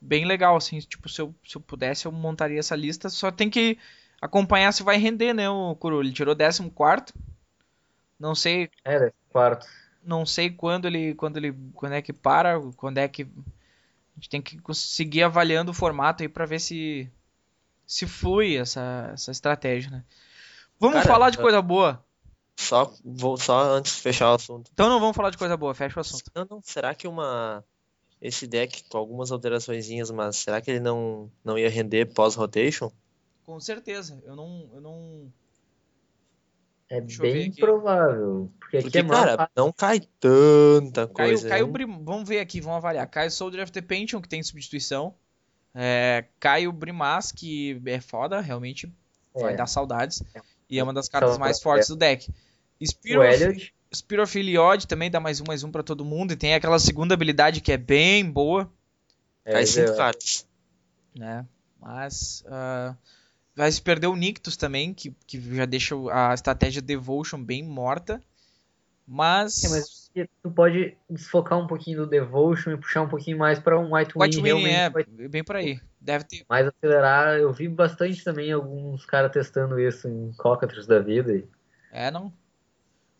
Bem 0.00 0.24
legal, 0.24 0.56
assim. 0.56 0.78
Tipo, 0.78 1.08
se 1.08 1.20
eu, 1.20 1.34
se 1.44 1.56
eu 1.56 1.60
pudesse, 1.60 2.06
eu 2.06 2.12
montaria 2.12 2.60
essa 2.60 2.76
lista. 2.76 3.08
Só 3.08 3.30
tem 3.30 3.50
que 3.50 3.76
acompanhar 4.20 4.72
se 4.72 4.82
vai 4.82 4.96
render, 4.96 5.32
né, 5.32 5.48
o 5.48 5.74
Kuro? 5.76 6.00
Ele 6.02 6.12
tirou 6.12 6.36
14. 6.36 7.12
Não 8.18 8.34
sei 8.34 8.68
É, 8.84 8.98
desse 8.98 9.14
quarto. 9.32 9.66
não 10.04 10.26
sei 10.26 10.50
quando 10.50 10.86
ele, 10.86 11.14
quando 11.14 11.36
ele, 11.38 11.54
quando 11.74 11.92
é 11.94 12.02
que 12.02 12.12
para, 12.12 12.60
quando 12.76 12.98
é 12.98 13.08
que 13.08 13.22
a 13.22 13.26
gente 14.16 14.28
tem 14.28 14.42
que 14.42 14.58
conseguir 14.58 15.22
avaliando 15.22 15.70
o 15.70 15.74
formato 15.74 16.22
aí 16.22 16.28
pra 16.28 16.44
ver 16.46 16.60
se 16.60 17.10
se 17.86 18.06
flui 18.06 18.56
essa, 18.56 19.10
essa 19.12 19.30
estratégia, 19.32 19.90
né? 19.90 20.04
Vamos 20.78 20.98
Cara, 20.98 21.08
falar 21.08 21.30
de 21.30 21.38
eu- 21.38 21.42
coisa 21.42 21.60
boa. 21.60 22.04
Só, 22.56 22.92
vou, 23.04 23.36
só 23.38 23.58
antes 23.72 23.96
de 23.96 24.00
fechar 24.02 24.30
o 24.30 24.34
assunto. 24.34 24.70
Então 24.72 24.88
não 24.88 25.00
vamos 25.00 25.16
falar 25.16 25.30
de 25.30 25.38
coisa 25.38 25.56
boa, 25.56 25.74
fecha 25.74 25.98
o 25.98 26.00
assunto. 26.00 26.30
Não, 26.34 26.46
não, 26.48 26.60
será 26.62 26.94
que 26.94 27.08
uma. 27.08 27.64
Esse 28.20 28.46
deck 28.46 28.84
com 28.90 28.98
algumas 28.98 29.32
alteraçõezinhas, 29.32 30.10
mas 30.10 30.36
será 30.36 30.60
que 30.60 30.70
ele 30.70 30.80
não, 30.80 31.32
não 31.42 31.58
ia 31.58 31.70
render 31.70 32.12
pós-rotation? 32.12 32.92
Com 33.50 33.58
certeza. 33.58 34.22
Eu 34.24 34.36
não, 34.36 34.70
eu 34.72 34.80
não 34.80 35.32
É 36.88 37.00
Deixa 37.00 37.20
bem 37.22 37.50
provável. 37.52 38.48
Porque 38.60 38.76
aqui 38.76 38.84
Porque, 38.84 38.98
é 38.98 39.04
cara, 39.04 39.36
parte- 39.36 39.52
não 39.56 39.72
cai 39.72 40.00
tanta 40.20 41.08
Caiu, 41.08 41.30
coisa. 41.30 41.48
caiu? 41.48 41.66
Brim- 41.66 42.04
vamos 42.04 42.28
ver 42.28 42.38
aqui, 42.38 42.60
vamos 42.60 42.76
avaliar. 42.78 43.08
Caiu 43.08 43.30
Soldier 43.30 43.62
of 43.64 43.72
the 43.72 43.80
Pentium, 43.82 44.20
que 44.20 44.28
tem 44.28 44.40
substituição. 44.42 45.14
É, 45.74 46.26
cai 46.38 46.66
o 46.68 46.72
Brimas, 46.72 47.32
que 47.32 47.80
é 47.86 48.00
foda, 48.00 48.40
realmente 48.40 48.92
vai 49.34 49.54
É. 49.54 49.56
dar 49.56 49.66
saudades. 49.66 50.22
É. 50.34 50.40
E 50.68 50.78
é 50.78 50.82
uma 50.84 50.92
das 50.94 51.08
cartas 51.08 51.30
Saudades, 51.30 51.40
mais 51.58 51.60
fortes 51.62 51.88
do 51.88 51.96
deck. 51.96 52.28
o 52.80 52.86
Spear 52.86 53.20
of, 53.20 53.42
Elliot, 53.42 53.74
Spear 53.94 54.22
of 54.22 54.38
Iliod 54.38 54.86
também 54.86 55.10
dá 55.10 55.18
mais 55.18 55.40
um, 55.40 55.44
mais 55.46 55.64
um 55.64 55.72
pra 55.72 55.82
todo 55.82 56.04
mundo. 56.04 56.32
E 56.32 56.36
tem 56.36 56.54
aquela 56.54 56.78
segunda 56.78 57.14
habilidade 57.14 57.60
que 57.60 57.72
é 57.72 57.76
bem 57.76 58.28
boa, 58.30 58.72
Cai 59.44 59.62
é, 59.62 59.66
cinco 59.66 59.90
é, 59.90 59.96
cartas. 59.96 60.46
né? 61.16 61.44
Mas 61.80 62.44
ah, 62.48 62.94
vai 63.60 63.70
se 63.70 63.82
perder 63.82 64.06
o 64.06 64.16
Nictus 64.16 64.56
também, 64.56 64.94
que, 64.94 65.14
que 65.26 65.38
já 65.54 65.66
deixa 65.66 65.94
a 66.10 66.32
estratégia 66.32 66.80
Devotion 66.80 67.42
bem 67.44 67.62
morta. 67.62 68.18
Mas, 69.06 69.64
é, 69.64 69.68
mas 69.68 70.10
tu 70.42 70.50
pode 70.50 70.96
desfocar 71.10 71.58
um 71.58 71.66
pouquinho 71.66 71.98
do 71.98 72.06
Devotion 72.06 72.70
e 72.70 72.76
puxar 72.78 73.02
um 73.02 73.08
pouquinho 73.08 73.36
mais 73.36 73.58
pra 73.58 73.78
um 73.78 73.94
White 73.94 74.12
White 74.16 74.36
Wing 74.38 74.52
Winnie 74.54 74.70
realmente 74.70 74.74
é 74.74 74.88
vai 74.90 75.28
bem 75.28 75.44
por 75.44 75.56
aí. 75.56 75.78
Deve 76.00 76.24
ter. 76.24 76.44
mais 76.48 76.66
acelerar. 76.66 77.36
Eu 77.36 77.52
vi 77.52 77.68
bastante 77.68 78.24
também 78.24 78.50
alguns 78.50 79.04
caras 79.04 79.30
testando 79.30 79.78
isso 79.78 80.08
em 80.08 80.32
Cockatrice 80.38 80.88
da 80.88 81.00
vida. 81.00 81.34
e- 81.34 81.44
É, 81.92 82.10
não. 82.10 82.32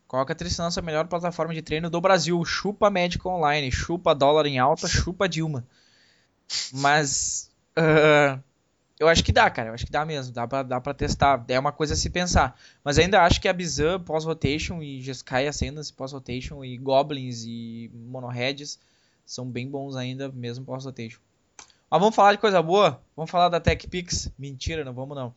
Cockatrice 0.07 0.59
lança 0.59 0.79
a 0.79 0.83
melhor 0.83 1.07
plataforma 1.07 1.53
de 1.53 1.61
treino 1.61 1.87
do 1.89 2.01
Brasil. 2.01 2.43
Chupa 2.43 2.89
Médico 2.89 3.29
Online, 3.29 3.71
chupa 3.71 4.15
dólar 4.15 4.47
em 4.47 4.57
alta, 4.57 4.87
chupa 4.87 5.29
Dilma. 5.29 5.67
Mas 6.73 7.51
ah, 7.75 8.39
eu 9.01 9.07
acho 9.07 9.23
que 9.23 9.31
dá, 9.31 9.49
cara. 9.49 9.69
Eu 9.69 9.73
acho 9.73 9.85
que 9.85 9.91
dá 9.91 10.05
mesmo. 10.05 10.33
Dá 10.33 10.47
pra, 10.47 10.63
dá 10.63 10.79
pra 10.79 10.93
testar. 10.93 11.43
É 11.47 11.59
uma 11.59 11.71
coisa 11.71 11.93
a 11.93 11.97
se 11.97 12.09
pensar. 12.09 12.57
Mas 12.83 12.97
ainda 12.99 13.21
acho 13.23 13.41
que 13.41 13.47
a 13.47 13.53
Bizan 13.53 13.99
pós-rotation 13.99 14.81
e 14.81 15.01
Jeskai 15.01 15.47
Ascendance 15.47 15.91
pós-rotation 15.91 16.63
e 16.63 16.77
Goblins 16.77 17.43
e 17.45 17.89
Monoheads 17.93 18.79
são 19.25 19.45
bem 19.49 19.67
bons 19.69 19.95
ainda, 19.95 20.29
mesmo 20.29 20.63
pós-rotation. 20.65 21.19
Mas 21.89 21.99
vamos 21.99 22.15
falar 22.15 22.33
de 22.33 22.37
coisa 22.37 22.61
boa? 22.61 23.01
Vamos 23.15 23.29
falar 23.29 23.49
da 23.49 23.59
TechPix? 23.59 24.31
Mentira, 24.37 24.85
não 24.85 24.93
vamos 24.93 25.15
não. 25.17 25.33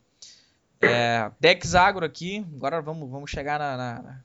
É, 0.81 1.31
Dex 1.39 1.75
Agro 1.75 2.05
aqui. 2.05 2.45
Agora 2.55 2.81
vamos, 2.81 3.09
vamos 3.09 3.29
chegar 3.31 3.59
na, 3.59 3.75
na, 3.75 4.21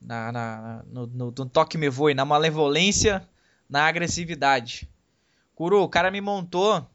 na- 0.00 0.32
na- 0.32 0.82
no, 0.90 1.06
no, 1.06 1.24
no 1.26 1.46
toque 1.46 1.76
me 1.78 1.88
voe, 1.88 2.14
na 2.14 2.24
malevolência, 2.24 3.26
na 3.68 3.86
agressividade. 3.86 4.88
Kuro, 5.54 5.82
o 5.82 5.88
cara 5.88 6.10
me 6.10 6.20
montou. 6.20 6.86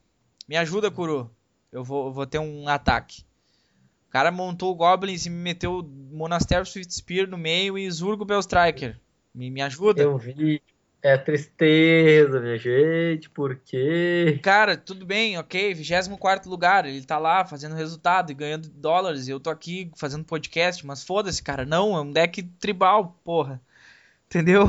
Me 0.48 0.58
ajuda, 0.58 0.92
Kuro. 0.92 1.32
Eu 1.72 1.84
vou, 1.84 2.12
vou 2.12 2.26
ter 2.26 2.40
um 2.40 2.68
ataque. 2.68 3.24
O 4.08 4.12
cara 4.12 4.32
montou 4.32 4.72
o 4.72 4.76
Goblins 4.76 5.26
e 5.26 5.30
me 5.30 5.38
meteu 5.38 5.80
o 5.80 5.84
Monastério 5.84 6.66
Swift 6.66 6.94
Spear 6.94 7.28
no 7.28 7.38
meio 7.38 7.78
e 7.78 7.90
Zurgo 7.92 8.26
Striker. 8.40 8.98
Me, 9.34 9.50
me 9.50 9.62
ajuda? 9.62 10.02
Eu 10.02 10.18
vi. 10.18 10.62
É 11.06 11.18
tristeza, 11.18 12.40
minha 12.40 12.58
gente, 12.58 13.30
por 13.30 13.58
quê? 13.58 14.40
Cara, 14.42 14.76
tudo 14.76 15.06
bem, 15.06 15.38
ok, 15.38 15.72
24 15.72 16.50
lugar, 16.50 16.84
ele 16.84 17.06
tá 17.06 17.20
lá 17.20 17.46
fazendo 17.46 17.76
resultado 17.76 18.32
e 18.32 18.34
ganhando 18.34 18.70
dólares, 18.70 19.28
e 19.28 19.32
eu 19.32 19.40
tô 19.40 19.52
aqui 19.52 19.92
fazendo 19.96 20.26
podcast, 20.26 20.84
mas 20.84 21.04
foda-se, 21.04 21.44
cara, 21.44 21.64
não, 21.64 21.96
é 21.96 22.02
um 22.02 22.12
deck 22.12 22.42
tribal, 22.42 23.20
porra. 23.24 23.62
Entendeu? 24.26 24.68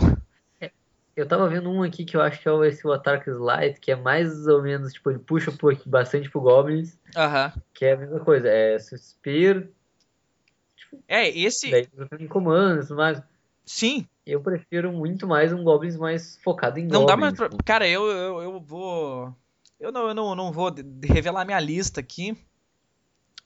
Eu 1.17 1.27
tava 1.27 1.49
vendo 1.49 1.71
um 1.71 1.83
aqui 1.83 2.05
que 2.05 2.15
eu 2.15 2.21
acho 2.21 2.41
que 2.41 2.47
é 2.47 2.53
o- 2.53 2.63
esse 2.63 2.87
o 2.87 2.93
Atark 2.93 3.29
Light, 3.31 3.81
que 3.81 3.91
é 3.91 3.97
mais 3.97 4.47
ou 4.47 4.63
menos, 4.63 4.93
tipo, 4.93 5.11
ele 5.11 5.19
puxa 5.19 5.51
bastante 5.87 6.29
pro 6.29 6.43
Goblins, 6.43 6.99
Aham. 7.17 7.53
que 7.73 7.87
é 7.87 7.93
a 7.93 7.97
mesma 7.97 8.21
coisa. 8.21 8.49
É 8.49 8.79
Spear, 8.79 9.67
É, 11.09 11.29
esse, 11.29 11.71
daí 11.71 11.87
tem 12.19 12.29
comandos 12.29 12.91
mais. 12.91 13.23
sim, 13.65 14.07
Eu 14.27 14.41
prefiro 14.43 14.93
muito 14.93 15.27
mais 15.27 15.53
um 15.53 15.65
Goblins 15.65 15.97
mais 15.97 16.37
focado 16.43 16.79
em 16.79 16.87
não 16.87 17.07
dá 17.07 17.17
mais 17.17 17.33
Goblins. 17.33 17.57
pra... 17.57 17.65
Cara, 17.65 17.89
eu, 17.89 18.07
eu, 18.07 18.43
eu 18.43 18.61
vou... 18.61 19.35
Eu 19.81 19.93
não, 19.93 20.09
eu 20.09 20.15
não, 20.15 20.35
não 20.35 20.53
vou 20.53 20.75
revelar 21.03 21.45
minha 21.45 21.61
lista 21.61 22.01
aqui, 22.01 22.37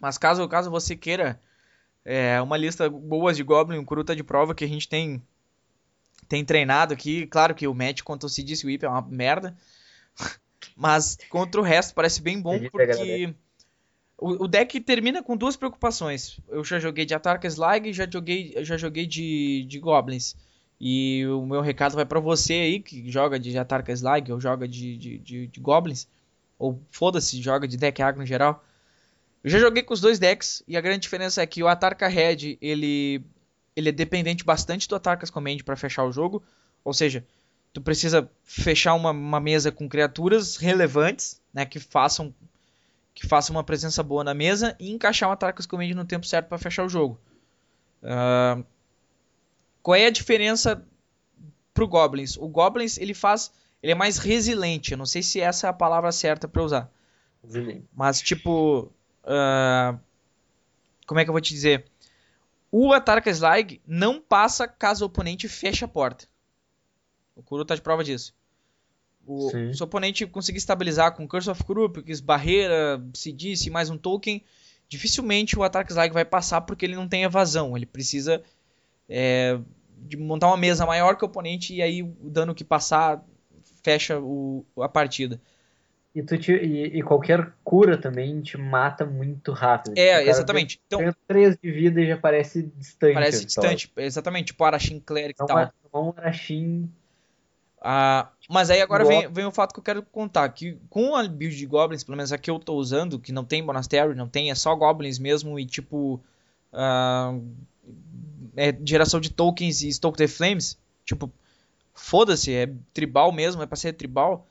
mas 0.01 0.17
caso, 0.17 0.47
caso 0.49 0.71
você 0.71 0.97
queira 0.97 1.41
é, 2.05 2.41
uma 2.41 2.57
lista 2.57 2.89
boa 2.89 3.33
de 3.35 3.43
Goblin, 3.43 3.85
Kuruta 3.85 4.15
de 4.17 4.25
prova 4.25 4.55
que 4.55 4.65
a 4.65 4.69
gente 4.69 4.89
tem 4.89 5.23
tem 6.31 6.45
treinado 6.45 6.95
aqui, 6.95 7.27
claro 7.27 7.57
que 7.57 7.67
o 7.67 7.75
match 7.75 8.03
contra 8.03 8.29
o 8.29 8.31
CDC 8.31 8.65
Whip 8.65 8.85
é 8.85 8.89
uma 8.89 9.03
merda, 9.03 9.57
mas 10.77 11.19
contra 11.29 11.61
o 11.61 11.65
resto 11.65 11.93
parece 11.93 12.23
bem 12.23 12.41
bom 12.41 12.57
porque 12.71 13.35
o, 14.17 14.45
o 14.45 14.47
deck 14.47 14.79
termina 14.81 15.25
com 15.25 15.37
duas 15.37 15.57
preocupações. 15.57 16.39
Eu 16.49 16.63
já 16.63 16.79
joguei 16.79 17.05
de 17.05 17.15
Atarka 17.15 17.51
Slag 17.51 17.89
e 17.89 17.93
já 17.93 18.09
joguei, 18.09 18.55
já 18.65 18.77
joguei 18.77 19.07
de, 19.07 19.65
de 19.65 19.79
Goblins. 19.81 20.37
E 20.81 21.27
o 21.27 21.45
meu 21.45 21.61
recado 21.61 21.97
vai 21.97 22.07
pra 22.07 22.21
você 22.21 22.55
aí 22.55 22.81
que 22.81 23.11
joga 23.11 23.37
de 23.37 23.59
Atarka 23.59 23.93
Slag 23.93 24.31
ou 24.31 24.41
joga 24.41 24.69
de, 24.69 24.97
de, 24.97 25.19
de, 25.19 25.47
de 25.49 25.61
Goblins. 25.61 26.07
Ou 26.57 26.81
foda-se, 26.93 27.43
joga 27.43 27.67
de 27.67 27.77
deck 27.77 28.01
agro 28.01 28.21
no 28.21 28.27
geral. 28.27 28.65
Eu 29.43 29.51
já 29.51 29.59
joguei 29.59 29.83
com 29.83 29.95
os 29.95 30.01
dois 30.01 30.21
decks 30.21 30.63
e 30.69 30.77
a 30.77 30.81
grande 30.81 31.01
diferença 31.01 31.43
é 31.43 31.47
que 31.47 31.61
o 31.61 31.67
Atarka 31.67 32.07
Red 32.07 32.57
ele 32.61 33.25
ele 33.77 33.89
é 33.89 33.93
dependente 33.93 34.45
bastante 34.45 34.89
do 34.89 34.95
Atarkas 34.95 35.31
Command 35.31 35.59
para 35.65 35.77
fechar 35.77 36.05
o 36.05 36.13
jogo. 36.13 36.43
Ou 36.85 36.93
seja, 36.93 37.25
tu 37.73 37.81
precisa 37.81 38.31
fechar 38.45 38.95
uma, 38.95 39.11
uma 39.11 39.41
mesa 39.41 39.71
com 39.71 39.89
criaturas 39.89 40.57
relevantes, 40.57 41.41
né, 41.53 41.65
que 41.65 41.79
façam 41.79 42.35
que 43.13 43.27
façam 43.27 43.55
uma 43.55 43.65
presença 43.65 44.03
boa 44.03 44.25
na 44.25 44.33
mesa 44.33 44.75
e 44.79 44.91
encaixar 44.91 45.29
o 45.29 45.33
Atarkas 45.33 45.67
Command 45.67 45.89
no 45.95 46.05
tempo 46.05 46.25
certo 46.25 46.49
para 46.49 46.57
fechar 46.57 46.87
o 46.87 46.89
jogo. 46.89 47.21
Uh, 48.03 48.65
qual 49.83 49.97
é 49.97 50.07
a 50.07 50.11
diferença 50.11 50.83
pro 51.75 51.89
Goblins? 51.89 52.37
O 52.39 52.49
Goblins 52.49 52.97
ele 52.97 53.13
faz, 53.13 53.53
ele 53.83 53.93
é 53.93 53.95
mais 53.95 54.17
resiliente. 54.17 54.93
Eu 54.93 54.99
não 54.99 55.05
sei 55.05 55.23
se 55.23 55.41
essa 55.41 55.67
é 55.67 55.71
a 55.71 55.73
palavra 55.73 56.11
certa 56.13 56.49
para 56.49 56.63
usar. 56.63 56.91
Resiliente. 57.43 57.85
Mas 57.93 58.23
tipo, 58.23 58.91
uh, 59.25 59.99
como 61.07 61.21
é 61.21 61.25
que 61.25 61.29
eu 61.29 61.35
vou 61.35 61.43
te 61.43 61.53
dizer? 61.53 61.85
O 62.73 62.93
Atarka 62.93 63.33
Slag 63.33 63.81
não 63.87 64.21
passa 64.21 64.69
caso 64.69 65.05
o 65.05 65.07
oponente 65.07 65.49
feche 65.49 65.85
a 65.85 65.89
porta. 65.89 66.27
O 67.35 67.43
Kuro 67.43 67.65
tá 67.65 67.75
de 67.75 67.83
prova 67.83 68.05
disso. 68.05 68.35
O, 69.27 69.51
Sim. 69.51 69.73
se 69.73 69.83
o 69.83 69.85
oponente 69.85 70.27
conseguir 70.27 70.59
estabilizar 70.59 71.15
com 71.15 71.27
Curse 71.27 71.51
of 71.51 71.65
Krupix, 71.65 72.21
barreira, 72.21 73.03
se 73.15 73.33
disse, 73.33 73.71
mais 73.71 73.91
um 73.91 73.99
token, 73.99 74.43
dificilmente 74.89 75.59
o 75.59 75.63
Atarka 75.63 75.93
Slag 75.93 76.13
vai 76.13 76.25
passar 76.25 76.61
porque 76.63 76.85
ele 76.85 76.97
não 76.97 77.09
tem 77.09 77.25
evasão. 77.25 77.77
Ele 77.77 77.87
precisa 77.87 78.43
é, 79.09 79.59
de 79.99 80.17
montar 80.17 80.47
uma 80.47 80.57
mesa 80.57 80.87
maior 80.87 81.17
que 81.17 81.25
o 81.25 81.27
oponente 81.29 81.75
e 81.75 81.83
aí 81.83 82.03
o 82.03 82.31
dano 82.31 82.55
que 82.55 82.65
passar 82.65 83.25
fecha 83.83 84.19
o, 84.19 84.65
a 84.79 84.89
partida. 84.89 85.41
E, 86.15 86.23
tu 86.23 86.37
te- 86.37 86.53
e- 86.53 86.99
e 86.99 87.03
qualquer 87.03 87.53
cura 87.63 87.97
também 87.97 88.41
te 88.43 88.57
mata 88.57 89.07
muito 89.07 89.53
rápido. 89.53 89.97
É, 89.97 90.27
exatamente. 90.29 90.81
Então, 90.87 90.99
Ganha 91.01 91.17
3 91.29 91.57
de 91.63 91.71
vida 91.71 92.01
e 92.01 92.07
já 92.09 92.17
parece 92.17 92.63
distante. 92.77 93.15
parece 93.15 93.45
distante. 93.45 93.93
Exatamente, 93.97 94.47
tipo 94.47 94.65
Arashin 94.65 94.99
Cleric 95.01 95.41
e 95.41 95.47
tal. 95.47 95.59
é, 95.59 95.63
é 95.93 95.97
um 95.97 96.13
Arashin. 96.17 96.91
Ah, 97.81 98.29
mas 98.49 98.71
aí 98.71 98.83
agora 98.83 99.05
vem, 99.05 99.33
vem 99.33 99.45
o 99.47 99.53
fato 99.53 99.73
que 99.73 99.79
eu 99.79 99.85
quero 99.85 100.03
contar, 100.03 100.49
que 100.51 100.77
com 100.91 101.15
a 101.17 101.27
build 101.27 101.57
de 101.57 101.65
Goblins, 101.65 102.05
pelo 102.05 102.17
menos 102.17 102.33
a 102.33 102.37
que 102.37 102.51
eu 102.51 102.59
tô 102.59 102.75
usando, 102.75 103.19
que 103.19 103.33
não 103.33 103.45
tem 103.45 103.63
Monastery, 103.63 104.15
não 104.15 104.29
tem, 104.29 104.51
é 104.51 104.55
só 104.55 104.75
Goblins 104.75 105.19
mesmo 105.19 105.59
e 105.59 105.65
tipo... 105.65 106.21
ah, 106.73 107.39
é 108.57 108.77
geração 108.85 109.21
de 109.21 109.31
tokens 109.31 109.81
e 109.83 109.93
Stoke 109.93 110.19
the 110.19 110.27
Flames, 110.29 110.77
tipo, 111.05 111.33
foda-se, 111.95 112.53
é 112.53 112.69
tribal 112.93 113.33
mesmo, 113.33 113.63
é 113.63 113.67
pra 113.67 113.77
ser 113.77 113.93
tribal. 113.95 114.47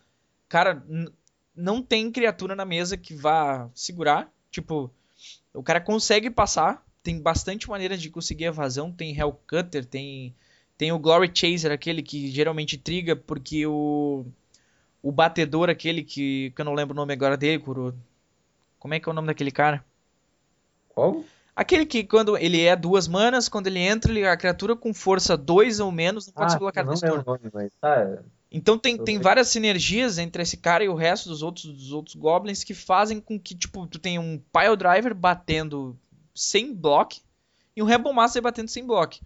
Cara, 0.48 0.84
não 1.60 1.82
tem 1.82 2.12
criatura 2.12 2.56
na 2.56 2.66
mesa 2.66 2.96
que 2.98 3.14
vá 3.14 3.70
segurar, 3.74 4.32
tipo, 4.50 4.90
o 5.54 5.62
cara 5.62 5.82
consegue 5.82 6.30
passar, 6.30 6.86
tem 7.04 7.20
bastante 7.20 7.70
maneira 7.70 7.98
de 7.98 8.10
conseguir 8.10 8.46
evasão, 8.46 8.92
tem 8.92 9.18
Hellcutter, 9.18 9.86
tem... 9.86 10.34
Tem 10.78 10.94
o 10.94 10.98
Glory 10.98 11.30
Chaser, 11.34 11.74
aquele 11.74 12.02
que 12.02 12.30
geralmente 12.32 12.78
triga 12.78 13.14
porque 13.14 13.66
o. 13.68 14.26
O 15.04 15.12
batedor, 15.12 15.70
aquele 15.70 16.02
que. 16.02 16.54
que 16.56 16.62
eu 16.62 16.64
não 16.64 16.74
lembro 16.74 16.94
o 16.94 16.96
nome 16.96 17.12
agora 17.12 17.36
dele, 17.36 17.60
Kuro. 17.62 17.94
Como 18.80 18.94
é 18.94 19.00
que 19.02 19.10
é 19.10 19.12
o 19.12 19.14
nome 19.14 19.28
daquele 19.28 19.52
cara? 19.52 19.84
Qual? 20.88 21.26
Aquele 21.54 21.86
que 21.86 22.06
quando 22.06 22.38
ele 22.38 22.62
é 22.62 22.78
duas 22.78 23.10
manas, 23.10 23.50
quando 23.50 23.68
ele 23.68 23.80
entra, 23.80 24.10
ele, 24.10 24.26
a 24.26 24.38
criatura 24.38 24.74
com 24.74 24.94
força 24.94 25.36
2 25.36 25.82
ou 25.82 25.92
menos 25.92 26.28
não 26.28 26.34
pode 26.34 26.56
Ah, 26.56 26.84
não 26.84 26.92
nesse 26.92 27.04
lembro 27.06 27.24
turno. 27.26 27.40
nome, 27.44 27.52
mas 27.54 27.72
tá. 27.82 28.24
Então 28.52 28.80
tem, 28.80 28.98
tem 28.98 29.20
várias 29.20 29.50
sinergias 29.50 30.18
entre 30.18 30.42
esse 30.42 30.58
cara 30.58 30.84
e 30.84 30.90
o 30.90 30.96
resto 30.96 31.30
dos 31.30 31.44
outros, 31.44 31.66
dos 31.66 31.92
outros 31.92 32.16
goblins 32.16 32.64
que 32.64 32.74
fazem 32.74 33.22
com 33.22 33.40
que, 33.40 33.54
tipo, 33.54 33.86
tu 33.86 34.00
tenha 34.00 34.20
um 34.20 34.40
Pile 34.52 34.76
Driver 34.76 35.14
batendo 35.14 35.96
sem 36.34 36.74
block 36.74 37.22
e 37.76 37.84
um 37.84 37.86
Rebel 37.86 38.12
Master 38.12 38.42
batendo 38.42 38.70
sem 38.70 38.86
block. 38.86 39.22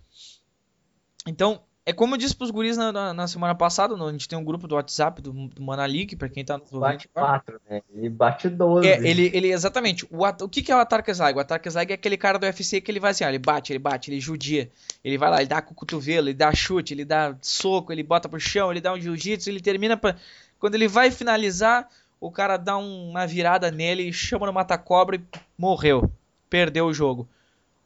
Então, 1.25 1.63
é 1.86 1.91
como 1.93 2.13
eu 2.15 2.17
disse 2.17 2.36
pros 2.36 2.50
guris 2.52 2.78
na, 2.78 2.91
na, 2.91 3.13
na 3.13 3.28
semana 3.28 3.54
passada, 3.54 3.96
no- 3.98 4.08
a 4.08 4.12
gente 4.12 4.28
tem 4.28 4.38
um 4.39 4.43
grupo 4.43 4.67
do 4.67 4.76
WhatsApp 4.76 5.22
do, 5.22 5.32
do 5.32 5.62
Mana 5.62 5.86
League, 5.86 6.15
pra 6.15 6.30
quem 6.30 6.43
tá 6.46 6.58
nos 6.58 6.72
ouvindo 6.72 6.82
Bate 6.91 7.10
agora. 7.13 7.39
4, 7.39 7.62
né? 7.69 7.82
Ele 7.93 8.10
bate 8.10 8.50
12. 8.50 8.88
É, 8.88 9.06
ele, 9.08 9.30
ele, 9.34 9.52
exatamente. 9.52 10.06
O, 10.10 10.26
o 10.26 10.50
que, 10.50 10.62
que 10.62 10.72
é 10.72 10.76
o 10.76 10.80
Atarka 10.80 11.13
Slag? 11.13 11.38
O 11.38 11.69
Slag 11.72 11.91
é 11.91 11.96
aquele 11.96 12.15
cara 12.17 12.39
do 12.39 12.46
UFC 12.46 12.80
que 12.80 12.89
ele 12.89 13.00
vai 13.00 13.12
assim, 13.12 13.26
ó, 13.26 13.28
ele 13.30 13.39
bate, 13.39 13.72
ele 13.74 13.80
bate, 13.80 14.10
ele 14.12 14.19
judia. 14.19 14.72
Ele 15.04 15.17
vai 15.17 15.30
lá, 15.30 15.38
ele 15.41 15.50
dá 15.50 15.62
com 15.62 15.74
o 15.74 15.76
cotovelo, 15.76 16.28
ele 16.30 16.34
dá 16.34 16.54
chute, 16.54 16.93
ele 16.93 17.04
dá 17.06 17.36
soco, 17.41 17.91
ele 17.91 18.04
bota 18.04 18.30
pro 18.30 18.39
chão, 18.39 18.72
ele 18.72 18.80
dá 18.82 18.93
um 18.93 19.00
jiu-jitsu, 19.00 19.50
ele 19.50 19.60
termina 19.60 19.98
pra... 19.98 20.15
Quando 20.60 20.76
ele 20.76 20.88
vai 20.88 21.12
finalizar, 21.12 21.89
o 22.22 22.32
cara 22.32 22.56
dá 22.56 22.78
um- 22.78 23.10
uma 23.10 23.28
virada 23.28 23.69
nele, 23.69 24.13
chama 24.13 24.46
no 24.46 24.54
mata-cobra 24.54 25.17
e 25.17 25.22
morreu. 25.58 26.10
Perdeu 26.50 26.86
o 26.86 26.93
jogo. 26.93 27.28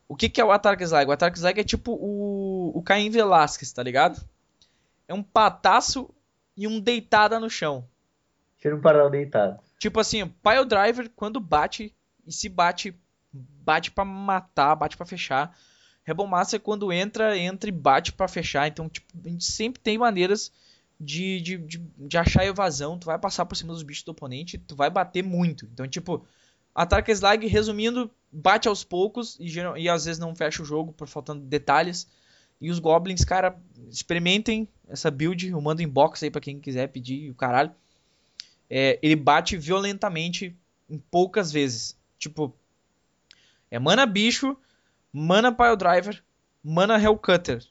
O 0.08 0.16
que, 0.16 0.30
que 0.30 0.40
é 0.40 0.46
o 0.46 0.52
Atarka 0.52 0.86
Slag? 0.86 1.10
O 1.10 1.12
Atarka 1.12 1.38
Slag 1.38 1.60
é 1.60 1.64
tipo 1.64 1.92
o, 1.92 2.78
o 2.78 2.82
Caim 2.82 3.10
Velasquez, 3.10 3.72
tá 3.72 3.84
ligado? 3.84 4.22
É 5.08 5.14
um 5.14 5.24
pataço 5.24 6.10
e 6.56 6.68
um 6.68 6.80
deitada 6.80 7.40
no 7.40 7.50
chão. 7.50 7.88
Tira 8.58 8.76
um 8.76 8.82
paralelo 8.82 9.12
deitado. 9.12 9.60
Tipo 9.78 10.00
assim, 10.00 10.24
o 10.24 10.28
Pile 10.28 10.66
Driver, 10.66 11.10
quando 11.16 11.40
bate, 11.40 11.94
e 12.26 12.32
se 12.32 12.50
bate, 12.50 12.96
bate 13.32 13.92
pra 13.92 14.04
matar, 14.04 14.76
bate 14.76 14.98
pra 14.98 15.06
fechar. 15.06 15.56
Rebel 16.04 16.26
Master, 16.26 16.60
quando 16.60 16.92
entra, 16.92 17.38
entra 17.38 17.70
e 17.70 17.72
bate 17.72 18.14
pra 18.14 18.28
fechar. 18.28 18.68
Então, 18.68 18.90
tipo, 18.90 19.08
a 19.24 19.30
gente 19.30 19.44
sempre 19.44 19.82
tem 19.82 19.98
maneiras 19.98 20.52
de, 21.00 21.42
de, 21.42 21.58
de, 21.58 21.78
de 21.78 22.18
achar 22.18 22.46
evasão. 22.46 22.98
Tu 22.98 23.06
vai 23.06 23.20
passar 23.20 23.46
por 23.46 23.56
cima 23.56 23.74
dos 23.74 23.84
bichos 23.84 24.04
do 24.04 24.12
oponente, 24.12 24.58
tu 24.58 24.76
vai 24.76 24.90
bater 24.90 25.24
muito. 25.24 25.66
Então, 25.66 25.88
tipo, 25.88 26.26
Atarka 26.78 27.14
Slag, 27.14 27.48
resumindo, 27.48 28.10
bate 28.32 28.68
aos 28.68 28.84
poucos 28.84 29.38
e, 29.40 29.48
e 29.78 29.90
às 29.90 30.06
vezes 30.06 30.20
não 30.20 30.36
fecha 30.36 30.62
o 30.62 30.66
jogo 30.66 30.94
por 30.94 31.08
faltando 31.08 31.44
detalhes. 31.44 32.08
E 32.60 32.70
os 32.70 32.80
Goblins, 32.80 33.24
cara, 33.24 33.60
experimentem 33.90 34.68
essa 34.88 35.12
build. 35.12 35.48
Eu 35.48 35.62
mando 35.62 35.82
inbox 35.82 36.24
aí 36.24 36.32
pra 36.32 36.42
quem 36.42 36.60
quiser 36.60 36.88
pedir 36.88 37.30
o 37.30 37.36
caralho 37.36 37.74
é, 38.70 39.00
ele 39.02 39.16
bate 39.16 39.58
violentamente 39.58 40.56
em 40.90 40.98
poucas 40.98 41.52
vezes. 41.52 41.98
Tipo, 42.18 42.56
é 43.70 43.80
mana 43.80 44.06
bicho, 44.06 44.58
mana 45.12 45.52
pile 45.52 45.76
driver, 45.76 46.24
mana 46.64 47.02
hellcutter. 47.02 47.64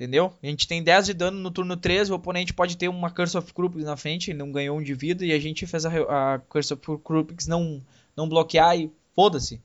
Entendeu? 0.00 0.32
A 0.42 0.46
gente 0.46 0.66
tem 0.66 0.82
10 0.82 1.04
de 1.04 1.12
dano 1.12 1.38
no 1.38 1.50
turno 1.50 1.76
13, 1.76 2.10
o 2.10 2.14
oponente 2.14 2.54
pode 2.54 2.74
ter 2.74 2.88
uma 2.88 3.10
Curse 3.10 3.36
of 3.36 3.52
Krupix 3.52 3.84
na 3.84 3.98
frente, 3.98 4.30
ele 4.30 4.38
não 4.38 4.50
ganhou 4.50 4.78
um 4.78 4.82
de 4.82 4.94
vida, 4.94 5.26
e 5.26 5.30
a 5.30 5.38
gente 5.38 5.66
fez 5.66 5.84
a, 5.84 5.90
a 5.90 6.38
Curse 6.38 6.72
of 6.72 6.82
Krupix 7.04 7.46
não, 7.46 7.82
não 8.16 8.26
bloquear 8.26 8.78
e 8.78 8.90
foda-se. 9.14 9.60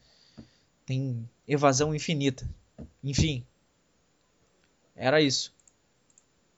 Tem 0.86 1.26
evasão 1.48 1.96
infinita. 1.96 2.46
Enfim. 3.02 3.46
Era 4.94 5.22
isso. 5.22 5.54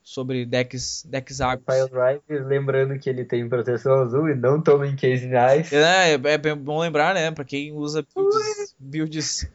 Sobre 0.02 0.44
decks, 0.44 1.06
decks 1.08 1.40
águas. 1.40 1.64
Pile 1.64 1.88
Drive, 1.88 2.48
lembrando 2.48 2.98
que 2.98 3.08
ele 3.08 3.26
tem 3.26 3.48
proteção 3.48 3.94
azul 4.02 4.28
e 4.28 4.34
não 4.34 4.60
toma 4.60 4.88
em 4.88 4.96
Case 4.96 5.28
Nice. 5.28 5.76
É, 5.76 6.14
é, 6.16 6.20
é 6.24 6.56
bom 6.56 6.80
lembrar, 6.80 7.14
né? 7.14 7.30
Pra 7.30 7.46
quem 7.46 7.72
usa 7.74 8.04
builds. 8.16 8.76
builds, 8.80 9.52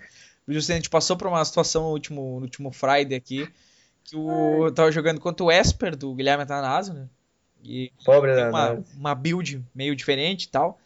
builds 0.47 0.71
a 0.71 0.75
gente 0.75 0.89
passou 0.89 1.17
por 1.17 1.27
uma 1.27 1.45
situação 1.45 1.83
no 1.83 1.89
último, 1.89 2.37
no 2.37 2.43
último 2.43 2.71
Friday 2.71 3.17
aqui. 3.17 3.51
Que 4.05 4.17
o, 4.17 4.67
eu 4.67 4.73
tava 4.73 4.91
jogando 4.91 5.21
contra 5.21 5.45
o 5.45 5.51
Esper 5.51 5.97
do 5.97 6.15
Guilherme 6.15 6.43
Atanasio, 6.43 6.95
né? 6.95 7.09
E 7.65 7.93
Pobre 8.05 8.35
tem 8.35 8.45
da 8.45 8.51
uma, 8.51 8.85
uma 8.97 9.15
build 9.15 9.65
meio 9.75 9.95
diferente 9.95 10.45
e 10.45 10.49
tal. 10.49 10.79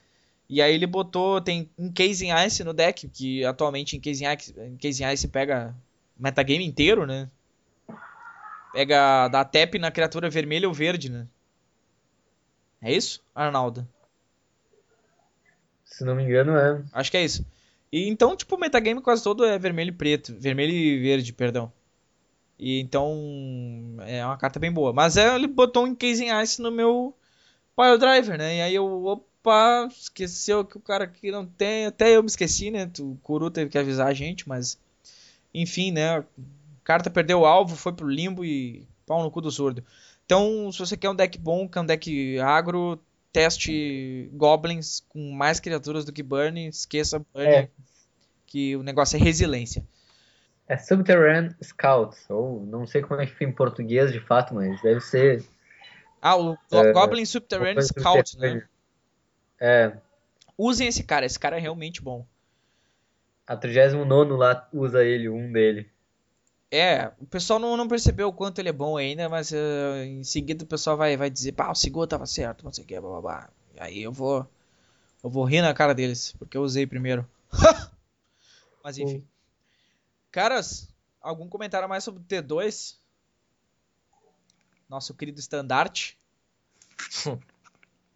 E 0.49 0.63
aí 0.63 0.75
ele 0.75 0.87
botou, 0.87 1.41
tem 1.41 1.69
Encasing 1.79 2.33
Ice 2.47 2.63
no 2.63 2.73
deck, 2.73 3.09
que 3.09 3.45
atualmente 3.45 3.97
Encasing 3.97 4.27
Ice, 4.27 4.55
Encasing 4.59 5.05
Ice 5.13 5.29
pega 5.29 5.75
metagame 6.17 6.65
inteiro, 6.65 7.07
né? 7.07 7.29
Pega, 8.73 9.29
dá 9.29 9.45
tap 9.45 9.75
na 9.79 9.91
criatura 9.91 10.31
vermelha 10.31 10.69
ou 10.69 10.75
verde, 10.75 11.11
né? 11.11 11.27
É 12.81 12.93
isso, 12.93 13.23
Arnaldo? 13.35 13.89
Se 15.85 16.05
não 16.05 16.15
me 16.15 16.25
engano, 16.25 16.57
é. 16.57 16.83
Acho 16.93 17.11
que 17.11 17.17
é 17.17 17.25
isso. 17.25 17.45
E 17.91 18.09
então, 18.09 18.37
tipo, 18.37 18.55
o 18.55 18.59
metagame 18.59 19.01
quase 19.01 19.25
todo 19.25 19.45
é 19.45 19.59
vermelho 19.59 19.89
e 19.89 19.93
preto. 19.93 20.35
Vermelho 20.39 20.73
e 20.73 21.01
verde, 21.01 21.33
perdão. 21.33 21.73
E 22.59 22.81
então 22.81 23.97
é 24.01 24.25
uma 24.25 24.37
carta 24.37 24.59
bem 24.59 24.73
boa. 24.73 24.93
Mas 24.93 25.17
é, 25.17 25.35
ele 25.35 25.47
botou 25.47 25.85
um 25.85 25.89
Encasing 25.89 26.29
Ice 26.43 26.61
no 26.61 26.71
meu 26.71 27.15
Pile 27.77 27.99
Driver, 27.99 28.39
né? 28.39 28.57
E 28.57 28.61
aí 28.63 28.75
eu, 28.75 29.05
opa, 29.05 29.89
esqueceu 29.91 30.65
que 30.65 30.77
o 30.77 30.81
cara 30.81 31.05
aqui 31.05 31.31
não 31.31 31.45
tem. 31.47 31.87
Até 31.87 32.17
eu 32.17 32.23
me 32.23 32.29
esqueci, 32.29 32.71
né? 32.71 32.91
O 33.01 33.17
Kuru 33.23 33.51
teve 33.51 33.71
que 33.71 33.79
avisar 33.79 34.09
a 34.09 34.15
gente, 34.15 34.49
mas. 34.49 34.79
Enfim, 35.53 35.91
né? 35.91 36.19
A 36.19 36.25
carta 36.83 37.11
perdeu 37.11 37.41
o 37.41 37.47
alvo, 37.47 37.77
foi 37.77 37.93
pro 37.93 38.09
limbo 38.09 38.45
e 38.45 38.87
pau 39.07 39.23
no 39.23 39.31
cu 39.31 39.41
do 39.41 39.51
surdo. 39.51 39.85
Então, 40.25 40.71
se 40.73 40.79
você 40.79 40.97
quer 40.97 41.11
um 41.11 41.15
deck 41.15 41.39
bom, 41.39 41.69
quer 41.69 41.81
um 41.81 41.87
deck 41.87 42.39
agro, 42.41 42.99
teste 43.33 44.29
Goblins 44.33 45.05
com 45.09 45.31
mais 45.31 45.61
criaturas 45.61 46.05
do 46.05 46.13
que 46.13 46.23
Burn, 46.23 46.67
esqueça 46.69 47.19
Burn, 47.19 47.49
É. 47.49 47.69
que 48.47 48.75
o 48.77 48.83
negócio 48.83 49.17
é 49.17 49.21
resiliência. 49.21 49.85
É 50.69 50.77
Subterranean 50.77 51.55
Scout, 51.63 52.17
ou 52.29 52.65
não 52.67 52.87
sei 52.87 53.03
como 53.03 53.21
é 53.21 53.27
que 53.27 53.33
fica 53.33 53.45
em 53.45 53.53
português 53.53 54.13
de 54.13 54.21
fato, 54.21 54.55
mas 54.55 54.81
deve 54.83 55.01
ser. 55.01 55.45
Ah, 56.21 56.37
o 56.37 56.57
É, 56.73 56.93
Goblin 56.93 57.25
Subterranean 57.25 57.83
Scout, 57.83 58.37
né? 58.39 58.67
É, 59.61 59.97
Usem 60.59 60.89
esse 60.89 61.05
cara, 61.05 61.27
esse 61.27 61.39
cara 61.39 61.57
é 61.57 61.61
realmente 61.61 62.01
bom. 62.01 62.27
a 63.47 63.57
39 63.57 64.33
lá 64.33 64.69
usa 64.73 65.05
ele, 65.05 65.29
um 65.29 65.53
dele. 65.53 65.89
É, 66.71 67.13
o 67.21 67.27
pessoal 67.27 67.59
não, 67.59 67.77
não 67.77 67.87
percebeu 67.87 68.29
o 68.29 68.33
quanto 68.33 68.59
ele 68.59 68.69
é 68.71 68.73
bom 68.73 68.97
ainda, 68.97 69.29
mas 69.29 69.53
eh, 69.53 70.05
em 70.05 70.25
seguida 70.25 70.65
o 70.65 70.67
pessoal 70.67 70.97
vai, 70.97 71.17
vai 71.17 71.31
dizer, 71.31 71.53
pá, 71.53 71.71
o 71.71 71.75
Sigor 71.75 72.09
tava 72.09 72.27
certo, 72.27 72.65
não 72.65 72.73
sei 72.73 72.83
o 72.83 72.87
que, 72.87 73.01
blá 73.01 73.11
blá 73.11 73.21
blá. 73.21 73.51
E 73.77 73.81
aí 73.81 74.03
eu 74.03 74.13
vou. 74.13 74.47
Eu 75.23 75.31
vou 75.31 75.45
rir 75.45 75.63
na 75.63 75.73
cara 75.75 75.95
deles, 75.95 76.33
porque 76.39 76.57
eu 76.57 76.63
usei 76.63 76.87
primeiro. 76.87 77.29
mas 78.83 78.99
enfim. 78.99 79.25
Caras, 80.37 80.87
algum 81.19 81.49
comentário 81.49 81.87
a 81.87 81.89
mais 81.89 82.05
sobre 82.05 82.21
o 82.21 82.25
T2? 82.27 82.99
Nosso 84.87 85.15
querido 85.15 85.41
estandarte. 85.41 86.19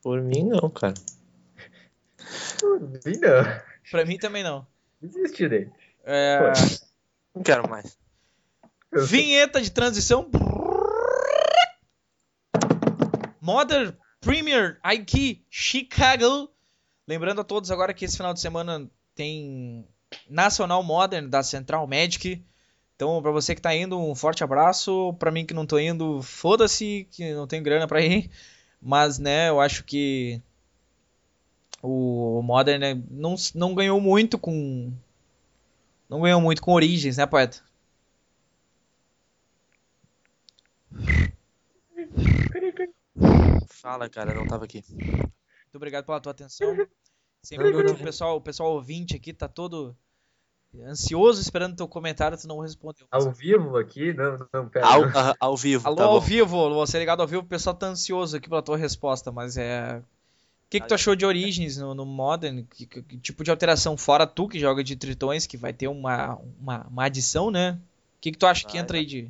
Por 0.02 0.20
mim, 0.20 0.44
não, 0.44 0.68
cara. 0.68 0.92
Sim, 2.18 3.20
não. 3.20 3.62
Pra 3.90 4.04
mim 4.04 4.18
também 4.18 4.42
não. 4.42 4.66
Desisti 5.00 5.48
dele. 5.48 5.72
É, 6.04 6.52
Não 7.34 7.42
quero 7.42 7.66
mais. 7.70 7.98
Vinheta 8.92 9.62
de 9.62 9.70
transição. 9.70 10.30
Modern 13.40 13.96
Premier 14.20 14.78
IQ 14.84 15.42
Chicago. 15.48 16.50
Lembrando 17.08 17.40
a 17.40 17.44
todos 17.44 17.70
agora 17.70 17.94
que 17.94 18.04
esse 18.04 18.18
final 18.18 18.34
de 18.34 18.40
semana 18.40 18.90
tem 19.14 19.88
Nacional 20.28 20.82
Modern 20.82 21.28
da 21.28 21.42
Central 21.42 21.86
Magic. 21.86 22.42
Então, 22.96 23.22
pra 23.22 23.30
você 23.30 23.54
que 23.54 23.62
tá 23.62 23.74
indo, 23.74 23.98
um 23.98 24.14
forte 24.14 24.44
abraço. 24.44 25.14
Pra 25.18 25.30
mim 25.30 25.46
que 25.46 25.54
não 25.54 25.66
tô 25.66 25.78
indo, 25.78 26.22
foda-se, 26.22 27.08
que 27.10 27.32
não 27.32 27.46
tenho 27.46 27.62
grana 27.62 27.86
pra 27.86 28.02
ir. 28.02 28.30
Mas, 28.80 29.18
né, 29.18 29.48
eu 29.48 29.60
acho 29.60 29.84
que 29.84 30.40
o 31.82 32.42
Modern 32.42 32.80
né, 32.80 33.02
não, 33.10 33.34
não 33.54 33.74
ganhou 33.74 34.00
muito 34.00 34.38
com. 34.38 34.92
Não 36.08 36.20
ganhou 36.20 36.40
muito 36.40 36.60
com 36.60 36.72
Origens, 36.72 37.16
né, 37.16 37.26
poeta? 37.26 37.62
Fala, 43.68 44.08
cara, 44.08 44.34
não 44.34 44.46
tava 44.46 44.64
aqui. 44.64 44.84
Muito 44.90 45.76
obrigado 45.76 46.04
pela 46.04 46.20
tua 46.20 46.32
atenção. 46.32 46.76
Sempre 47.42 47.72
que 47.72 47.82
não. 47.82 47.92
o 47.94 47.98
pessoal, 47.98 48.36
o 48.36 48.40
pessoal 48.40 48.72
ouvinte 48.72 49.16
aqui 49.16 49.32
tá 49.32 49.48
todo 49.48 49.96
ansioso 50.84 51.40
esperando 51.40 51.74
teu 51.76 51.88
comentário, 51.88 52.38
tu 52.38 52.46
não 52.46 52.60
respondeu. 52.60 53.06
Ao 53.10 53.32
vivo 53.32 53.76
aqui? 53.76 54.12
Não, 54.12 54.36
não, 54.52 54.68
pera. 54.68 54.86
Ao, 54.86 55.02
ah, 55.04 55.34
ao 55.40 55.56
vivo, 55.56 55.86
Alô, 55.86 55.96
tá 55.96 56.04
ao 56.04 56.20
bom. 56.20 56.26
vivo, 56.26 56.74
você 56.74 56.98
ligado 56.98 57.20
ao 57.22 57.26
vivo, 57.26 57.42
o 57.42 57.46
pessoal 57.46 57.74
tá 57.74 57.86
ansioso 57.88 58.36
aqui 58.36 58.48
pela 58.48 58.62
tua 58.62 58.76
resposta, 58.76 59.32
mas 59.32 59.56
é. 59.56 59.98
O 59.98 60.70
que, 60.70 60.78
que 60.80 60.86
tu 60.86 60.94
achou 60.94 61.16
de 61.16 61.26
Origins 61.26 61.78
no, 61.78 61.94
no 61.94 62.06
Modern? 62.06 62.64
Que, 62.64 62.86
que- 62.86 63.02
que 63.02 63.18
tipo 63.18 63.42
de 63.42 63.50
alteração? 63.50 63.96
Fora 63.96 64.24
tu 64.24 64.46
que 64.46 64.60
joga 64.60 64.84
de 64.84 64.94
Tritões, 64.94 65.44
que 65.44 65.56
vai 65.56 65.72
ter 65.72 65.88
uma, 65.88 66.36
uma, 66.60 66.86
uma 66.86 67.04
adição, 67.06 67.50
né? 67.50 67.72
O 67.72 68.20
que, 68.20 68.30
que 68.30 68.38
tu 68.38 68.46
acha 68.46 68.64
que 68.64 68.74
Vai, 68.74 68.82
entra 68.82 68.96
aí 68.98 69.04
de. 69.04 69.28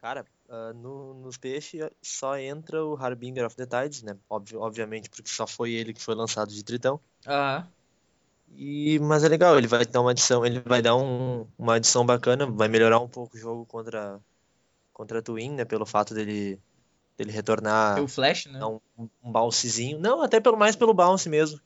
Cara, 0.00 0.24
ah, 0.48 0.72
no, 0.74 1.14
nos 1.14 1.36
peixes 1.36 1.88
só 2.02 2.38
entra 2.38 2.84
o 2.84 2.96
Harbinger 2.96 3.46
of 3.46 3.56
the 3.56 3.66
Tides, 3.66 4.02
né? 4.02 4.16
Obviamente, 4.28 5.10
porque 5.10 5.28
só 5.28 5.46
foi 5.46 5.72
ele 5.72 5.92
que 5.92 6.02
foi 6.02 6.14
lançado 6.14 6.52
de 6.52 6.62
Tritão. 6.64 7.00
Aham. 7.26 7.66
E, 8.48 8.98
mas 9.00 9.24
é 9.24 9.28
legal, 9.28 9.58
ele 9.58 9.66
vai 9.66 9.84
dar 9.84 10.00
uma 10.00 10.12
adição, 10.12 10.46
ele 10.46 10.60
vai 10.60 10.80
dar 10.80 10.94
um, 10.94 11.46
uma 11.58 11.74
adição 11.74 12.06
bacana, 12.06 12.46
vai 12.46 12.68
melhorar 12.68 13.00
um 13.00 13.08
pouco 13.08 13.36
o 13.36 13.40
jogo 13.40 13.66
contra 13.66 14.20
contra 14.92 15.18
a 15.18 15.22
Twin, 15.22 15.50
né, 15.50 15.64
pelo 15.64 15.84
fato 15.84 16.14
dele 16.14 16.58
dele 17.18 17.32
retornar, 17.32 17.94
Tem 17.94 18.04
o 18.04 18.08
Flash, 18.08 18.46
né? 18.46 18.64
um, 18.64 18.80
um 18.96 19.32
bouncezinho. 19.32 19.98
Não, 19.98 20.22
até 20.22 20.38
pelo 20.38 20.56
mais 20.56 20.76
pelo 20.76 20.94
bounce 20.94 21.28
mesmo. 21.28 21.60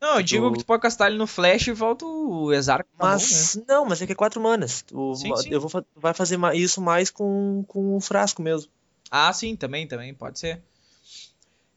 Não, 0.00 0.16
eu 0.16 0.22
digo 0.22 0.46
tu- 0.48 0.52
que 0.52 0.58
tu 0.60 0.66
pode 0.66 0.82
castar 0.82 1.08
ele 1.08 1.18
no 1.18 1.26
Flash 1.26 1.66
e 1.66 1.72
volta 1.72 2.04
o 2.06 2.52
Exarco 2.52 2.88
na 2.98 3.04
mão, 3.04 3.16
né? 3.16 3.18
Mas 3.22 3.60
não, 3.68 3.84
mas 3.84 4.00
é 4.00 4.06
que 4.06 4.12
é 4.12 4.14
quatro 4.14 4.40
manas. 4.40 4.84
O, 4.92 5.14
Sim, 5.14 5.36
sim. 5.36 5.50
Eu 5.50 5.60
vou 5.60 5.70
vai 5.94 6.14
fazer 6.14 6.38
isso 6.54 6.80
mais 6.80 7.10
com 7.10 7.64
com 7.68 7.96
o 7.96 8.00
frasco 8.00 8.40
mesmo. 8.42 8.70
Ah, 9.10 9.32
sim, 9.32 9.54
também, 9.56 9.86
também, 9.86 10.14
pode 10.14 10.38
ser. 10.38 10.62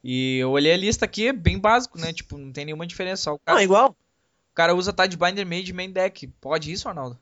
E 0.04 0.38
eu 0.38 0.52
olhei 0.52 0.74
a 0.74 0.78
lista 0.78 1.06
aqui, 1.06 1.28
é 1.28 1.34
bem 1.34 1.58
básico, 1.60 1.98
né? 1.98 2.14
Tipo, 2.14 2.38
não 2.38 2.52
tem 2.52 2.66
nenhuma 2.66 2.86
diferença. 2.88 3.24
Só 3.24 3.32
o 3.32 3.34
Não, 3.40 3.46
cara, 3.46 3.62
é 3.62 3.64
igual. 3.64 3.92
o 3.92 4.54
cara 4.54 4.76
usa 4.76 4.94
Tidebinder 4.94 5.46
Mage 5.46 5.74
main 5.74 5.92
deck. 5.92 6.28
Pode 6.40 6.72
isso, 6.72 6.88
Arnaldo? 6.88 7.18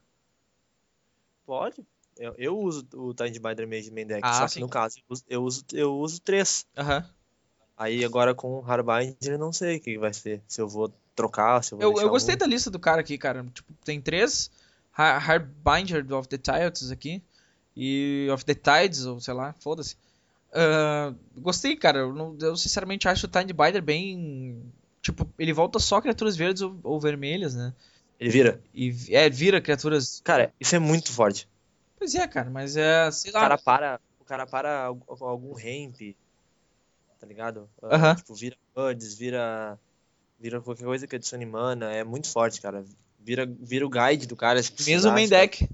Pode. 1.45 1.85
Eu, 2.17 2.35
eu 2.37 2.59
uso 2.59 2.87
o 2.93 3.13
Tidebinder 3.13 3.67
Mage 3.67 3.89
Main 3.91 4.05
Deck, 4.05 4.21
Ah, 4.27 4.33
só 4.33 4.47
sim. 4.47 4.55
que 4.55 4.61
no 4.61 4.69
caso 4.69 4.97
eu 4.99 5.03
uso, 5.09 5.23
eu 5.29 5.43
uso, 5.43 5.65
eu 5.73 5.93
uso 5.95 6.21
três. 6.21 6.65
Aham. 6.77 7.07
Aí 7.77 8.03
agora 8.05 8.35
com 8.35 8.59
o 8.59 8.63
Harbinger 8.65 9.15
eu 9.23 9.39
não 9.39 9.51
sei 9.51 9.77
o 9.77 9.79
que 9.79 9.97
vai 9.97 10.13
ser. 10.13 10.41
Se 10.47 10.61
eu 10.61 10.67
vou 10.67 10.93
trocar, 11.15 11.63
se 11.63 11.73
eu 11.73 11.77
vou 11.79 11.91
Eu, 11.97 12.01
eu 12.01 12.09
gostei 12.09 12.35
um. 12.35 12.37
da 12.37 12.45
lista 12.45 12.69
do 12.69 12.79
cara 12.79 13.01
aqui, 13.01 13.17
cara. 13.17 13.43
Tipo, 13.53 13.73
tem 13.83 13.99
três 13.99 14.51
Ha- 14.97 15.17
Harbinger 15.17 16.05
of 16.13 16.27
the 16.27 16.37
Tides 16.37 16.91
aqui. 16.91 17.21
E 17.75 18.27
of 18.31 18.43
the 18.45 18.53
Tides, 18.53 19.05
ou 19.05 19.19
sei 19.19 19.33
lá, 19.33 19.53
foda-se. 19.59 19.95
Ah, 20.53 21.13
gostei, 21.37 21.75
cara. 21.75 21.99
Eu, 21.99 22.13
não- 22.13 22.37
eu 22.39 22.55
sinceramente 22.57 23.07
acho 23.07 23.25
o 23.25 23.29
Tidebinder 23.29 23.81
bem. 23.81 24.61
Tipo, 25.01 25.27
ele 25.39 25.53
volta 25.53 25.79
só 25.79 25.99
criaturas 26.01 26.35
verdes 26.35 26.61
ou, 26.61 26.77
ou 26.83 26.99
vermelhas, 26.99 27.55
né? 27.55 27.73
Ele 28.19 28.29
vira. 28.29 28.61
E 28.75 28.93
é, 29.09 29.27
vira 29.29 29.59
criaturas. 29.61 30.21
Cara, 30.23 30.53
isso 30.59 30.75
é 30.75 30.79
muito 30.79 31.11
forte. 31.11 31.47
Pois 31.97 32.13
é, 32.13 32.27
cara, 32.27 32.49
mas 32.49 32.75
é. 32.75 33.09
Sei 33.11 33.31
O 33.31 33.33
lá. 33.33 33.39
cara 33.41 33.57
para, 33.57 33.99
o 34.19 34.25
cara 34.25 34.45
para 34.45 34.83
al- 34.85 35.01
algum 35.21 35.53
ramp, 35.53 35.95
tá 37.21 37.27
ligado? 37.27 37.69
Ah, 37.81 37.95
Aham. 37.95 38.15
Tipo, 38.15 38.33
vira 38.33 38.57
birds, 38.75 39.13
vira 39.13 39.79
vira 40.39 40.59
qualquer 40.59 40.85
coisa 40.85 41.05
que 41.05 41.15
adicione 41.15 41.45
mana, 41.45 41.93
é 41.93 42.03
muito 42.03 42.27
forte, 42.29 42.59
cara. 42.59 42.83
Vira 43.19 43.45
vira 43.45 43.85
o 43.85 43.89
guide 43.89 44.25
do 44.25 44.35
cara 44.35 44.61
se 44.61 44.71
Mesmo 44.71 44.75
precisar, 44.83 45.11
main 45.13 45.25
se- 45.27 45.29
deck. 45.29 45.69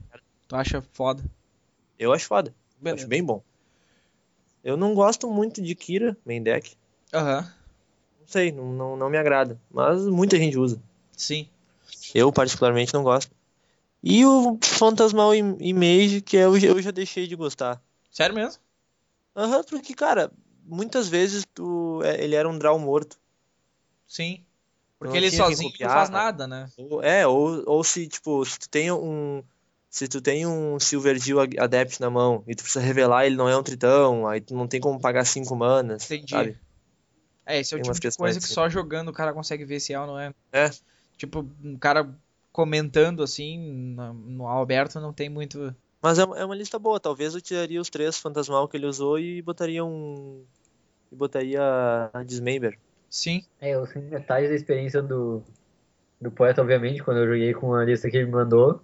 Tu 0.47 0.55
acha 0.55 0.81
foda. 0.93 1.23
Eu 1.97 2.11
acho 2.13 2.27
foda. 2.27 2.53
Beleza. 2.79 3.03
acho 3.03 3.07
bem 3.07 3.23
bom. 3.23 3.41
Eu 4.63 4.75
não 4.75 4.93
gosto 4.93 5.29
muito 5.31 5.61
de 5.61 5.73
Kira 5.73 6.17
main 6.25 6.43
deck. 6.43 6.75
Aham. 7.13 7.41
Não 8.19 8.27
sei, 8.27 8.51
não, 8.51 8.73
não, 8.73 8.97
não 8.97 9.09
me 9.09 9.17
agrada. 9.17 9.57
Mas 9.71 10.05
muita 10.05 10.37
gente 10.37 10.57
usa. 10.57 10.81
Sim. 11.15 11.47
Eu, 12.13 12.31
particularmente, 12.31 12.93
não 12.93 13.03
gosto. 13.03 13.31
E 14.03 14.25
o 14.25 14.57
Fantasmal 14.61 15.33
Im- 15.33 15.57
Image, 15.61 16.21
que 16.21 16.35
eu, 16.35 16.57
eu 16.57 16.81
já 16.81 16.91
deixei 16.91 17.25
de 17.27 17.35
gostar. 17.35 17.81
Sério 18.11 18.35
mesmo? 18.35 18.61
Aham, 19.35 19.63
porque, 19.63 19.93
cara, 19.93 20.29
muitas 20.68 21.07
vezes 21.07 21.45
tu, 21.53 22.01
é, 22.03 22.24
ele 22.24 22.36
era 22.36 22.47
um 22.47 22.57
draw 22.57 22.78
morto. 22.78 23.18
Sim. 24.07 24.43
Porque 24.99 25.11
Não 25.11 25.18
ele 25.18 25.32
sozinho 25.32 25.70
não 25.70 25.72
copiar. 25.72 25.91
faz 25.93 26.09
nada, 26.09 26.47
né? 26.47 26.70
Ou- 26.78 27.03
é, 27.03 27.26
ou, 27.28 27.63
ou 27.68 27.84
se, 27.84 28.07
tipo, 28.07 28.43
se 28.45 28.59
tu 28.59 28.70
tem 28.70 28.91
um. 28.91 29.43
Se 29.89 30.07
tu 30.07 30.20
tem 30.22 30.45
um 30.45 30.80
Silvergill 30.80 31.39
Ad- 31.39 31.57
Adept 31.59 32.01
na 32.01 32.09
mão 32.09 32.43
e 32.45 32.53
tu 32.53 32.61
precisa 32.63 32.84
revelar 32.84 33.26
ele 33.26 33.36
não 33.36 33.47
é 33.47 33.57
um 33.57 33.63
tritão, 33.63 34.28
aí 34.28 34.41
tu 34.41 34.53
não 34.53 34.68
tem 34.68 34.80
como 34.82 34.99
pagar 34.99 35.24
5 35.26 35.55
manas, 35.55 36.03
Entendi. 36.05 36.30
sabe? 36.36 36.57
É, 37.45 37.59
esse 37.59 37.74
é 37.74 37.78
o 37.78 37.82
Tem 37.82 37.93
tipo 37.93 38.09
de 38.09 38.18
coisa 38.18 38.39
que 38.39 38.45
assim. 38.45 38.53
só 38.53 38.68
jogando 38.70 39.07
o 39.09 39.13
cara 39.13 39.34
consegue 39.34 39.63
ver 39.63 39.80
se 39.80 39.93
é 39.93 39.99
ou 39.99 40.05
não 40.07 40.20
é. 40.20 40.34
É. 40.51 40.70
Tipo, 41.18 41.49
um 41.63 41.78
cara 41.78 42.13
comentando 42.51 43.24
assim 43.24 43.57
no 43.57 44.45
Alberto 44.47 44.99
não 44.99 45.13
tem 45.13 45.30
muito. 45.30 45.74
Mas 46.01 46.20
é, 46.20 46.24
é 46.24 46.45
uma 46.45 46.55
lista 46.55 46.78
boa, 46.78 46.99
talvez 46.99 47.34
eu 47.34 47.41
tiraria 47.41 47.80
os 47.82 47.89
três 47.89 48.18
Fantasmal 48.18 48.68
que 48.68 48.76
ele 48.78 48.86
usou 48.86 49.18
e 49.18 49.41
botaria 49.41 49.84
um. 49.86 50.43
E 51.12 51.16
botaria 51.16 51.62
a 52.14 52.24
Dismember. 52.24 52.78
Sim. 53.10 53.43
É, 53.62 53.72
eu 53.72 53.86
sei 53.88 54.01
metade 54.01 54.47
da 54.47 54.53
experiência 54.55 55.01
do, 55.01 55.41
do 56.20 56.30
poeta, 56.32 56.62
obviamente, 56.62 57.01
quando 57.03 57.20
eu 57.22 57.28
joguei 57.28 57.53
com 57.53 57.74
a 57.74 57.86
lista 57.86 58.10
que 58.10 58.18
ele 58.18 58.26
me 58.26 58.32
mandou. 58.34 58.82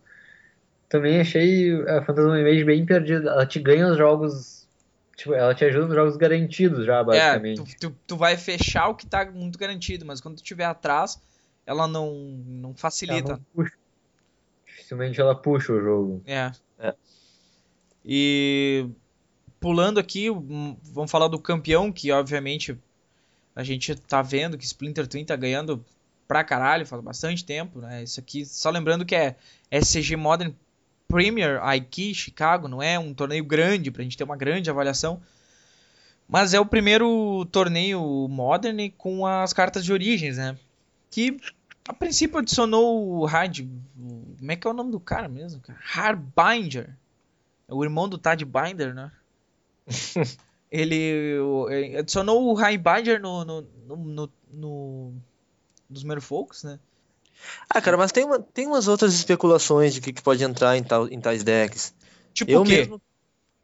Também 0.87 1.19
achei 1.19 1.73
a 1.89 2.01
Phantasm 2.03 2.35
Image 2.35 2.63
bem 2.63 2.85
perdida. 2.85 3.29
Ela 3.31 3.45
te 3.45 3.59
ganha 3.59 3.87
os 3.87 3.97
jogos. 3.97 4.67
Tipo, 5.15 5.33
ela 5.33 5.53
te 5.53 5.65
ajuda 5.65 5.85
nos 5.87 5.95
jogos 5.95 6.17
garantidos 6.17 6.85
já, 6.85 6.99
É, 6.99 7.03
basicamente. 7.03 7.75
tu, 7.77 7.89
tu, 7.89 7.95
tu 8.07 8.17
vai 8.17 8.35
fechar 8.37 8.87
o 8.87 8.95
que 8.95 9.05
tá 9.05 9.25
muito 9.29 9.59
garantido, 9.59 10.05
mas 10.05 10.19
quando 10.21 10.35
tu 10.35 10.43
estiver 10.43 10.65
atrás, 10.65 11.21
ela 11.65 11.87
não, 11.87 12.11
não 12.45 12.69
Ela 12.69 12.77
facilita. 12.77 13.33
não 13.33 13.39
puxa. 13.55 13.73
Dificilmente 14.65 15.21
ela 15.21 15.35
puxa 15.35 15.71
o 15.73 15.79
jogo. 15.81 16.21
É. 16.25 16.51
É. 16.79 16.93
E 18.03 18.89
pulando 19.63 19.97
aqui, 19.97 20.29
hum, 20.29 20.75
vamos 20.83 21.09
falar 21.09 21.29
do 21.29 21.39
campeão, 21.39 21.89
que 21.89 22.11
obviamente 22.11 22.77
a 23.55 23.63
gente 23.63 23.95
tá 23.95 24.21
vendo 24.21 24.57
que 24.57 24.65
Splinter 24.65 25.07
Twin 25.07 25.23
tá 25.23 25.37
ganhando 25.37 25.85
pra 26.27 26.43
caralho 26.43 26.85
faz 26.85 27.01
bastante 27.01 27.45
tempo, 27.45 27.79
né? 27.79 28.03
Isso 28.03 28.19
aqui, 28.19 28.45
só 28.45 28.69
lembrando 28.69 29.05
que 29.05 29.15
é 29.15 29.37
SCG 29.71 30.17
Modern 30.17 30.51
Premier 31.07 31.61
IQ 31.75 32.13
Chicago, 32.13 32.67
não 32.67 32.83
é 32.83 32.99
um 32.99 33.13
torneio 33.13 33.45
grande 33.45 33.89
pra 33.89 34.03
gente 34.03 34.17
ter 34.17 34.25
uma 34.25 34.35
grande 34.35 34.69
avaliação. 34.69 35.21
Mas 36.27 36.53
é 36.53 36.59
o 36.59 36.65
primeiro 36.65 37.45
torneio 37.49 38.27
Modern 38.27 38.89
com 38.97 39.25
as 39.25 39.53
cartas 39.53 39.85
de 39.85 39.93
origens, 39.93 40.35
né? 40.35 40.57
Que 41.09 41.39
a 41.87 41.93
princípio 41.93 42.39
adicionou 42.39 43.21
o 43.21 43.25
Hard. 43.25 43.59
Como 44.39 44.51
é 44.51 44.57
que 44.57 44.67
é 44.67 44.69
o 44.69 44.73
nome 44.73 44.91
do 44.91 44.99
cara 44.99 45.29
mesmo? 45.29 45.61
Cara? 45.61 45.79
Harbinger. 45.95 46.89
É 47.65 47.73
o 47.73 47.81
irmão 47.81 48.09
do 48.09 48.17
Tad 48.17 48.43
Binder, 48.43 48.93
né? 48.93 49.09
Ele 50.71 51.37
ele 51.69 51.97
adicionou 51.97 52.51
o 52.51 52.57
Harbinger 52.57 53.21
no, 53.21 53.45
no, 53.45 53.61
no, 53.87 53.95
no, 53.95 54.29
no- 54.51 55.13
nos 55.89 56.03
Merfolks, 56.03 56.63
né? 56.63 56.79
Ah, 57.69 57.81
cara, 57.81 57.97
mas 57.97 58.11
tem, 58.11 58.25
uma, 58.25 58.39
tem 58.39 58.65
umas 58.65 58.87
outras 58.87 59.13
especulações 59.13 59.93
de 59.93 60.01
que, 60.01 60.13
que 60.13 60.21
pode 60.21 60.43
entrar 60.43 60.75
em, 60.77 60.83
tal, 60.83 61.07
em 61.07 61.19
tais 61.19 61.43
decks. 61.43 61.93
Tipo 62.33 62.51
eu 62.51 62.61
o 62.61 62.63
quê? 62.63 62.77
mesmo, 62.77 63.01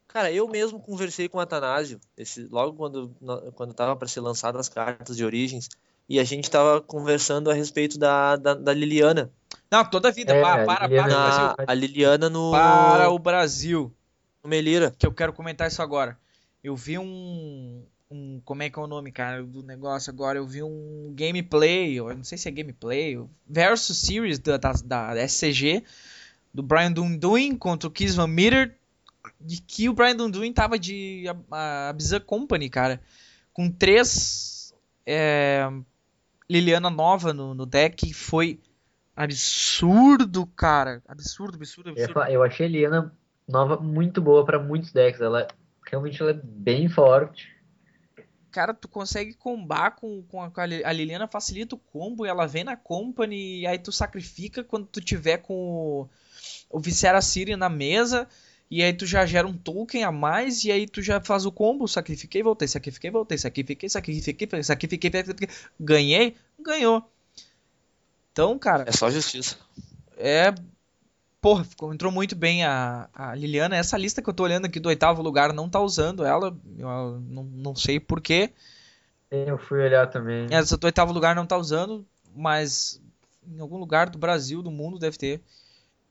cara, 0.07 0.31
eu 0.31 0.47
mesmo 0.47 0.79
conversei 0.79 1.27
com 1.27 1.37
o 1.37 1.41
Atanásio, 1.41 1.99
esse, 2.15 2.43
logo 2.51 2.73
quando, 2.77 3.15
quando 3.55 3.73
tava 3.73 3.95
para 3.95 4.07
ser 4.07 4.19
lançadas 4.19 4.59
as 4.61 4.69
cartas 4.69 5.15
de 5.17 5.25
Origens, 5.25 5.69
e 6.07 6.19
a 6.19 6.23
gente 6.23 6.49
tava 6.51 6.81
conversando 6.81 7.49
a 7.49 7.53
respeito 7.53 7.97
da, 7.97 8.35
da, 8.35 8.53
da 8.53 8.73
Liliana. 8.73 9.31
Não, 9.71 9.83
toda 9.85 10.09
a 10.09 10.11
vida. 10.11 10.33
É, 10.35 10.41
para, 10.41 10.65
para, 10.65 10.87
Liliana- 10.87 11.07
para, 11.15 11.29
Brasil. 11.55 11.55
A 11.67 11.73
Liliana 11.73 12.29
no, 12.29 12.51
Para 12.51 13.09
o 13.09 13.17
Brasil. 13.19 13.91
No 14.43 14.49
Melira. 14.49 14.93
Que 14.97 15.05
eu 15.05 15.13
quero 15.13 15.33
comentar 15.33 15.67
isso 15.67 15.81
agora. 15.81 16.17
Eu 16.63 16.75
vi 16.75 16.97
um. 16.97 17.83
um 18.09 18.41
como 18.43 18.63
é 18.63 18.69
que 18.69 18.77
é 18.77 18.81
o 18.81 18.87
nome, 18.87 19.11
cara, 19.11 19.43
do 19.43 19.63
negócio 19.63 20.11
agora? 20.11 20.37
Eu 20.37 20.47
vi 20.47 20.63
um 20.63 21.13
gameplay, 21.15 21.97
eu 21.97 22.13
não 22.15 22.23
sei 22.23 22.37
se 22.37 22.47
é 22.47 22.51
gameplay, 22.51 23.19
versus 23.47 23.97
series 23.99 24.39
da, 24.39 24.57
da, 24.57 24.73
da 25.13 25.27
SCG, 25.27 25.83
do 26.53 26.63
Brian 26.63 26.91
Dunduin 26.91 27.55
contra 27.55 27.87
o 27.87 27.91
Kiss 27.91 28.15
Van 28.15 28.27
Meter, 28.27 28.75
de 29.39 29.61
que 29.61 29.87
o 29.87 29.93
Brian 29.93 30.15
Dunduin 30.15 30.51
tava 30.51 30.77
de 30.77 31.25
a, 31.27 31.55
a 31.55 31.89
Abza 31.89 32.19
Company, 32.19 32.69
cara, 32.69 33.01
com 33.53 33.69
três 33.69 34.73
é, 35.05 35.69
Liliana 36.49 36.89
nova 36.89 37.33
no, 37.33 37.53
no 37.53 37.65
deck, 37.65 38.13
foi 38.13 38.59
absurdo, 39.15 40.45
cara, 40.47 41.01
absurdo, 41.07 41.55
absurdo, 41.55 41.89
Eu, 41.89 41.93
absurdo. 41.93 42.13
falar, 42.13 42.31
eu 42.31 42.43
achei 42.43 42.65
a 42.65 42.69
Liana 42.69 43.18
nova 43.49 43.77
muito 43.77 44.21
boa 44.21 44.45
pra 44.45 44.59
muitos 44.59 44.91
decks. 44.93 45.19
Ela 45.19 45.47
realmente 45.85 46.21
ela 46.21 46.31
é 46.31 46.39
bem 46.41 46.87
forte. 46.87 47.57
Cara, 48.51 48.73
tu 48.73 48.87
consegue 48.87 49.33
combar 49.35 49.91
com, 49.91 50.23
com 50.23 50.41
a, 50.41 50.49
com 50.49 50.59
a 50.61 50.65
Li- 50.65 50.83
a 50.83 50.91
Liliana, 50.91 51.27
facilita 51.27 51.75
o 51.75 51.79
combo 51.79 52.25
e 52.25 52.29
ela 52.29 52.47
vem 52.47 52.63
na 52.63 52.75
company, 52.75 53.59
e 53.61 53.67
aí 53.67 53.77
tu 53.77 53.91
sacrifica 53.91 54.63
quando 54.63 54.87
tu 54.87 54.99
tiver 54.99 55.37
com 55.37 55.53
o, 55.53 56.09
o 56.69 56.79
Viscera 56.79 57.21
City 57.21 57.55
na 57.55 57.69
mesa, 57.69 58.27
e 58.71 58.81
aí 58.81 58.91
tu 58.91 59.05
já 59.05 59.23
gera 59.23 59.47
um 59.47 59.55
token 59.55 60.03
a 60.03 60.11
mais, 60.11 60.63
e 60.63 60.71
aí 60.71 60.87
tu 60.87 60.99
já 60.99 61.21
faz 61.21 61.45
o 61.45 61.51
combo, 61.51 61.87
sacrifiquei, 61.87 62.41
voltei, 62.41 62.67
sacrifiquei, 62.67 63.11
voltei, 63.11 63.37
sacrifiquei, 63.37 63.87
sacrifiquei, 63.87 64.47
sacrifiquei, 64.63 65.11
sacrifiquei, 65.11 65.49
ganhei, 65.79 66.35
ganhou. 66.59 67.07
Então, 68.31 68.57
cara, 68.57 68.85
É 68.87 68.91
só 68.91 69.11
justiça. 69.11 69.57
é. 70.17 70.53
Porra, 71.41 71.63
ficou- 71.63 71.93
entrou 71.93 72.11
muito 72.11 72.35
bem 72.35 72.65
a, 72.65 73.09
a 73.13 73.33
Liliana. 73.33 73.75
Essa 73.75 73.97
lista 73.97 74.21
que 74.21 74.29
eu 74.29 74.33
tô 74.33 74.43
olhando 74.43 74.65
aqui 74.65 74.79
do 74.79 74.89
oitavo 74.89 75.21
lugar 75.21 75.53
não 75.53 75.69
tá 75.69 75.79
usando 75.79 76.25
ela. 76.25 76.57
Eu 76.77 77.19
não, 77.21 77.43
não 77.43 77.75
sei 77.75 77.99
porquê. 77.99 78.51
Eu 79.31 79.57
fui 79.57 79.79
olhar 79.81 80.07
também. 80.07 80.47
Essa 80.49 80.75
do 80.77 80.85
oitavo 80.85 81.13
lugar 81.13 81.35
não 81.35 81.45
tá 81.45 81.57
usando, 81.57 82.05
mas 82.35 83.01
em 83.47 83.59
algum 83.59 83.77
lugar 83.77 84.09
do 84.09 84.17
Brasil, 84.17 84.61
do 84.61 84.71
mundo, 84.71 84.99
deve 84.99 85.17
ter. 85.17 85.41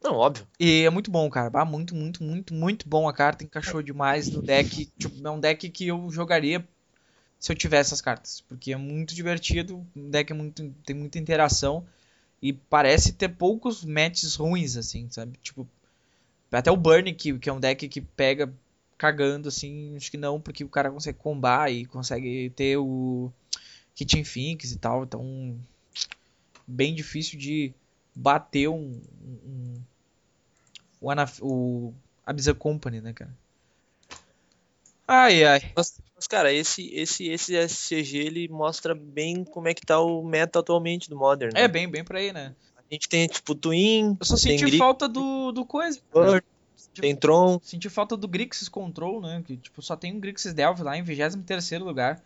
Não, 0.03 0.15
óbvio. 0.15 0.47
E 0.59 0.85
é 0.85 0.91
muito 0.91 1.11
bom, 1.11 1.29
cara. 1.29 1.51
Ah, 1.53 1.65
muito, 1.65 1.95
muito, 1.95 2.23
muito, 2.23 2.55
muito 2.55 2.89
bom 2.89 3.09
a 3.09 3.13
carta. 3.13 3.45
Encaixou 3.45 3.83
demais 3.83 4.29
no 4.31 4.41
deck. 4.41 4.87
Tipo, 4.99 5.27
é 5.27 5.31
um 5.31 5.41
deck 5.41 5.69
que 5.69 5.89
eu 5.89 6.09
jogaria 6.11 6.67
se 7.39 7.53
eu 7.53 7.57
tivesse 7.57 7.89
essas 7.89 8.01
cartas. 8.01 8.41
Porque 8.43 8.73
é 8.73 8.77
muito 8.77 9.15
divertido. 9.15 9.85
O 9.97 10.09
deck 10.09 10.33
é 10.33 10.35
muito, 10.35 10.71
tem 10.87 10.95
muita 10.97 11.19
interação. 11.19 11.85
E 12.41 12.53
parece 12.53 13.13
ter 13.13 13.31
poucos 13.31 13.85
matches 13.85 14.37
ruins, 14.37 14.77
assim, 14.77 15.09
sabe? 15.11 15.39
Tipo, 15.43 15.67
até 16.53 16.71
o 16.71 16.77
Burn, 16.77 17.13
que, 17.13 17.37
que 17.39 17.51
é 17.51 17.53
um 17.53 17.61
deck 17.61 17.89
que 17.89 18.01
pega 18.01 18.53
cagando, 18.97 19.49
assim, 19.49 19.97
acho 19.97 20.11
que 20.11 20.17
não, 20.17 20.41
porque 20.41 20.65
o 20.65 20.69
cara 20.69 20.91
consegue 20.91 21.19
combar 21.19 21.71
e 21.73 21.85
consegue 21.85 22.51
ter 22.51 22.77
o 22.77 23.33
Kitchen 23.95 24.25
Finks 24.25 24.73
e 24.73 24.79
tal. 24.79 25.05
Então, 25.05 25.57
bem 26.67 26.95
difícil 26.95 27.39
de 27.39 27.73
bater 28.15 28.69
um, 28.69 29.01
um, 29.25 29.75
o, 31.01 31.11
Anaf 31.11 31.41
o 31.43 31.93
Abza 32.27 32.55
Company, 32.55 33.01
né, 33.01 33.13
cara? 33.13 33.35
Ai, 35.09 35.43
ai. 35.43 35.73
Mas, 35.75 35.99
mas, 36.15 36.27
cara, 36.27 36.53
esse, 36.53 36.95
esse, 36.95 37.29
esse 37.29 37.57
SCG 37.57 38.19
ele 38.19 38.49
mostra 38.49 38.95
bem 38.95 39.43
como 39.43 39.67
é 39.67 39.73
que 39.73 39.87
tá 39.87 39.99
o 39.99 40.23
meta 40.23 40.59
atualmente 40.59 41.09
do 41.09 41.17
Modern. 41.17 41.55
né? 41.55 41.63
É 41.63 41.69
bem, 41.69 41.89
bem 41.89 42.05
por 42.05 42.17
aí, 42.17 42.31
né? 42.31 42.55
A 42.77 42.83
gente 42.95 43.09
tem, 43.09 43.27
tipo, 43.27 43.55
Twin, 43.55 44.17
Eu 44.21 44.27
só 44.27 44.37
senti 44.37 44.65
Grix, 44.65 44.77
falta 44.79 45.09
do, 45.09 45.51
do 45.53 45.65
coisa. 45.65 45.99
Bird, 46.13 46.45
tem 46.95 47.17
Tron. 47.17 47.59
Senti 47.63 47.89
falta 47.89 48.17
do 48.17 48.29
Grixis 48.29 48.69
Control, 48.69 49.21
né? 49.21 49.43
Que, 49.47 49.57
tipo, 49.57 49.81
só 49.81 49.97
tem 49.97 50.15
um 50.15 50.21
Grixis 50.21 50.53
Delve 50.53 50.83
lá 50.83 50.97
em 50.97 51.05
23º 51.05 51.83
lugar. 51.83 52.23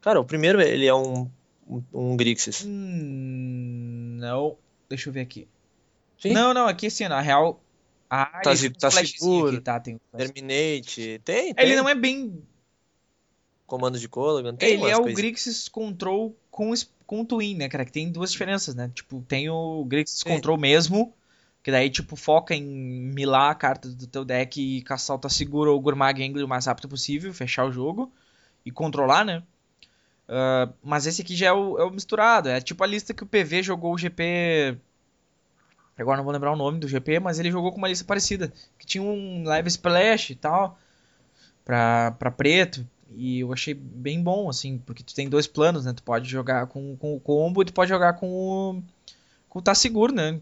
Cara, 0.00 0.20
o 0.20 0.24
primeiro 0.24 0.60
ele 0.60 0.86
é 0.86 0.94
um, 0.94 1.28
um, 1.68 1.82
um 1.92 2.16
Grixis. 2.16 2.64
Hum, 2.66 4.18
não. 4.18 4.56
Deixa 4.88 5.08
eu 5.08 5.12
ver 5.12 5.20
aqui. 5.20 5.48
Sim. 6.18 6.32
Não, 6.32 6.52
não, 6.52 6.66
aqui 6.66 6.86
assim, 6.86 7.06
na 7.08 7.20
real. 7.20 7.61
Ah, 8.14 8.26
Tá 8.42 8.54
tem 8.54 8.68
um 8.68 8.72
tá 8.72 8.90
seguro. 8.90 9.48
aqui, 9.48 9.60
tá, 9.62 9.80
tem 9.80 9.94
um. 9.94 10.16
Terminate, 10.18 11.18
tem, 11.24 11.54
tem. 11.54 11.64
Ele 11.64 11.76
não 11.76 11.88
é 11.88 11.94
bem. 11.94 12.42
Comando 13.66 13.98
de 13.98 14.06
Colligan, 14.06 14.54
tem 14.54 14.74
Ele 14.74 14.84
é 14.90 14.96
o 14.96 15.04
coisas. 15.04 15.16
Grixis 15.16 15.66
Control 15.66 16.36
com, 16.50 16.74
com 17.06 17.22
o 17.22 17.24
Twin, 17.24 17.54
né, 17.54 17.70
cara? 17.70 17.86
Que 17.86 17.92
tem 17.92 18.12
duas 18.12 18.30
diferenças, 18.30 18.74
né? 18.74 18.90
Tipo, 18.94 19.24
tem 19.26 19.48
o 19.48 19.82
Grixis 19.86 20.20
Sim. 20.20 20.28
Control 20.28 20.58
mesmo, 20.58 21.14
que 21.62 21.70
daí, 21.70 21.88
tipo, 21.88 22.14
foca 22.14 22.54
em 22.54 22.62
milar 22.62 23.50
a 23.50 23.54
carta 23.54 23.88
do 23.88 24.06
teu 24.06 24.26
deck 24.26 24.60
e 24.60 24.82
caçar 24.82 25.16
o 25.16 25.18
tá 25.18 25.30
seguro 25.30 25.70
ou 25.72 25.78
o 25.78 25.80
Gurmag 25.80 26.22
Angler 26.22 26.44
o 26.44 26.48
mais 26.48 26.66
rápido 26.66 26.90
possível, 26.90 27.32
fechar 27.32 27.64
o 27.64 27.72
jogo 27.72 28.12
e 28.62 28.70
controlar, 28.70 29.24
né? 29.24 29.42
Ah, 30.28 30.68
mas 30.82 31.06
esse 31.06 31.22
aqui 31.22 31.34
já 31.34 31.46
é 31.46 31.52
o, 31.52 31.78
é 31.78 31.84
o 31.84 31.90
misturado, 31.90 32.48
é 32.50 32.60
tipo 32.60 32.84
a 32.84 32.86
lista 32.86 33.14
que 33.14 33.22
o 33.22 33.26
PV 33.26 33.62
jogou 33.62 33.94
o 33.94 33.98
GP. 33.98 34.76
Agora 35.98 36.16
não 36.16 36.24
vou 36.24 36.32
lembrar 36.32 36.52
o 36.52 36.56
nome 36.56 36.78
do 36.78 36.88
GP, 36.88 37.20
mas 37.20 37.38
ele 37.38 37.50
jogou 37.50 37.70
com 37.70 37.78
uma 37.78 37.88
lista 37.88 38.04
parecida. 38.04 38.52
Que 38.78 38.86
tinha 38.86 39.02
um 39.02 39.44
Live 39.44 39.68
Splash 39.68 40.30
e 40.30 40.34
tal. 40.34 40.78
Pra, 41.64 42.12
pra 42.12 42.30
preto. 42.30 42.86
E 43.14 43.40
eu 43.40 43.52
achei 43.52 43.74
bem 43.74 44.22
bom, 44.22 44.48
assim, 44.48 44.78
porque 44.78 45.02
tu 45.02 45.14
tem 45.14 45.28
dois 45.28 45.46
planos, 45.46 45.84
né? 45.84 45.92
Tu 45.92 46.02
pode 46.02 46.28
jogar 46.28 46.66
com, 46.66 46.96
com 46.96 47.14
o 47.14 47.20
combo 47.20 47.62
e 47.62 47.64
tu 47.66 47.72
pode 47.72 47.90
jogar 47.90 48.14
com 48.14 48.28
o. 48.30 48.82
Com 49.48 49.58
o 49.58 49.62
tá 49.62 49.74
seguro, 49.74 50.14
né? 50.14 50.40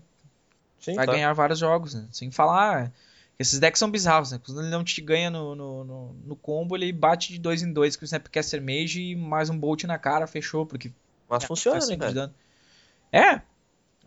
Sim, 0.78 0.94
Vai 0.94 1.05
tá. 1.05 1.12
ganhar 1.12 1.32
vários 1.32 1.59
jogos, 1.59 1.94
né? 1.94 2.07
Sem 2.12 2.30
falar. 2.30 2.92
Esses 3.38 3.59
decks 3.59 3.78
são 3.78 3.90
bizarros, 3.90 4.32
né? 4.32 4.40
Quando 4.44 4.61
ele 4.61 4.70
não 4.70 4.84
te 4.84 5.01
ganha 5.01 5.30
no, 5.30 5.55
no, 5.55 5.84
no, 5.84 6.12
no 6.26 6.36
combo, 6.36 6.76
ele 6.76 6.92
bate 6.92 7.32
de 7.32 7.38
dois 7.38 7.62
em 7.62 7.72
dois 7.72 7.96
com 7.96 8.03
o 8.03 8.05
Snapcaster 8.05 8.61
Mage 8.61 9.01
e 9.01 9.16
mais 9.16 9.51
um 9.51 9.59
Bolt 9.59 9.84
na 9.84 9.98
cara, 9.98 10.26
fechou, 10.26 10.66
porque 10.66 10.92
Mas 11.28 11.44
funciona, 11.44 11.80
faz 11.80 12.14
né. 12.14 12.30
É, 13.11 13.40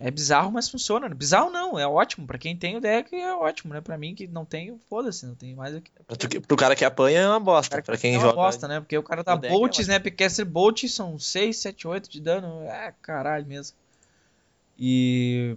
é 0.05 0.11
bizarro, 0.11 0.51
mas 0.51 0.67
funciona. 0.69 1.07
né? 1.07 1.15
Bizarro 1.15 1.49
não, 1.49 1.79
é 1.79 1.87
ótimo. 1.87 2.27
Pra 2.27 2.37
quem 2.37 2.55
tem 2.57 2.75
o 2.75 2.81
deck 2.81 3.15
é 3.15 3.33
ótimo, 3.33 3.73
né? 3.73 3.79
Pra 3.81 3.97
mim 3.97 4.13
que 4.13 4.27
não 4.27 4.43
tenho, 4.43 4.79
foda-se, 4.89 5.25
não 5.25 5.33
tenho 5.35 5.55
mais. 5.55 5.79
Pra 6.05 6.15
tu- 6.17 6.41
Pro 6.41 6.57
cara 6.57 6.75
que 6.75 6.83
apanha 6.83 7.21
é 7.21 7.27
uma 7.29 7.39
bosta. 7.39 7.81
Pra 7.81 7.97
quem 7.97 8.15
é 8.15 8.17
uma 8.17 8.23
joga. 8.27 8.35
bosta, 8.35 8.67
né? 8.67 8.79
Porque 8.81 8.97
o 8.97 9.03
cara 9.03 9.23
dá 9.23 9.33
é 9.33 9.49
Bolt, 9.49 9.63
ótimo. 9.71 9.81
Snapcaster 9.83 10.45
Bolt, 10.45 10.83
são 10.87 11.17
6, 11.17 11.57
7, 11.57 11.87
8 11.87 12.09
de 12.09 12.19
dano. 12.19 12.63
É, 12.63 12.93
caralho 13.01 13.45
mesmo. 13.45 13.75
E. 14.77 15.55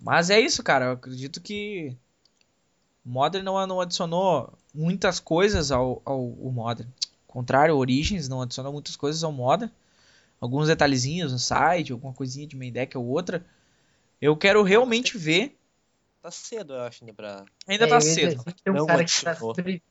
Mas 0.00 0.30
é 0.30 0.38
isso, 0.40 0.62
cara. 0.62 0.86
Eu 0.86 0.92
acredito 0.92 1.40
que. 1.40 1.96
Modern 3.04 3.44
não, 3.44 3.66
não 3.66 3.80
adicionou 3.80 4.52
muitas 4.74 5.18
coisas 5.18 5.72
ao, 5.72 6.00
ao, 6.04 6.16
ao 6.20 6.52
Modern. 6.52 6.88
Ao 7.26 7.32
contrário, 7.34 7.74
o 7.74 7.78
Origins 7.78 8.28
não 8.28 8.42
adicionou 8.42 8.72
muitas 8.72 8.96
coisas 8.96 9.24
ao 9.24 9.32
Modern. 9.32 9.70
Alguns 10.40 10.68
detalhezinhos 10.68 11.32
no 11.32 11.38
site, 11.38 11.92
alguma 11.92 12.12
coisinha 12.12 12.46
de 12.46 12.56
main 12.56 12.72
deck 12.72 12.96
ou 12.96 13.06
outra. 13.06 13.44
Eu 14.20 14.36
quero 14.36 14.62
realmente 14.62 15.18
ver. 15.18 15.56
Tá 16.22 16.30
cedo, 16.30 16.74
eu 16.74 16.80
acho, 16.82 17.04
ainda 17.04 17.14
pra. 17.14 17.44
Ainda 17.66 17.84
É, 17.84 17.88
tá 17.88 18.00
cedo. 18.00 18.44
Tem 18.64 18.72
um 18.72 18.76
Não 18.76 18.86
cara 18.86 19.04
que 19.04 19.24
tá 19.24 19.34
sempre. 19.34 19.82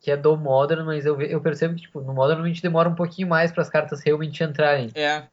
Que 0.00 0.12
é 0.12 0.16
do 0.16 0.36
Modern, 0.36 0.84
mas 0.84 1.04
eu, 1.04 1.20
eu 1.20 1.40
percebo 1.40 1.74
que, 1.74 1.82
tipo, 1.82 2.00
no 2.00 2.14
Modern 2.14 2.42
a 2.42 2.46
gente 2.46 2.62
demora 2.62 2.88
um 2.88 2.94
pouquinho 2.94 3.26
mais 3.28 3.50
para 3.50 3.62
as 3.62 3.68
cartas 3.68 4.00
realmente 4.00 4.42
entrarem. 4.42 4.90
É. 4.94 5.26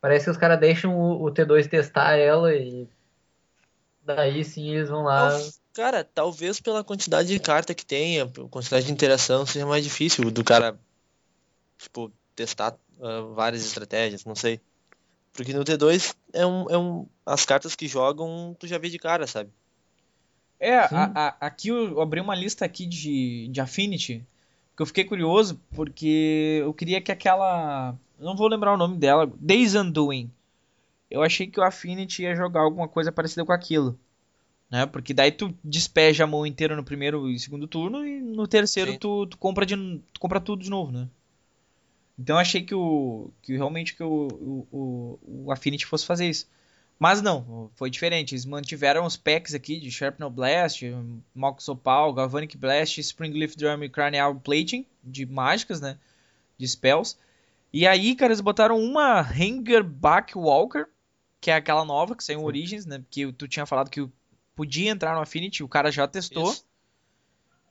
Parece 0.00 0.26
que 0.26 0.30
os 0.30 0.36
caras 0.36 0.60
deixam 0.60 0.94
o, 0.94 1.24
o 1.24 1.32
T2 1.32 1.66
testar 1.66 2.16
ela 2.16 2.54
e. 2.54 2.86
Daí 4.04 4.44
sim 4.44 4.68
eles 4.68 4.90
vão 4.90 5.04
lá. 5.04 5.30
Cara, 5.72 6.04
talvez 6.04 6.60
pela 6.60 6.84
quantidade 6.84 7.28
de 7.28 7.40
carta 7.40 7.74
que 7.74 7.86
tem, 7.86 8.20
a 8.20 8.28
quantidade 8.50 8.84
de 8.84 8.92
interação, 8.92 9.46
seja 9.46 9.64
mais 9.64 9.82
difícil 9.82 10.30
do 10.30 10.44
cara, 10.44 10.78
tipo, 11.78 12.12
testar 12.36 12.76
ah, 13.00 13.22
várias 13.34 13.64
estratégias, 13.64 14.24
não 14.24 14.34
sei. 14.34 14.60
Porque 15.32 15.52
no 15.52 15.64
T2 15.64 16.14
é 16.32 16.46
um, 16.46 16.70
é 16.70 16.78
um. 16.78 17.06
As 17.26 17.44
cartas 17.46 17.74
que 17.74 17.88
jogam, 17.88 18.56
tu 18.58 18.66
já 18.66 18.78
vê 18.78 18.88
de 18.88 18.98
cara, 18.98 19.26
sabe? 19.26 19.50
É, 20.60 20.76
a- 20.78 21.12
a- 21.14 21.36
aqui 21.40 21.68
eu 21.68 22.00
abri 22.00 22.20
uma 22.20 22.34
lista 22.34 22.64
aqui 22.64 22.86
de, 22.86 23.48
de 23.48 23.60
Affinity, 23.60 24.24
que 24.76 24.82
eu 24.82 24.86
fiquei 24.86 25.04
curioso, 25.04 25.60
porque 25.74 26.60
eu 26.62 26.72
queria 26.72 27.00
que 27.00 27.12
aquela, 27.12 27.94
eu 28.18 28.24
não 28.24 28.36
vou 28.36 28.48
lembrar 28.48 28.72
o 28.72 28.76
nome 28.78 28.96
dela, 28.96 29.30
Days 29.38 29.74
Undoing, 29.74 30.30
eu 31.10 31.22
achei 31.22 31.46
que 31.46 31.60
o 31.60 31.62
Affinity 31.64 32.22
ia 32.22 32.36
jogar 32.36 32.60
alguma 32.62 32.88
coisa 32.88 33.12
parecida 33.12 33.44
com 33.44 33.52
aquilo, 33.52 33.98
né, 34.70 34.86
porque 34.86 35.14
daí 35.14 35.32
tu 35.32 35.54
despeja 35.64 36.24
a 36.24 36.26
mão 36.26 36.46
inteira 36.46 36.76
no 36.76 36.84
primeiro 36.84 37.28
e 37.30 37.38
segundo 37.38 37.68
turno, 37.68 38.06
e 38.06 38.20
no 38.20 38.46
terceiro 38.48 38.92
tu, 38.98 39.26
tu 39.26 39.38
compra 39.38 39.66
de, 39.66 39.76
tu 40.12 40.20
compra 40.20 40.40
tudo 40.40 40.62
de 40.64 40.70
novo, 40.70 40.92
né. 40.92 41.08
Então 42.18 42.36
eu 42.36 42.40
achei 42.40 42.62
que 42.62 42.74
o 42.74 43.30
que 43.42 43.56
realmente 43.56 43.94
que 43.94 44.02
o, 44.02 44.28
o, 44.70 45.18
o, 45.46 45.52
Affinity 45.52 45.84
fosse 45.84 46.06
fazer 46.06 46.28
isso. 46.28 46.48
Mas 46.98 47.20
não, 47.20 47.70
foi 47.74 47.90
diferente. 47.90 48.34
Eles 48.34 48.44
mantiveram 48.44 49.04
os 49.04 49.16
packs 49.16 49.52
aqui 49.52 49.80
de 49.80 49.90
Sharpnel 49.90 50.30
Blast, 50.30 50.82
Mox 51.34 51.68
Opal, 51.68 52.12
Galvanic 52.14 52.56
Blast, 52.56 53.00
Springleaf 53.00 53.56
Drum 53.56 53.82
e 53.82 53.88
Cranial 53.88 54.34
Plating, 54.36 54.86
de 55.02 55.26
mágicas, 55.26 55.80
né? 55.80 55.98
De 56.56 56.66
spells. 56.68 57.16
E 57.72 57.86
aí, 57.86 58.14
cara, 58.14 58.32
eles 58.32 58.40
botaram 58.40 58.78
uma 58.78 59.20
Hangerback 59.20 60.38
Walker, 60.38 60.86
que 61.40 61.50
é 61.50 61.54
aquela 61.56 61.84
nova 61.84 62.14
que 62.14 62.22
saiu 62.22 62.40
em 62.40 62.44
Origins, 62.44 62.86
né? 62.86 63.02
Que 63.10 63.32
tu 63.32 63.48
tinha 63.48 63.66
falado 63.66 63.90
que 63.90 64.08
podia 64.54 64.92
entrar 64.92 65.16
no 65.16 65.20
Affinity, 65.20 65.64
o 65.64 65.68
cara 65.68 65.90
já 65.90 66.06
testou. 66.06 66.52
Isso. 66.52 66.64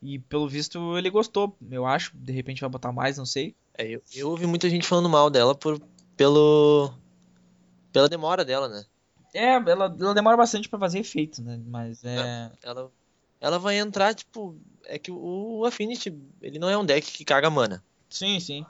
E 0.04 0.18
pelo 0.18 0.46
visto 0.46 0.98
ele 0.98 1.08
gostou, 1.08 1.56
eu 1.70 1.86
acho. 1.86 2.14
De 2.14 2.30
repente 2.30 2.60
vai 2.60 2.68
botar 2.68 2.92
mais, 2.92 3.16
não 3.16 3.24
sei. 3.24 3.56
É, 3.76 3.88
eu, 3.88 4.02
eu 4.14 4.28
ouvi 4.28 4.46
muita 4.46 4.68
gente 4.68 4.86
falando 4.86 5.08
mal 5.08 5.30
dela 5.30 5.54
por, 5.54 5.80
pelo, 6.14 6.92
pela 7.90 8.08
demora 8.08 8.44
dela, 8.44 8.68
né? 8.68 8.84
É, 9.32 9.54
ela, 9.54 9.96
ela 9.98 10.14
demora 10.14 10.36
bastante 10.36 10.68
pra 10.68 10.78
fazer 10.78 10.98
efeito, 10.98 11.42
né? 11.42 11.58
Mas 11.66 12.04
é. 12.04 12.50
Ela, 12.62 12.92
ela 13.40 13.58
vai 13.58 13.78
entrar, 13.78 14.14
tipo. 14.14 14.56
É 14.84 14.98
que 14.98 15.10
o, 15.10 15.64
Affinity, 15.64 16.14
ele 16.42 16.58
não 16.58 16.68
é 16.68 16.76
um 16.76 16.84
deck 16.84 17.10
que 17.10 17.24
caga 17.24 17.48
mana. 17.48 17.82
Sim, 18.10 18.38
sim. 18.38 18.66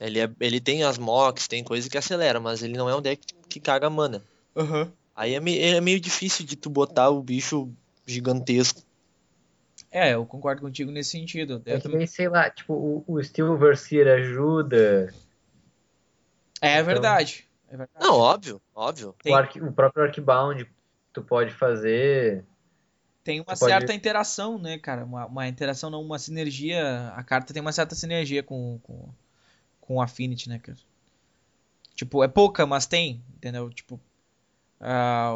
Ele, 0.00 0.20
é, 0.20 0.30
ele 0.40 0.60
tem 0.60 0.84
as 0.84 0.96
mocks, 0.98 1.48
tem 1.48 1.64
coisa 1.64 1.90
que 1.90 1.98
acelera, 1.98 2.38
mas 2.38 2.62
ele 2.62 2.78
não 2.78 2.88
é 2.88 2.94
um 2.94 3.02
deck 3.02 3.26
que 3.48 3.58
caga 3.58 3.90
mana. 3.90 4.22
Aham. 4.56 4.92
Aí 5.16 5.34
é, 5.34 5.40
me- 5.40 5.58
é 5.58 5.80
meio 5.80 5.98
difícil 5.98 6.46
de 6.46 6.54
tu 6.54 6.70
botar 6.70 7.10
o 7.10 7.22
bicho 7.22 7.70
gigantesco. 8.06 8.82
É, 9.98 10.12
eu 10.14 10.26
concordo 10.26 10.60
contigo 10.60 10.90
nesse 10.90 11.10
sentido. 11.10 11.62
É 11.64 11.72
Eu 11.72 11.76
que 11.78 11.82
também- 11.84 11.98
nem, 11.98 12.06
sei 12.06 12.28
lá, 12.28 12.50
tipo, 12.50 12.74
o, 12.74 13.04
o 13.06 13.22
Steel 13.24 13.50
Overseer 13.52 14.06
ajuda. 14.08 15.12
É 16.60 16.74
Então- 16.74 16.84
verdade. 16.86 17.48
É 17.68 17.76
verdade. 17.78 18.04
Não, 18.06 18.14
óbvio, 18.18 18.60
óbvio. 18.74 19.14
Tem- 19.22 19.34
O, 19.34 19.68
o 19.68 19.72
próprio 19.72 20.04
Arcbound 20.04 20.68
tu 21.12 21.22
pode 21.22 21.52
fazer. 21.52 22.44
Tem 23.24 23.40
uma 23.40 23.46
pode- 23.46 23.58
certa 23.58 23.94
interação, 23.94 24.58
né, 24.58 24.78
cara? 24.78 25.04
Uma, 25.04 25.26
uma 25.26 25.48
interação, 25.48 25.88
não, 25.90 26.02
uma 26.02 26.18
sinergia. 26.18 27.08
A 27.16 27.22
carta 27.24 27.52
tem 27.54 27.60
uma 27.62 27.72
certa 27.72 27.94
sinergia 27.94 28.42
com, 28.42 28.78
com, 28.82 29.08
com 29.80 29.96
o 29.96 30.02
Affinity, 30.02 30.48
né, 30.48 30.58
cara? 30.58 30.78
Tipo, 31.94 32.22
é 32.22 32.28
pouca, 32.28 32.66
mas 32.66 32.84
tem, 32.86 33.22
entendeu? 33.34 33.70
Tipo. 33.70 33.98
ah, 34.78 35.32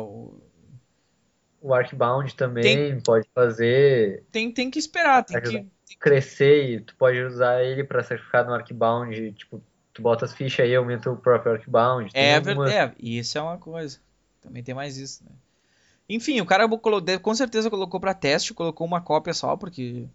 o- 1.60 1.74
Arcbound 1.74 2.34
também 2.34 3.00
pode 3.00 3.28
fazer 3.34 4.24
tem, 4.32 4.50
tem 4.52 4.70
que 4.70 4.78
esperar, 4.78 5.24
tem 5.24 5.40
que. 5.40 5.66
crescer 5.98 6.70
e 6.70 6.80
tu 6.80 6.94
pode 6.96 7.20
usar 7.22 7.62
ele 7.62 7.84
pra 7.84 8.02
sacrificar 8.02 8.44
no 8.46 8.54
Arcbound. 8.54 9.32
Tipo, 9.32 9.62
tu 9.92 10.00
bota 10.02 10.24
as 10.24 10.32
fichas 10.34 10.64
aí, 10.64 10.74
aumenta 10.74 11.10
o 11.10 11.16
próprio 11.16 11.52
Arcbound. 11.52 12.12
Tem 12.12 12.22
É 12.22 12.36
algumas- 12.36 12.70
verdade. 12.70 12.94
É, 12.98 13.04
isso 13.06 13.36
é 13.36 13.42
uma 13.42 13.58
coisa. 13.58 13.98
Também 14.40 14.62
tem 14.62 14.74
mais 14.74 14.96
isso, 14.96 15.22
né? 15.24 15.30
Enfim, 16.08 16.40
o 16.40 16.46
cara 16.46 16.66
com 17.22 17.34
certeza 17.34 17.70
colocou 17.70 18.00
pra 18.00 18.14
teste, 18.14 18.52
colocou 18.54 18.86
uma 18.86 19.00
cópia 19.00 19.32
só, 19.34 19.56
porque 19.56 20.06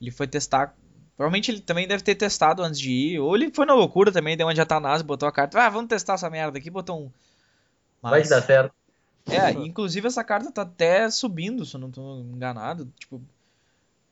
ele 0.00 0.10
foi 0.10 0.26
testar. 0.28 0.74
Provavelmente 1.16 1.50
ele 1.50 1.60
também 1.60 1.88
deve 1.88 2.02
ter 2.04 2.14
testado 2.14 2.62
antes 2.62 2.78
de 2.78 2.90
ir. 2.90 3.18
Ou 3.18 3.34
ele 3.34 3.50
foi 3.52 3.66
na 3.66 3.74
loucura 3.74 4.12
também, 4.12 4.36
deu 4.36 4.46
uma 4.46 4.54
de 4.54 4.60
Atanás, 4.60 5.02
botou 5.02 5.28
a 5.28 5.32
carta. 5.32 5.60
Ah, 5.60 5.68
vamos 5.68 5.88
testar 5.88 6.14
essa 6.14 6.30
merda 6.30 6.56
aqui, 6.58 6.70
botou 6.70 7.04
um. 7.06 7.10
Vai 8.00 8.22
que 8.22 8.28
dá 8.28 8.40
certo. 8.40 8.72
É, 9.26 9.50
inclusive 9.52 10.06
essa 10.06 10.24
carta 10.24 10.50
tá 10.50 10.62
até 10.62 11.08
subindo, 11.10 11.64
se 11.64 11.76
eu 11.76 11.80
não 11.80 11.90
tô 11.90 12.20
enganado. 12.20 12.86
Tipo, 12.98 13.16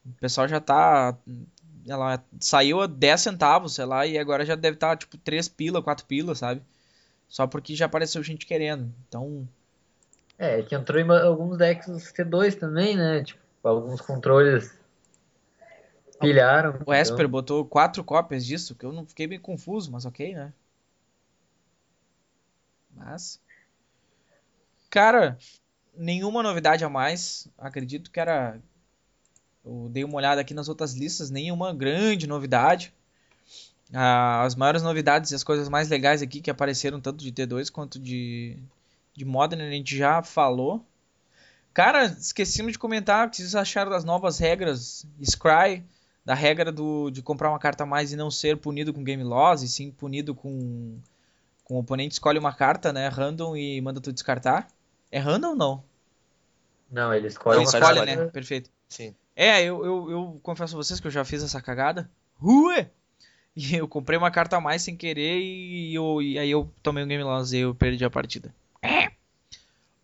o 0.05 0.13
pessoal 0.21 0.47
já 0.49 0.61
tá. 0.61 1.17
Ela 1.87 2.23
saiu 2.39 2.83
a 2.83 2.87
10 2.87 3.21
centavos, 3.21 3.75
sei 3.75 3.85
lá, 3.85 4.07
e 4.07 4.19
agora 4.19 4.45
já 4.45 4.55
deve 4.55 4.75
estar, 4.77 4.97
tipo, 4.97 5.17
3 5.19 5.49
pila, 5.49 5.83
4 5.83 6.05
pila, 6.07 6.35
sabe? 6.35 6.63
Só 7.29 7.47
porque 7.47 7.75
já 7.75 7.87
apareceu 7.87 8.23
gente 8.23 8.47
querendo. 8.47 8.93
Então, 9.09 9.49
É, 10.37 10.63
que 10.63 10.75
entrou 10.75 11.01
em 11.01 11.11
alguns 11.11 11.57
decks 11.59 11.89
dos 11.89 12.13
T2 12.13 12.55
também, 12.59 12.97
né? 12.97 13.25
Tipo, 13.25 13.41
alguns 13.65 14.01
controles 14.01 14.73
pilharam. 16.21 16.81
o 16.87 16.93
Esper 16.95 17.21
então- 17.21 17.31
botou 17.31 17.65
4 17.65 18.05
cópias 18.05 18.45
disso, 18.47 18.75
que 18.75 18.85
eu 18.85 18.93
não 18.93 19.05
fiquei 19.07 19.27
bem 19.27 19.41
confuso, 19.41 19.91
mas 19.91 20.05
ok, 20.05 20.35
né? 20.35 20.53
Mas. 22.95 23.41
Cara, 24.91 25.39
nenhuma 25.97 26.43
novidade 26.43 26.85
a 26.85 26.89
mais. 26.89 27.49
Acredito 27.59 28.11
que 28.11 28.21
era. 28.21 28.59
Eu 29.65 29.89
dei 29.91 30.05
uma 30.05 30.17
olhada 30.17 30.41
aqui 30.41 30.55
nas 30.55 30.69
outras 30.69 30.95
listas, 30.95 31.31
nenhuma 31.31 31.75
grande 31.75 32.27
novidade. 32.27 32.93
Ah, 33.93 34.43
as 34.45 34.55
maiores 34.55 34.83
novidades 34.83 35.31
e 35.31 35.35
as 35.35 35.45
coisas 35.45 35.69
mais 35.69 35.89
legais 35.89 36.23
aqui 36.23 36.41
que 36.41 36.51
apareceram 36.51 37.01
tanto 37.01 37.25
de 37.25 37.33
T2 37.33 37.71
quanto 37.71 37.99
de, 37.99 38.57
de 39.15 39.25
Modern 39.25 39.63
a 39.63 39.71
gente 39.71 39.97
já 39.97 40.23
falou. 40.23 40.85
Cara, 41.73 42.05
esquecemos 42.05 42.73
de 42.73 42.79
comentar 42.79 43.27
o 43.27 43.31
que 43.31 43.37
vocês 43.37 43.55
acharam 43.55 43.91
das 43.91 44.05
novas 44.05 44.39
regras 44.39 45.07
Scry, 45.23 45.85
da 46.25 46.35
regra 46.35 46.73
do, 46.73 47.11
de 47.11 47.23
comprar 47.23 47.51
uma 47.51 47.59
carta 47.59 47.85
a 47.85 47.87
mais 47.87 48.13
e 48.13 48.17
não 48.17 48.31
ser 48.31 48.57
punido 48.57 48.93
com 48.93 49.05
game 49.05 49.23
loss, 49.23 49.63
e 49.63 49.69
sim 49.69 49.91
punido 49.91 50.35
com, 50.35 50.99
com 51.65 51.75
o 51.75 51.79
oponente 51.79 52.15
escolhe 52.15 52.39
uma 52.39 52.53
carta, 52.53 52.93
né, 52.93 53.09
random 53.09 53.57
e 53.57 53.81
manda 53.81 54.01
tu 54.01 54.13
descartar. 54.13 54.69
É 55.11 55.19
random 55.19 55.49
ou 55.51 55.57
não? 55.57 55.85
Não, 56.91 57.13
ele 57.13 57.29
escolhe 57.29 57.57
Não, 57.57 57.65
uma 57.65 57.71
só 57.71 57.79
escolhe, 57.79 57.99
carta. 58.07 58.17
né? 58.25 58.31
Perfeito. 58.31 58.71
Sim. 58.89 59.15
É, 59.37 59.63
eu, 59.63 59.85
eu, 59.85 60.11
eu 60.11 60.41
confesso 60.43 60.75
a 60.75 60.79
vocês 60.83 60.99
que 61.01 61.07
eu 61.07 61.11
já 61.11 61.25
fiz 61.25 61.43
essa 61.43 61.61
cagada. 61.61 62.11
Ué! 62.43 62.91
E 63.55 63.75
eu 63.75 63.89
comprei 63.89 64.17
uma 64.17 64.31
carta 64.31 64.57
a 64.57 64.61
mais 64.61 64.83
sem 64.83 64.97
querer 64.97 65.39
e, 65.41 65.95
eu, 65.95 66.23
e 66.23 66.39
aí 66.39 66.51
eu 66.51 66.71
tomei 66.83 67.03
um 67.05 67.09
game 67.09 67.23
loss 67.25 67.53
e 67.53 67.59
eu 67.59 67.75
perdi 67.75 68.05
a 68.05 68.11
partida. 68.11 68.55
É. 68.81 69.11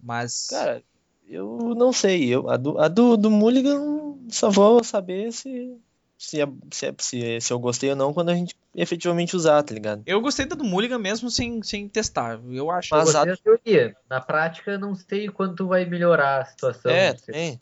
Mas. 0.01 0.49
Cara, 0.51 0.83
eu 1.29 1.75
não 1.77 1.93
sei. 1.93 2.29
Eu, 2.35 2.51
a 2.51 2.57
do, 2.57 2.79
a 2.79 2.89
do, 2.89 3.17
do 3.17 3.31
Mulligan 3.31 4.15
só 4.29 4.51
vou 4.51 4.83
saber 4.83 5.33
se, 5.33 5.77
se, 6.19 6.41
é- 6.41 6.49
se, 6.73 6.87
é- 6.87 6.95
se, 6.99 7.41
se 7.41 7.53
eu 7.53 7.59
gostei 7.59 7.91
ou 7.91 7.97
não 7.97 8.13
quando 8.13 8.31
a 8.31 8.35
gente 8.35 8.55
efetivamente 8.75 9.37
usar, 9.37 9.63
tá 9.63 9.73
ligado? 9.73 10.03
Eu 10.07 10.21
gostei 10.21 10.47
da 10.47 10.57
do 10.57 10.65
Mulligan 10.65 10.99
mesmo 10.99 11.31
sem, 11.31 11.63
sem 11.63 11.89
testar. 11.89 12.41
Eu 12.51 12.71
acho. 12.71 12.89
Mas 12.95 13.15
a- 13.15 13.25
da 13.25 13.37
teoria. 13.37 13.97
Na 14.09 14.21
prática, 14.21 14.77
não 14.79 14.95
sei 14.95 15.29
quanto 15.29 15.67
vai 15.67 15.85
melhorar 15.85 16.43
a 16.43 16.45
situação. 16.45 16.91
É, 16.91 17.13
tem. 17.13 17.61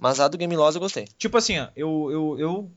Mas 0.00 0.18
a 0.20 0.28
do 0.28 0.38
Game 0.38 0.54
Loss 0.56 0.74
eu 0.74 0.80
gostei. 0.80 1.06
Tipo 1.18 1.36
assim, 1.38 1.58
ó, 1.58 1.68
eu, 1.76 2.08
eu, 2.10 2.38
eu. 2.38 2.70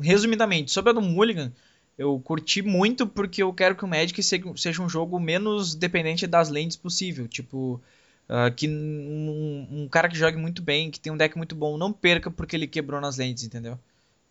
Resumidamente, 0.00 0.70
sobre 0.70 0.90
a 0.90 0.92
do 0.94 1.02
Mulligan, 1.02 1.52
eu 1.98 2.18
curti 2.20 2.62
muito 2.62 3.06
porque 3.06 3.42
eu 3.42 3.52
quero 3.52 3.74
que 3.74 3.84
o 3.84 3.88
Magic 3.88 4.22
seja, 4.22 4.44
seja 4.56 4.82
um 4.82 4.88
jogo 4.88 5.18
menos 5.18 5.74
dependente 5.74 6.26
das 6.26 6.48
lentes 6.48 6.76
possível. 6.76 7.26
Tipo, 7.28 7.80
ah, 8.28 8.50
que 8.50 8.68
um, 8.68 9.66
um 9.70 9.88
cara 9.88 10.08
que 10.08 10.16
jogue 10.16 10.36
muito 10.36 10.62
bem, 10.62 10.90
que 10.90 11.00
tem 11.00 11.12
um 11.12 11.16
deck 11.16 11.36
muito 11.36 11.54
bom, 11.54 11.76
não 11.76 11.92
perca 11.92 12.30
porque 12.30 12.56
ele 12.56 12.66
quebrou 12.66 13.00
nas 13.00 13.16
lentes, 13.16 13.44
entendeu? 13.44 13.78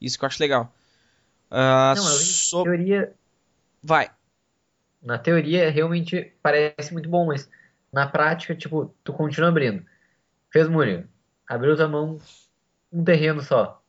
Isso 0.01 0.17
que 0.17 0.25
eu 0.25 0.27
acho 0.27 0.41
legal. 0.41 0.73
Ah, 1.55 1.93
Não, 1.95 2.03
eu- 2.03 2.09
so- 2.09 2.63
Teoria, 2.63 3.13
Vai. 3.83 4.09
na 5.01 5.19
teoria, 5.19 5.69
realmente 5.69 6.33
parece 6.41 6.91
muito 6.91 7.07
bom, 7.07 7.27
mas 7.27 7.47
na 7.91 8.07
prática, 8.07 8.55
tipo, 8.55 8.91
tu 9.03 9.13
continua 9.13 9.49
abrindo. 9.49 9.85
Fez 10.51 10.67
Mulligan. 10.67 11.07
Abriu 11.47 11.75
tua 11.75 11.87
mão 11.87 12.17
um 12.91 13.03
terreno 13.03 13.41
só. 13.41 13.79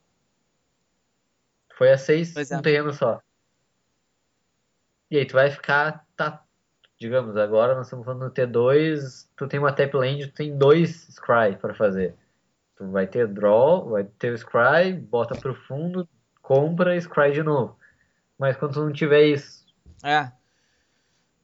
Foi 1.78 1.90
a 1.90 1.96
seis, 1.96 2.34
Pois 2.34 2.50
é. 2.50 2.56
um 2.58 2.62
terreno 2.62 2.92
só. 2.92 3.20
E 5.10 5.16
aí 5.18 5.24
tu 5.26 5.32
vai 5.34 5.50
ficar, 5.50 6.04
tá, 6.16 6.44
digamos, 6.98 7.36
agora 7.36 7.74
nós 7.74 7.86
estamos 7.86 8.04
falando 8.04 8.24
no 8.24 8.30
T2, 8.30 9.26
tu 9.36 9.46
tem 9.48 9.58
uma 9.60 9.72
tap 9.72 9.94
land, 9.94 10.26
tu 10.28 10.34
tem 10.34 10.56
dois 10.56 11.06
scry 11.10 11.56
para 11.60 11.74
fazer. 11.74 12.14
Tu 12.76 12.90
vai 12.90 13.06
ter 13.06 13.26
draw, 13.28 13.88
vai 13.88 14.04
ter 14.04 14.32
o 14.32 14.38
scry, 14.38 14.92
bota 14.92 15.34
pro 15.34 15.54
fundo, 15.54 16.08
compra, 16.44 17.00
scry 17.00 17.32
de 17.32 17.42
novo. 17.42 17.74
Mas 18.38 18.56
quando 18.56 18.74
tu 18.74 18.80
não 18.84 18.92
tiver 18.92 19.24
isso, 19.28 19.64
É. 20.04 20.30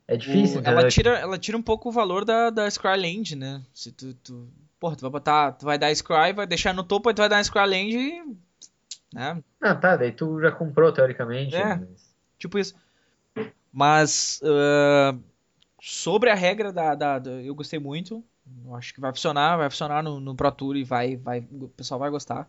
é 0.07 0.17
difícil, 0.17 0.61
O- 0.61 0.65
ela, 0.65 0.89
tira, 0.89 1.19
ela 1.19 1.39
tira 1.39 1.57
um 1.57 1.63
pouco 1.63 1.89
o 1.89 1.93
valor 1.93 2.25
da, 2.25 2.51
da 2.51 2.71
Scryland, 2.71 3.35
né? 3.35 3.63
Se 3.73 3.91
tu, 3.91 4.13
tu. 4.15 4.49
Porra, 4.79 4.97
tu 4.97 5.03
vai 5.03 5.11
botar. 5.11 5.53
Tu 5.53 5.65
vai 5.65 5.79
dar 5.79 5.95
Scry, 5.95 6.33
vai 6.35 6.47
deixar 6.47 6.73
no 6.75 6.83
topo, 6.85 7.09
aí 7.09 7.15
tu 7.15 7.19
vai 7.19 7.29
dar 7.29 7.43
Scryland 7.45 7.91
e. 7.97 8.23
Né? 9.13 9.43
Ah, 9.61 9.75
tá, 9.75 9.97
daí 9.97 10.13
tu 10.13 10.41
já 10.41 10.53
comprou, 10.53 10.93
teoricamente. 10.93 11.55
É. 11.57 11.77
mas- 11.77 12.11
Tipo 12.39 12.59
isso. 12.59 12.75
Mas. 13.73 14.41
ah, 14.45 15.17
sobre 15.83 16.29
a 16.31 16.35
regra 16.35 16.73
da, 16.73 16.95
da, 16.95 17.19
da- 17.19 17.31
Eu 17.31 17.55
gostei 17.55 17.79
muito. 17.79 18.23
Acho 18.75 18.93
que 18.93 19.01
vai 19.01 19.13
funcionar, 19.13 19.57
vai 19.57 19.71
funcionar 19.71 20.03
no, 20.03 20.19
no 20.19 20.35
Pro 20.35 20.51
Tour 20.51 20.77
e 20.77 20.83
vai, 20.85 21.17
vai, 21.17 21.47
o 21.53 21.69
pessoal 21.69 22.01
vai 22.01 22.11
gostar. 22.11 22.49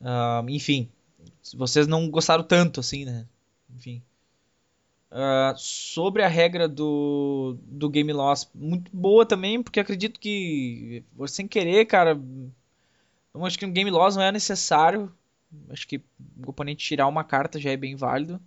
Ah, 0.00 0.42
enfim. 0.48 0.88
Vocês 1.54 1.86
não 1.86 2.08
gostaram 2.10 2.44
tanto 2.44 2.80
assim, 2.80 3.04
né? 3.04 3.26
Enfim. 3.74 4.02
Ah, 5.10 5.54
sobre 5.56 6.22
a 6.22 6.28
regra 6.28 6.66
do, 6.66 7.56
do 7.62 7.90
Game 7.90 8.12
Loss, 8.12 8.50
muito 8.54 8.90
boa 8.94 9.26
também, 9.26 9.62
porque 9.62 9.80
acredito 9.80 10.18
que 10.18 11.04
sem 11.26 11.46
querer, 11.46 11.84
cara, 11.84 12.18
eu 13.34 13.44
acho 13.44 13.58
que 13.58 13.66
um 13.66 13.72
Game 13.72 13.90
Loss 13.90 14.16
não 14.16 14.22
é 14.22 14.32
necessário. 14.32 15.12
Acho 15.68 15.86
que 15.86 15.98
o 15.98 16.48
oponente 16.48 16.84
tirar 16.84 17.06
uma 17.06 17.24
carta 17.24 17.58
já 17.58 17.70
é 17.70 17.76
bem 17.76 17.94
válido. 17.94 18.40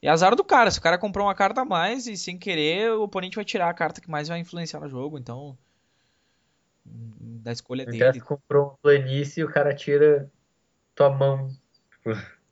E 0.00 0.06
é 0.06 0.10
azar 0.10 0.36
do 0.36 0.44
cara, 0.44 0.70
se 0.70 0.78
o 0.78 0.82
cara 0.82 0.96
comprou 0.96 1.26
uma 1.26 1.34
carta 1.34 1.62
a 1.62 1.64
mais 1.64 2.06
e 2.06 2.16
sem 2.16 2.38
querer, 2.38 2.92
o 2.92 3.02
oponente 3.02 3.36
vai 3.36 3.44
tirar 3.44 3.68
a 3.68 3.74
carta 3.74 4.00
que 4.00 4.10
mais 4.10 4.28
vai 4.28 4.38
influenciar 4.38 4.80
no 4.80 4.88
jogo, 4.88 5.18
então 5.18 5.58
da 6.84 7.52
escolha 7.52 7.82
interessa 7.82 8.12
dele. 8.12 8.20
que 8.20 8.26
comprou 8.26 8.72
um 8.72 8.76
planície 8.82 9.40
e 9.40 9.44
o 9.44 9.50
cara 9.50 9.74
tira 9.74 10.30
tua 10.94 11.10
mão. 11.10 11.50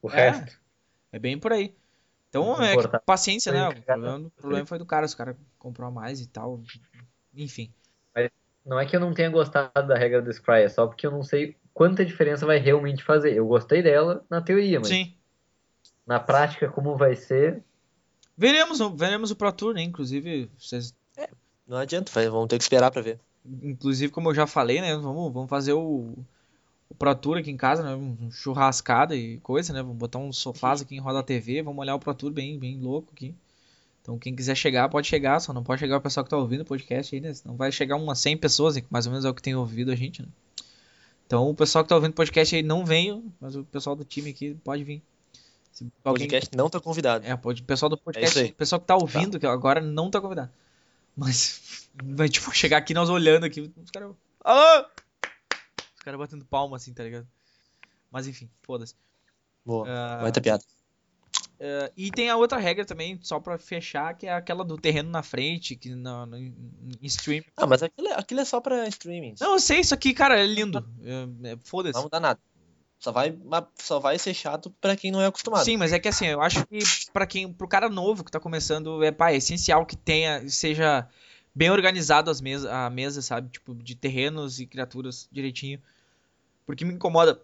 O 0.02 0.08
É. 0.10 0.30
resto. 0.30 0.58
É 1.12 1.18
bem 1.18 1.38
por 1.38 1.52
aí. 1.52 1.74
Então, 2.28 2.44
Não 2.44 2.62
é 2.62 2.76
paciência, 3.06 3.50
né? 3.52 3.68
O 3.68 3.82
problema, 3.82 4.18
o 4.26 4.30
problema 4.30 4.66
foi 4.66 4.78
do 4.78 4.84
cara, 4.86 5.08
se 5.08 5.14
o 5.14 5.18
cara 5.18 5.36
comprou 5.58 5.88
a 5.88 5.90
mais 5.90 6.20
e 6.20 6.26
tal. 6.28 6.60
Enfim. 7.34 7.72
Não 8.66 8.78
é 8.78 8.84
que 8.84 8.94
eu 8.94 9.00
não 9.00 9.14
tenha 9.14 9.30
gostado 9.30 9.88
da 9.88 9.96
regra 9.96 10.20
do 10.20 10.30
Scry, 10.30 10.62
é 10.64 10.68
só 10.68 10.86
porque 10.86 11.06
eu 11.06 11.10
não 11.10 11.22
sei 11.22 11.56
quanta 11.72 12.04
diferença 12.04 12.44
vai 12.44 12.58
realmente 12.58 13.02
fazer. 13.02 13.32
Eu 13.34 13.46
gostei 13.46 13.82
dela 13.82 14.22
na 14.28 14.42
teoria, 14.42 14.78
mas 14.78 14.88
Sim. 14.88 15.14
na 16.06 16.20
prática, 16.20 16.68
como 16.68 16.94
vai 16.94 17.16
ser. 17.16 17.64
Veremos, 18.36 18.80
o- 18.80 18.94
veremos 18.94 19.30
o 19.30 19.36
Pro 19.36 19.50
Tour, 19.52 19.72
né? 19.72 19.82
Inclusive, 19.82 20.50
vocês 20.58 20.94
Não 21.66 21.76
adianta, 21.78 22.12
vai- 22.12 22.28
vamos 22.28 22.48
ter 22.48 22.56
que 22.58 22.62
esperar 22.64 22.90
pra 22.90 23.00
ver. 23.02 23.18
Inclusive, 23.44 24.12
como 24.12 24.30
eu 24.30 24.34
já 24.34 24.46
falei, 24.46 24.80
né? 24.82 24.94
Vamos, 24.96 25.32
vamos 25.32 25.48
fazer 25.50 25.72
o, 25.72 26.14
o 26.90 26.94
Pro 26.94 27.14
Tour 27.14 27.38
aqui 27.38 27.50
em 27.50 27.56
casa, 27.56 27.82
né? 27.82 27.94
Um 27.94 28.30
churrascada 28.30 29.14
e 29.14 29.38
coisa, 29.38 29.72
né? 29.72 29.82
Vamos 29.82 29.96
botar 29.98 30.18
uns 30.18 30.38
sofás 30.38 30.80
aqui 30.82 30.96
em 30.96 31.00
roda 31.00 31.22
TV, 31.22 31.62
vamos 31.62 31.80
olhar 31.80 31.94
o 31.94 31.98
Pro 31.98 32.14
Tour 32.14 32.30
bem, 32.32 32.58
bem 32.58 32.78
louco 32.80 33.12
aqui. 33.12 33.34
Então, 34.02 34.18
quem 34.18 34.34
quiser 34.34 34.54
chegar, 34.54 34.88
pode 34.88 35.06
chegar, 35.06 35.38
só 35.38 35.52
não 35.52 35.62
pode 35.62 35.80
chegar 35.80 35.98
o 35.98 36.00
pessoal 36.00 36.24
que 36.24 36.30
tá 36.30 36.36
ouvindo 36.38 36.62
o 36.62 36.64
podcast 36.64 37.14
aí, 37.14 37.20
né? 37.20 37.34
Senão 37.34 37.56
vai 37.56 37.70
chegar 37.70 37.96
umas 37.96 38.18
100 38.20 38.38
pessoas, 38.38 38.76
que 38.76 38.86
mais 38.88 39.04
ou 39.06 39.12
menos 39.12 39.24
é 39.26 39.28
o 39.28 39.34
que 39.34 39.42
tem 39.42 39.54
ouvido 39.54 39.90
a 39.90 39.94
gente, 39.94 40.22
né? 40.22 40.28
Então, 41.26 41.50
o 41.50 41.54
pessoal 41.54 41.84
que 41.84 41.90
tá 41.90 41.94
ouvindo 41.94 42.12
o 42.12 42.14
podcast 42.14 42.56
aí 42.56 42.62
não 42.62 42.86
veio, 42.86 43.22
mas 43.38 43.54
o 43.54 43.62
pessoal 43.64 43.94
do 43.94 44.02
time 44.04 44.30
aqui 44.30 44.54
pode 44.64 44.82
vir. 44.82 45.02
Se 45.70 45.84
O 45.84 45.90
alguém- 46.04 46.26
podcast 46.26 46.56
não 46.56 46.70
tá 46.70 46.80
convidado. 46.80 47.26
é, 47.26 47.36
pode, 47.36 47.60
o 47.60 47.64
pessoal 47.66 47.90
do 47.90 47.98
podcast, 47.98 48.38
aí. 48.38 48.48
o 48.48 48.54
pessoal 48.54 48.80
que 48.80 48.86
tá 48.86 48.96
ouvindo, 48.96 49.38
que 49.38 49.46
agora 49.46 49.78
não 49.82 50.10
tá 50.10 50.22
convidado. 50.22 50.50
Mas 51.14 51.86
vai, 52.02 52.30
tipo, 52.30 52.50
chegar 52.54 52.78
aqui 52.78 52.94
nós 52.94 53.10
olhando 53.10 53.44
aqui, 53.44 53.60
os 53.76 53.90
caras. 53.90 54.10
Alô! 54.42 54.86
Os 55.98 56.04
caras 56.04 56.18
batendo 56.20 56.44
palma 56.44 56.76
assim, 56.76 56.94
tá 56.94 57.02
ligado? 57.02 57.26
Mas 58.10 58.26
enfim, 58.26 58.48
foda-se. 58.62 58.94
Boa, 59.64 59.86
Ah, 59.88 60.22
vai 60.22 60.32
ter 60.32 60.40
piada. 60.40 60.62
ah, 61.60 61.90
e 61.96 62.10
tem 62.10 62.30
a 62.30 62.36
outra 62.36 62.58
regra 62.58 62.84
também, 62.84 63.18
só 63.22 63.38
pra 63.40 63.58
fechar, 63.58 64.14
que 64.16 64.26
é 64.26 64.32
aquela 64.32 64.64
do 64.64 64.78
terreno 64.78 65.10
na 65.10 65.22
frente, 65.22 65.74
que 65.76 65.90
no, 65.94 66.24
no- 66.26 66.36
em 66.38 66.54
stream. 67.02 67.42
Ah, 67.56 67.66
mas 67.66 67.82
aquilo 67.82 68.08
é, 68.08 68.14
aquilo 68.14 68.40
é 68.40 68.44
só 68.44 68.60
pra 68.60 68.86
streaming. 68.88 69.34
Não, 69.40 69.54
eu 69.54 69.60
sei, 69.60 69.80
isso 69.80 69.92
aqui, 69.92 70.14
cara, 70.14 70.38
é 70.40 70.46
lindo. 70.46 70.88
É, 71.02 71.52
é, 71.52 71.56
foda-se. 71.64 71.94
Não 71.94 72.04
muda 72.04 72.20
nada. 72.20 72.40
Só 73.00 73.12
vai, 73.12 73.38
só 73.76 74.00
vai 74.00 74.18
ser 74.18 74.34
chato 74.34 74.70
pra 74.80 74.96
quem 74.96 75.12
não 75.12 75.20
é 75.20 75.26
acostumado. 75.26 75.64
Sim, 75.64 75.76
mas 75.76 75.92
é 75.92 75.98
que 76.00 76.08
assim, 76.08 76.26
eu 76.26 76.40
acho 76.40 76.66
que 76.66 76.78
para 77.12 77.26
quem, 77.28 77.52
pro 77.52 77.68
cara 77.68 77.88
novo 77.88 78.24
que 78.24 78.30
tá 78.30 78.40
começando, 78.40 79.02
é, 79.04 79.12
pá, 79.12 79.30
é 79.30 79.36
essencial 79.36 79.86
que 79.86 79.96
tenha, 79.96 80.48
seja 80.48 81.06
bem 81.58 81.70
organizado 81.70 82.30
as 82.30 82.40
mesas, 82.40 82.70
a 82.70 82.88
mesa, 82.88 83.20
sabe? 83.20 83.48
Tipo, 83.50 83.74
de 83.74 83.96
terrenos 83.96 84.60
e 84.60 84.66
criaturas 84.66 85.28
direitinho. 85.32 85.82
Porque 86.64 86.84
me 86.84 86.94
incomoda 86.94 87.42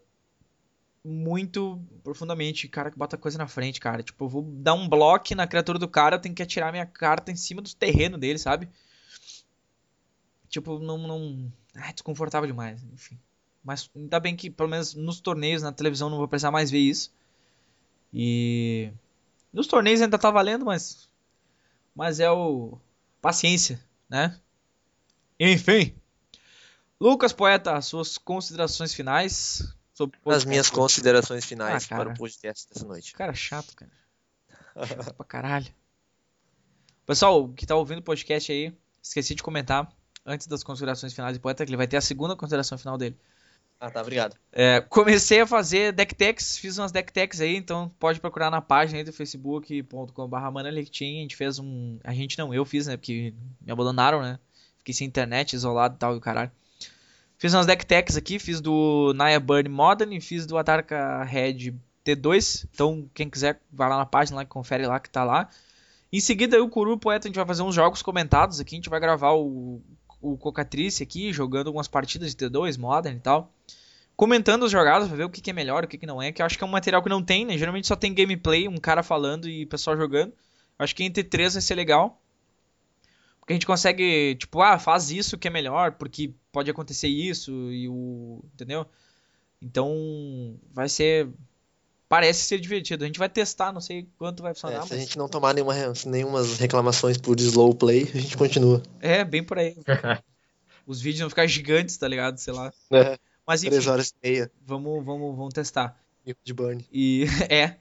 muito 1.04 1.80
profundamente, 2.04 2.68
cara 2.68 2.92
que 2.92 2.96
bota 2.96 3.18
coisa 3.18 3.36
na 3.36 3.48
frente, 3.48 3.80
cara. 3.80 4.04
Tipo, 4.04 4.26
eu 4.26 4.28
vou 4.28 4.42
dar 4.42 4.74
um 4.74 4.88
bloco 4.88 5.34
na 5.34 5.48
criatura 5.48 5.80
do 5.80 5.88
cara, 5.88 6.14
eu 6.14 6.20
tenho 6.20 6.34
que 6.34 6.44
atirar 6.44 6.70
minha 6.70 6.86
carta 6.86 7.32
em 7.32 7.36
cima 7.36 7.60
do 7.60 7.74
terreno 7.74 8.16
dele, 8.16 8.38
sabe? 8.38 8.68
Tipo, 10.48 10.78
não, 10.78 10.96
não... 10.96 11.52
Ah, 11.74 11.90
desconfortável 11.90 12.46
demais, 12.46 12.84
enfim. 12.94 13.18
Mas 13.64 13.90
ainda 13.96 14.20
bem 14.20 14.36
que, 14.36 14.48
pelo 14.48 14.68
menos 14.68 14.94
nos 14.94 15.18
torneios, 15.18 15.60
na 15.60 15.72
televisão, 15.72 16.08
não 16.08 16.18
vou 16.18 16.28
precisar 16.28 16.52
mais 16.52 16.70
ver 16.70 16.78
isso. 16.78 17.12
E 18.12 18.92
nos 19.52 19.66
torneios 19.66 20.00
ainda 20.00 20.18
tá 20.18 20.30
valendo, 20.30 20.64
mas 20.64 21.08
mas 21.96 22.20
é 22.20 22.30
o 22.30 22.78
paciência, 23.20 23.80
né? 24.08 24.38
Enfim. 25.38 25.94
Lucas 27.00 27.32
Poeta, 27.32 27.80
suas 27.80 28.16
considerações 28.16 28.94
finais 28.94 29.62
sobre 29.92 30.18
As 30.26 30.44
minhas 30.44 30.70
considerações 30.70 31.44
finais 31.44 31.84
Ah, 31.90 31.96
para 31.96 32.10
o 32.10 32.14
podcast 32.14 32.68
dessa 32.68 32.86
noite. 32.86 33.12
Cara 33.12 33.34
chato, 33.34 33.74
cara. 33.76 33.90
Chato 34.86 35.14
pra 35.14 35.24
caralho. 35.24 35.72
Pessoal, 37.06 37.48
que 37.52 37.66
tá 37.66 37.76
ouvindo 37.76 37.98
o 37.98 38.02
podcast 38.02 38.50
aí, 38.50 38.76
esqueci 39.02 39.34
de 39.34 39.42
comentar 39.42 39.88
antes 40.26 40.46
das 40.46 40.64
considerações 40.64 41.12
finais 41.12 41.36
do 41.36 41.40
Poeta 41.40 41.64
que 41.64 41.70
ele 41.70 41.76
vai 41.76 41.86
ter 41.86 41.96
a 41.96 42.00
segunda 42.00 42.34
consideração 42.34 42.78
final 42.78 42.96
dele. 42.96 43.16
Ah, 43.80 43.90
tá, 43.90 44.00
obrigado. 44.00 44.36
É, 44.50 44.80
comecei 44.80 45.40
a 45.40 45.46
fazer 45.46 45.92
deck 45.92 46.14
techs, 46.14 46.56
fiz 46.56 46.78
umas 46.78 46.92
deck 46.92 47.12
techs 47.12 47.40
aí, 47.40 47.56
então 47.56 47.90
pode 47.98 48.20
procurar 48.20 48.50
na 48.50 48.62
página 48.62 48.98
aí 48.98 49.04
do 49.04 49.12
facebook.com.br 49.12 50.36
a 50.36 50.80
gente 50.80 51.36
fez 51.36 51.58
um, 51.58 51.98
a 52.02 52.14
gente 52.14 52.38
não, 52.38 52.54
eu 52.54 52.64
fiz, 52.64 52.86
né, 52.86 52.96
porque 52.96 53.34
me 53.60 53.72
abandonaram, 53.72 54.22
né, 54.22 54.38
fiquei 54.78 54.94
sem 54.94 55.06
internet, 55.06 55.52
isolado 55.52 55.96
e 55.96 55.98
tal, 55.98 56.14
e 56.14 56.16
o 56.16 56.20
caralho. 56.20 56.50
Fiz 57.36 57.52
umas 57.52 57.66
deck 57.66 57.84
techs 57.84 58.16
aqui, 58.16 58.38
fiz 58.38 58.60
do 58.60 59.12
Naya 59.14 59.38
Burn 59.38 59.68
Modern 59.68 60.12
e 60.14 60.20
fiz 60.20 60.46
do 60.46 60.56
Atarka 60.56 61.22
Red 61.24 61.74
T2, 62.04 62.66
então 62.72 63.08
quem 63.12 63.28
quiser 63.28 63.60
vai 63.70 63.88
lá 63.88 63.98
na 63.98 64.06
página 64.06 64.38
lá, 64.38 64.44
confere 64.46 64.86
lá 64.86 65.00
que 65.00 65.10
tá 65.10 65.24
lá. 65.24 65.48
Em 66.12 66.20
seguida, 66.20 66.56
eu, 66.56 66.68
Curu 66.68 66.96
Poeta, 66.96 67.26
a 67.26 67.28
gente 67.28 67.36
vai 67.36 67.44
fazer 67.44 67.62
uns 67.62 67.74
jogos 67.74 68.00
comentados 68.00 68.60
aqui, 68.60 68.76
a 68.76 68.78
gente 68.78 68.88
vai 68.88 69.00
gravar 69.00 69.32
o, 69.32 69.82
o 70.32 70.36
Cocatrice 70.36 71.02
aqui, 71.02 71.32
jogando 71.32 71.68
algumas 71.68 71.88
partidas 71.88 72.34
de 72.34 72.46
T2, 72.46 72.78
Modern 72.78 73.16
e 73.16 73.20
tal 73.20 73.52
comentando 74.16 74.62
os 74.62 74.70
jogadas 74.70 75.08
pra 75.08 75.16
ver 75.16 75.24
o 75.24 75.30
que, 75.30 75.40
que 75.40 75.50
é 75.50 75.52
melhor, 75.52 75.84
o 75.84 75.88
que, 75.88 75.98
que 75.98 76.06
não 76.06 76.22
é, 76.22 76.32
que 76.32 76.40
eu 76.40 76.46
acho 76.46 76.56
que 76.56 76.64
é 76.64 76.66
um 76.66 76.70
material 76.70 77.02
que 77.02 77.08
não 77.08 77.22
tem, 77.22 77.44
né? 77.44 77.58
Geralmente 77.58 77.86
só 77.86 77.96
tem 77.96 78.14
gameplay, 78.14 78.68
um 78.68 78.76
cara 78.76 79.02
falando 79.02 79.48
e 79.48 79.64
o 79.64 79.68
pessoal 79.68 79.96
jogando. 79.96 80.32
Eu 80.78 80.84
acho 80.84 80.94
que 80.94 81.04
entre 81.04 81.24
três 81.24 81.54
vai 81.54 81.62
ser 81.62 81.74
legal. 81.74 82.20
Porque 83.38 83.52
a 83.52 83.56
gente 83.56 83.66
consegue, 83.66 84.36
tipo, 84.36 84.62
ah, 84.62 84.78
faz 84.78 85.10
isso 85.10 85.36
que 85.36 85.48
é 85.48 85.50
melhor, 85.50 85.92
porque 85.92 86.32
pode 86.50 86.70
acontecer 86.70 87.08
isso 87.08 87.52
e 87.70 87.88
o. 87.88 88.42
Entendeu? 88.54 88.86
Então, 89.60 90.58
vai 90.72 90.88
ser. 90.88 91.28
Parece 92.14 92.44
ser 92.44 92.60
divertido. 92.60 93.02
A 93.02 93.08
gente 93.08 93.18
vai 93.18 93.28
testar, 93.28 93.72
não 93.72 93.80
sei 93.80 94.06
quanto 94.16 94.40
vai 94.40 94.52
É, 94.52 94.54
funcionar, 94.54 94.86
se 94.86 94.92
a 94.92 94.96
mas. 94.96 95.04
gente 95.04 95.18
não 95.18 95.28
tomar 95.28 95.52
nenhuma, 95.52 95.74
nenhumas 96.06 96.58
reclamações 96.58 97.18
por 97.18 97.40
slow 97.40 97.74
play, 97.74 98.04
a 98.14 98.18
gente 98.18 98.36
continua. 98.36 98.80
É, 99.00 99.24
bem 99.24 99.42
por 99.42 99.58
aí. 99.58 99.76
Os 100.86 101.00
vídeos 101.00 101.22
vão 101.22 101.28
ficar 101.28 101.44
gigantes, 101.48 101.96
tá 101.96 102.06
ligado? 102.06 102.38
Sei 102.38 102.52
lá. 102.52 102.72
É, 102.92 103.18
Mas 103.44 103.64
enfim, 103.64 103.70
três 103.72 103.88
horas 103.88 104.10
e 104.22 104.28
meia 104.28 104.50
vamos, 104.64 105.04
vamos, 105.04 105.36
vamos 105.36 105.52
testar. 105.52 105.98
de 106.44 106.52
burn. 106.54 106.86
E 106.92 107.24
é. 107.50 107.74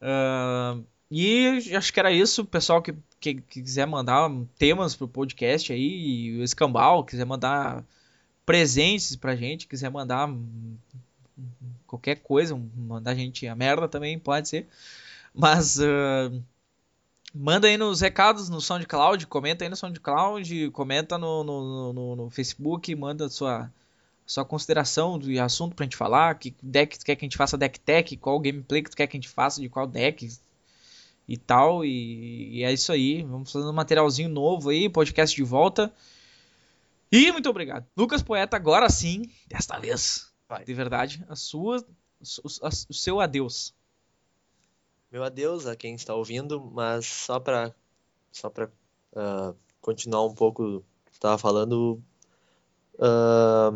ah, 0.00 0.78
e 1.10 1.70
acho 1.76 1.92
que 1.92 2.00
era 2.00 2.10
isso. 2.10 2.40
O 2.42 2.46
pessoal 2.46 2.80
que, 2.80 2.94
que, 3.20 3.34
que 3.34 3.60
quiser 3.60 3.86
mandar 3.86 4.30
temas 4.58 4.96
pro 4.96 5.06
podcast 5.06 5.70
aí, 5.70 6.28
e 6.30 6.38
o 6.38 6.42
Escambau, 6.42 7.04
quiser 7.04 7.26
mandar 7.26 7.84
presentes 8.46 9.16
pra 9.16 9.36
gente, 9.36 9.66
quiser 9.66 9.90
mandar 9.90 10.32
qualquer 11.86 12.16
coisa, 12.16 12.58
mandar 12.76 13.12
a 13.12 13.14
gente 13.14 13.46
a 13.46 13.54
merda 13.54 13.88
também, 13.88 14.18
pode 14.18 14.48
ser. 14.48 14.68
Mas 15.34 15.80
ah, 15.80 16.30
manda 17.34 17.68
aí 17.68 17.76
nos 17.76 18.00
recados 18.00 18.48
no 18.48 18.60
SoundCloud, 18.60 19.26
comenta 19.26 19.64
aí 19.64 19.68
no 19.68 19.76
SoundCloud, 19.76 20.70
comenta 20.70 21.18
no, 21.18 21.44
no, 21.44 21.92
no, 21.92 22.16
no 22.16 22.30
Facebook, 22.30 22.94
manda 22.94 23.28
sua 23.28 23.70
sua 24.26 24.44
consideração 24.44 25.18
do 25.18 25.40
assunto 25.40 25.76
pra 25.76 25.84
gente 25.84 25.96
falar, 25.96 26.36
que 26.36 26.52
deck 26.60 26.98
tu 26.98 27.04
quer 27.04 27.14
que 27.14 27.24
a 27.24 27.26
gente 27.26 27.36
faça 27.36 27.56
deck 27.56 27.78
tech, 27.78 28.16
qual 28.16 28.40
gameplay 28.40 28.82
que 28.82 28.90
tu 28.90 28.96
quer 28.96 29.06
que 29.06 29.16
a 29.16 29.20
gente 29.20 29.28
faça 29.28 29.60
de 29.60 29.68
qual 29.68 29.86
deck 29.86 30.28
e 31.28 31.36
tal, 31.36 31.84
e, 31.84 32.58
e 32.58 32.64
é 32.64 32.72
isso 32.72 32.90
aí, 32.90 33.22
vamos 33.22 33.52
fazendo 33.52 33.70
um 33.70 33.74
materialzinho 33.74 34.28
novo 34.28 34.70
aí, 34.70 34.88
podcast 34.88 35.34
de 35.34 35.44
volta. 35.44 35.92
E 37.10 37.30
muito 37.30 37.48
obrigado. 37.48 37.86
Lucas 37.96 38.20
Poeta, 38.20 38.56
agora 38.56 38.88
sim, 38.90 39.30
desta 39.48 39.78
vez, 39.78 40.25
Vai. 40.48 40.64
de 40.64 40.74
verdade, 40.74 41.24
a 41.28 41.34
sua, 41.36 41.78
o, 41.78 42.48
a- 42.66 42.68
o 42.88 42.94
seu 42.94 43.20
adeus. 43.20 43.74
Meu 45.10 45.24
adeus 45.24 45.66
a 45.66 45.74
quem 45.76 45.94
está 45.94 46.14
ouvindo, 46.14 46.60
mas 46.72 47.06
só 47.06 47.38
para 47.40 47.74
só 48.32 48.50
para 48.50 48.70
continuar 49.80 50.24
um 50.26 50.34
pouco 50.34 50.62
o 50.62 50.80
que 50.80 50.86
você 51.12 51.16
estava 51.16 51.38
falando. 51.38 52.02
ah, 53.00 53.70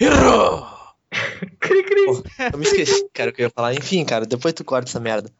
Errou! 0.00 0.66
Cri, 1.60 1.82
cri. 1.84 2.04
eu 2.52 2.58
me 2.58 2.64
esqueci, 2.64 3.08
cara, 3.12 3.30
o 3.30 3.32
que 3.32 3.40
eu 3.42 3.46
ia 3.46 3.50
falar. 3.50 3.72
Enfim, 3.74 4.04
cara, 4.04 4.26
depois 4.26 4.52
tu 4.52 4.64
corta 4.64 4.88
essa 4.90 5.00
merda. 5.00 5.30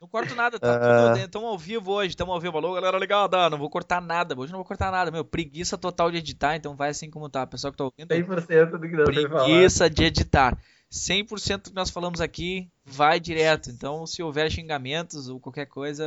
Não 0.00 0.08
corto 0.08 0.34
nada, 0.34 0.58
tá 0.58 1.28
tamo 1.30 1.46
ao 1.46 1.58
vivo 1.58 1.92
hoje, 1.92 2.16
tamo 2.16 2.32
ao 2.32 2.40
vivo, 2.40 2.56
alô 2.56 2.72
galera 2.72 2.98
ligada, 2.98 3.50
não 3.50 3.58
vou 3.58 3.68
cortar 3.68 4.00
nada, 4.00 4.34
hoje 4.38 4.50
não 4.50 4.58
vou 4.58 4.64
cortar 4.64 4.90
nada, 4.90 5.10
meu, 5.10 5.24
preguiça 5.24 5.76
total 5.76 6.10
de 6.10 6.16
editar, 6.16 6.56
então 6.56 6.74
vai 6.74 6.88
assim 6.88 7.10
como 7.10 7.28
tá, 7.28 7.46
pessoal 7.46 7.70
que 7.70 7.76
tá 7.76 7.84
ouvindo, 7.84 8.08
100% 8.14 8.70
do 8.70 8.80
que 8.80 8.96
falar. 9.28 9.44
preguiça 9.44 9.90
de 9.90 10.04
editar. 10.04 10.58
100% 10.90 11.64
do 11.64 11.70
que 11.70 11.76
nós 11.76 11.88
falamos 11.90 12.20
aqui 12.20 12.68
vai 12.84 13.20
direto. 13.20 13.70
Então, 13.70 14.04
se 14.06 14.20
houver 14.24 14.50
xingamentos 14.50 15.28
ou 15.28 15.38
qualquer 15.38 15.66
coisa 15.66 16.04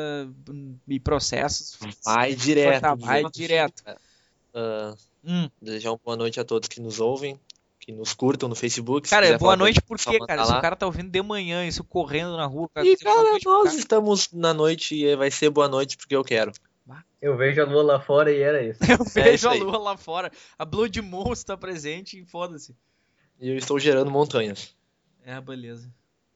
e 0.88 1.00
processos, 1.00 1.78
Vai 2.04 2.36
direto. 2.36 2.82
cortar, 2.82 2.96
vai 2.98 3.24
direto. 3.32 3.84
Ah, 4.54 4.94
Hum. 5.26 5.50
desejar 5.62 5.92
uma 5.92 6.00
boa 6.04 6.18
noite 6.18 6.38
a 6.38 6.44
todos 6.44 6.68
que 6.68 6.82
nos 6.82 7.00
ouvem, 7.00 7.40
que 7.86 7.92
nos 7.92 8.14
curtam 8.14 8.48
no 8.48 8.56
Facebook. 8.56 9.10
Cara, 9.10 9.26
quiser 9.26 9.38
boa 9.40 9.56
noite 9.56 9.82
por 9.82 9.98
quê, 9.98 10.18
cara? 10.20 10.46
Se 10.46 10.52
o 10.54 10.62
cara 10.62 10.76
tá 10.76 10.86
ouvindo 10.86 11.10
de 11.10 11.22
manhã, 11.22 11.66
isso 11.66 11.84
correndo 11.84 12.38
na 12.38 12.46
rua, 12.46 12.70
cara, 12.74 12.88
E, 12.88 12.96
boa 12.98 13.16
cara, 13.16 13.30
noite 13.32 13.46
nós 13.46 13.64
cara. 13.66 13.76
estamos 13.78 14.32
na 14.32 14.54
noite 14.54 14.96
e 14.96 15.16
vai 15.16 15.30
ser 15.30 15.50
boa 15.50 15.68
noite 15.68 15.98
porque 15.98 16.16
eu 16.16 16.24
quero. 16.24 16.52
Eu 17.22 17.38
vejo 17.38 17.62
a 17.62 17.66
lua 17.66 17.82
lá 17.84 18.00
fora 18.02 18.32
e 18.34 18.42
era 18.42 18.62
isso. 18.62 18.80
Eu 18.84 18.96
É 18.96 19.24
vejo 19.24 19.36
isso 19.36 19.48
a 19.48 19.54
lua 19.54 19.78
lá 19.78 19.96
fora. 19.96 20.30
A 20.60 20.66
Blood 20.66 21.02
Moon 21.02 21.32
está 21.32 21.56
presente 21.56 22.20
e 22.20 22.26
foda-se. 22.26 22.76
E 23.40 23.50
eu 23.50 23.56
estou 23.58 23.80
gerando 23.80 24.12
montanhas. 24.12 24.76
É, 25.26 25.40
beleza. 25.40 25.90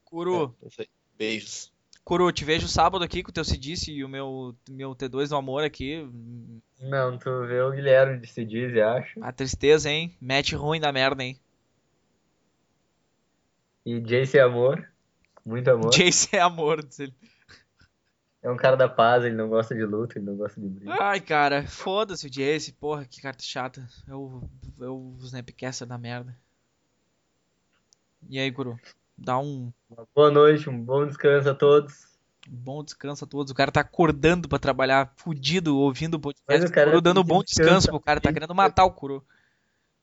Kuro, 0.05 0.55
É, 0.63 0.67
isso 0.67 0.81
aí. 0.81 0.87
Beijos. 1.17 1.73
Kuro, 2.07 2.31
te 2.31 2.45
vejo 2.45 2.69
sábado 2.69 3.03
aqui 3.03 3.21
com 3.21 3.31
o 3.31 3.33
teu 3.33 3.43
Cidice 3.43 3.91
e 3.91 4.01
o 4.01 4.07
meu, 4.07 4.55
meu 4.69 4.95
T2 4.95 5.27
do 5.27 5.35
amor 5.35 5.65
aqui. 5.65 6.09
Não, 6.79 7.17
tu 7.17 7.45
vê 7.45 7.59
o 7.59 7.71
Guilherme 7.71 8.17
de 8.17 8.27
se 8.27 8.45
diz 8.45 8.73
e 8.73 8.79
acho. 8.79 9.21
A 9.21 9.33
tristeza, 9.33 9.89
hein? 9.89 10.15
Match 10.21 10.53
ruim 10.53 10.79
da 10.79 10.89
merda, 10.93 11.21
hein? 11.21 11.37
E 13.85 13.99
Jace 13.99 14.37
é 14.37 14.41
amor. 14.41 14.89
Muito 15.45 15.69
amor. 15.69 15.91
Jace 15.91 16.33
é 16.33 16.39
amor. 16.39 16.81
diz 16.81 16.97
ele. 17.01 17.13
É 18.41 18.49
um 18.49 18.55
cara 18.55 18.77
da 18.77 18.87
paz, 18.87 19.25
ele 19.25 19.35
não 19.35 19.49
gosta 19.49 19.75
de 19.75 19.83
luta, 19.83 20.17
ele 20.17 20.27
não 20.27 20.37
gosta 20.37 20.61
de 20.61 20.69
briga. 20.69 20.95
Ai, 20.97 21.19
cara, 21.19 21.67
foda-se 21.67 22.25
o 22.25 22.31
Jace. 22.31 22.71
Porra, 22.71 23.03
que 23.03 23.21
carta 23.21 23.43
chata. 23.43 23.85
É 24.07 24.15
o, 24.15 24.49
é 24.79 24.87
o 24.87 25.17
Snapcaster 25.19 25.85
da 25.85 25.97
merda. 25.97 26.33
E 28.29 28.39
aí, 28.39 28.49
Kuro? 28.49 28.79
Dá 29.17 29.37
um 29.39 29.71
Boa 30.15 30.29
noite, 30.31 30.69
um 30.69 30.79
bom 30.83 31.05
descanso 31.07 31.49
a 31.49 31.55
todos. 31.55 32.05
bom 32.47 32.83
descanso 32.83 33.25
a 33.25 33.27
todos. 33.27 33.51
O 33.51 33.55
cara 33.55 33.71
tá 33.71 33.81
acordando 33.81 34.47
pra 34.47 34.59
trabalhar, 34.59 35.11
fudido, 35.15 35.77
ouvindo 35.77 36.15
o 36.15 36.19
podcast. 36.19 36.61
Mas 36.61 36.69
o 36.69 36.73
cara 36.73 36.89
Kuro 36.91 37.01
dando 37.01 37.21
um 37.21 37.23
bom 37.23 37.43
descanso 37.43 37.87
pro 37.87 37.99
cara. 37.99 38.21
Tá 38.21 38.31
querendo 38.31 38.53
matar 38.53 38.85
o 38.85 38.91
Kuro. 38.91 39.25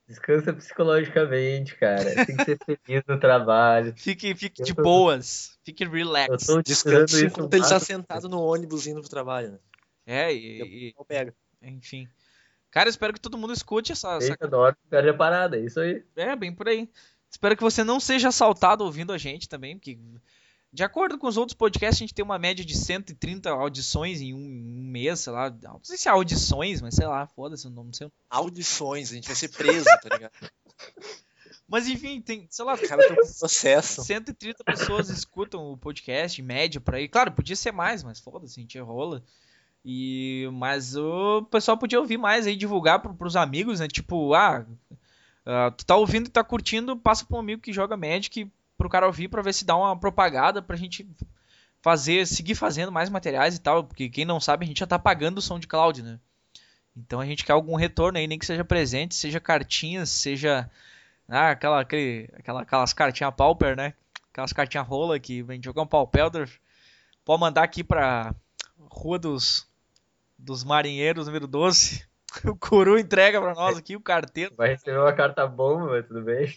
Descansa 0.06 0.52
psicologicamente, 0.52 1.76
cara. 1.76 2.26
Tem 2.26 2.36
que 2.36 2.44
ser 2.44 2.58
feliz 2.64 3.02
no 3.08 3.18
trabalho. 3.18 3.94
Fique, 3.96 4.34
fique 4.34 4.60
Eu 4.60 4.66
de 4.66 4.74
tô- 4.74 4.82
boas. 4.82 5.58
Fique 5.64 5.84
Eu 5.84 5.90
relax. 5.90 6.44
tô 6.46 6.60
Descanso 6.60 6.62
descansando 6.62 7.04
isso 7.06 7.26
enquanto 7.26 7.54
ele 7.54 7.62
está 7.62 7.80
sentado 7.80 8.28
no 8.28 8.42
ônibus 8.42 8.86
indo 8.86 9.00
pro 9.00 9.08
trabalho, 9.08 9.52
né? 9.52 9.58
É, 10.06 10.34
e, 10.34 10.92
Não 10.98 11.04
pega. 11.06 11.32
e- 11.62 11.70
enfim. 11.70 12.06
Cara, 12.70 12.88
espero 12.90 13.14
que 13.14 13.20
todo 13.20 13.38
mundo 13.38 13.52
escute 13.54 13.92
essa, 13.92 14.16
essa 14.16 14.26
Deita, 14.28 14.48
dorme, 14.48 14.76
perde 14.90 15.08
a 15.08 15.14
parada, 15.14 15.56
é 15.56 15.60
isso 15.60 15.78
aí. 15.80 16.04
É, 16.16 16.34
bem 16.36 16.52
por 16.52 16.68
aí. 16.68 16.90
Espero 17.34 17.56
que 17.56 17.64
você 17.64 17.82
não 17.82 17.98
seja 17.98 18.28
assaltado 18.28 18.84
ouvindo 18.84 19.12
a 19.12 19.18
gente 19.18 19.48
também, 19.48 19.76
porque 19.76 19.98
de 20.72 20.84
acordo 20.84 21.18
com 21.18 21.26
os 21.26 21.36
outros 21.36 21.56
podcasts, 21.56 21.98
a 21.98 22.04
gente 22.04 22.14
tem 22.14 22.24
uma 22.24 22.38
média 22.38 22.64
de 22.64 22.76
130 22.76 23.50
audições 23.50 24.20
em 24.20 24.32
um, 24.32 24.38
um 24.38 24.84
mês, 24.84 25.18
sei 25.18 25.32
lá. 25.32 25.50
Não 25.50 25.80
sei 25.82 25.96
se 25.96 26.06
é 26.06 26.12
audições, 26.12 26.80
mas 26.80 26.94
sei 26.94 27.08
lá, 27.08 27.26
foda-se, 27.26 27.64
eu 27.64 27.72
não 27.72 27.92
sei. 27.92 28.08
Audições, 28.30 29.10
a 29.10 29.16
gente 29.16 29.26
vai 29.26 29.34
ser 29.34 29.48
preso, 29.48 29.84
tá 29.84 30.08
ligado? 30.12 30.32
Mas 31.66 31.88
enfim, 31.88 32.20
tem, 32.20 32.46
sei 32.50 32.62
lá, 32.62 32.74
O 32.74 32.88
cara 32.88 33.08
tá 33.08 33.16
com 33.16 33.38
processo. 33.38 34.04
130 34.04 34.62
pessoas 34.62 35.08
escutam 35.08 35.72
o 35.72 35.78
podcast, 35.78 36.40
em 36.40 36.44
média, 36.44 36.78
por 36.78 36.94
aí. 36.94 37.08
Claro, 37.08 37.32
podia 37.32 37.56
ser 37.56 37.72
mais, 37.72 38.04
mas 38.04 38.20
foda-se, 38.20 38.60
a 38.60 38.62
gente 38.62 38.78
rola. 38.78 39.24
E, 39.82 40.46
mas 40.52 40.94
o 40.94 41.42
pessoal 41.50 41.78
podia 41.78 41.98
ouvir 41.98 42.18
mais 42.18 42.46
aí, 42.46 42.54
divulgar 42.54 43.00
pro, 43.00 43.14
pros 43.14 43.34
amigos, 43.34 43.80
né? 43.80 43.88
Tipo, 43.88 44.34
ah, 44.34 44.66
ah, 45.46 45.70
tu 45.70 45.84
tá 45.84 45.96
ouvindo 45.96 46.26
e 46.26 46.30
tá 46.30 46.42
curtindo, 46.42 46.96
passa 46.96 47.24
pra 47.24 47.36
um 47.36 47.40
amigo 47.40 47.62
que 47.62 47.72
joga 47.72 47.96
Magic 47.96 48.50
pro 48.76 48.88
cara 48.88 49.06
ouvir 49.06 49.28
pra 49.28 49.42
ver 49.42 49.52
se 49.52 49.64
dá 49.64 49.76
uma 49.76 49.98
propagada 49.98 50.62
pra 50.62 50.76
gente 50.76 51.06
fazer, 51.82 52.26
seguir 52.26 52.54
fazendo 52.54 52.90
mais 52.90 53.10
materiais 53.10 53.56
e 53.56 53.60
tal. 53.60 53.84
Porque 53.84 54.08
quem 54.08 54.24
não 54.24 54.40
sabe, 54.40 54.64
a 54.64 54.68
gente 54.68 54.80
já 54.80 54.86
tá 54.86 54.98
pagando 54.98 55.38
o 55.38 55.42
SoundCloud, 55.42 56.02
né? 56.02 56.18
Então 56.96 57.20
a 57.20 57.26
gente 57.26 57.44
quer 57.44 57.52
algum 57.52 57.74
retorno 57.76 58.18
aí, 58.18 58.26
nem 58.26 58.38
que 58.38 58.46
seja 58.46 58.64
presente, 58.64 59.14
seja 59.14 59.40
cartinhas, 59.40 60.10
seja 60.10 60.70
ah, 61.28 61.50
aquela, 61.50 61.80
aquele, 61.80 62.30
aquela, 62.34 62.62
aquelas 62.62 62.92
cartinhas 62.92 63.34
pauper, 63.34 63.76
né? 63.76 63.94
Aquelas 64.32 64.52
cartinhas 64.52 64.86
rola 64.86 65.18
que 65.18 65.42
vem 65.42 65.62
jogar 65.62 65.82
um 65.82 65.86
paupelder. 65.86 66.48
Pode 67.24 67.40
mandar 67.40 67.62
aqui 67.62 67.82
pra 67.82 68.34
Rua 68.78 69.18
dos, 69.18 69.66
dos 70.38 70.64
Marinheiros, 70.64 71.26
número 71.26 71.46
12. 71.46 72.06
O 72.44 72.56
Curu 72.56 72.98
entrega 72.98 73.40
pra 73.40 73.54
nós 73.54 73.76
aqui 73.76 73.96
o 73.96 74.00
carteiro. 74.00 74.54
Vai 74.56 74.70
receber 74.70 74.98
uma 74.98 75.12
carta 75.12 75.46
bomba, 75.46 75.86
mas 75.86 76.06
tudo 76.06 76.22
bem. 76.22 76.54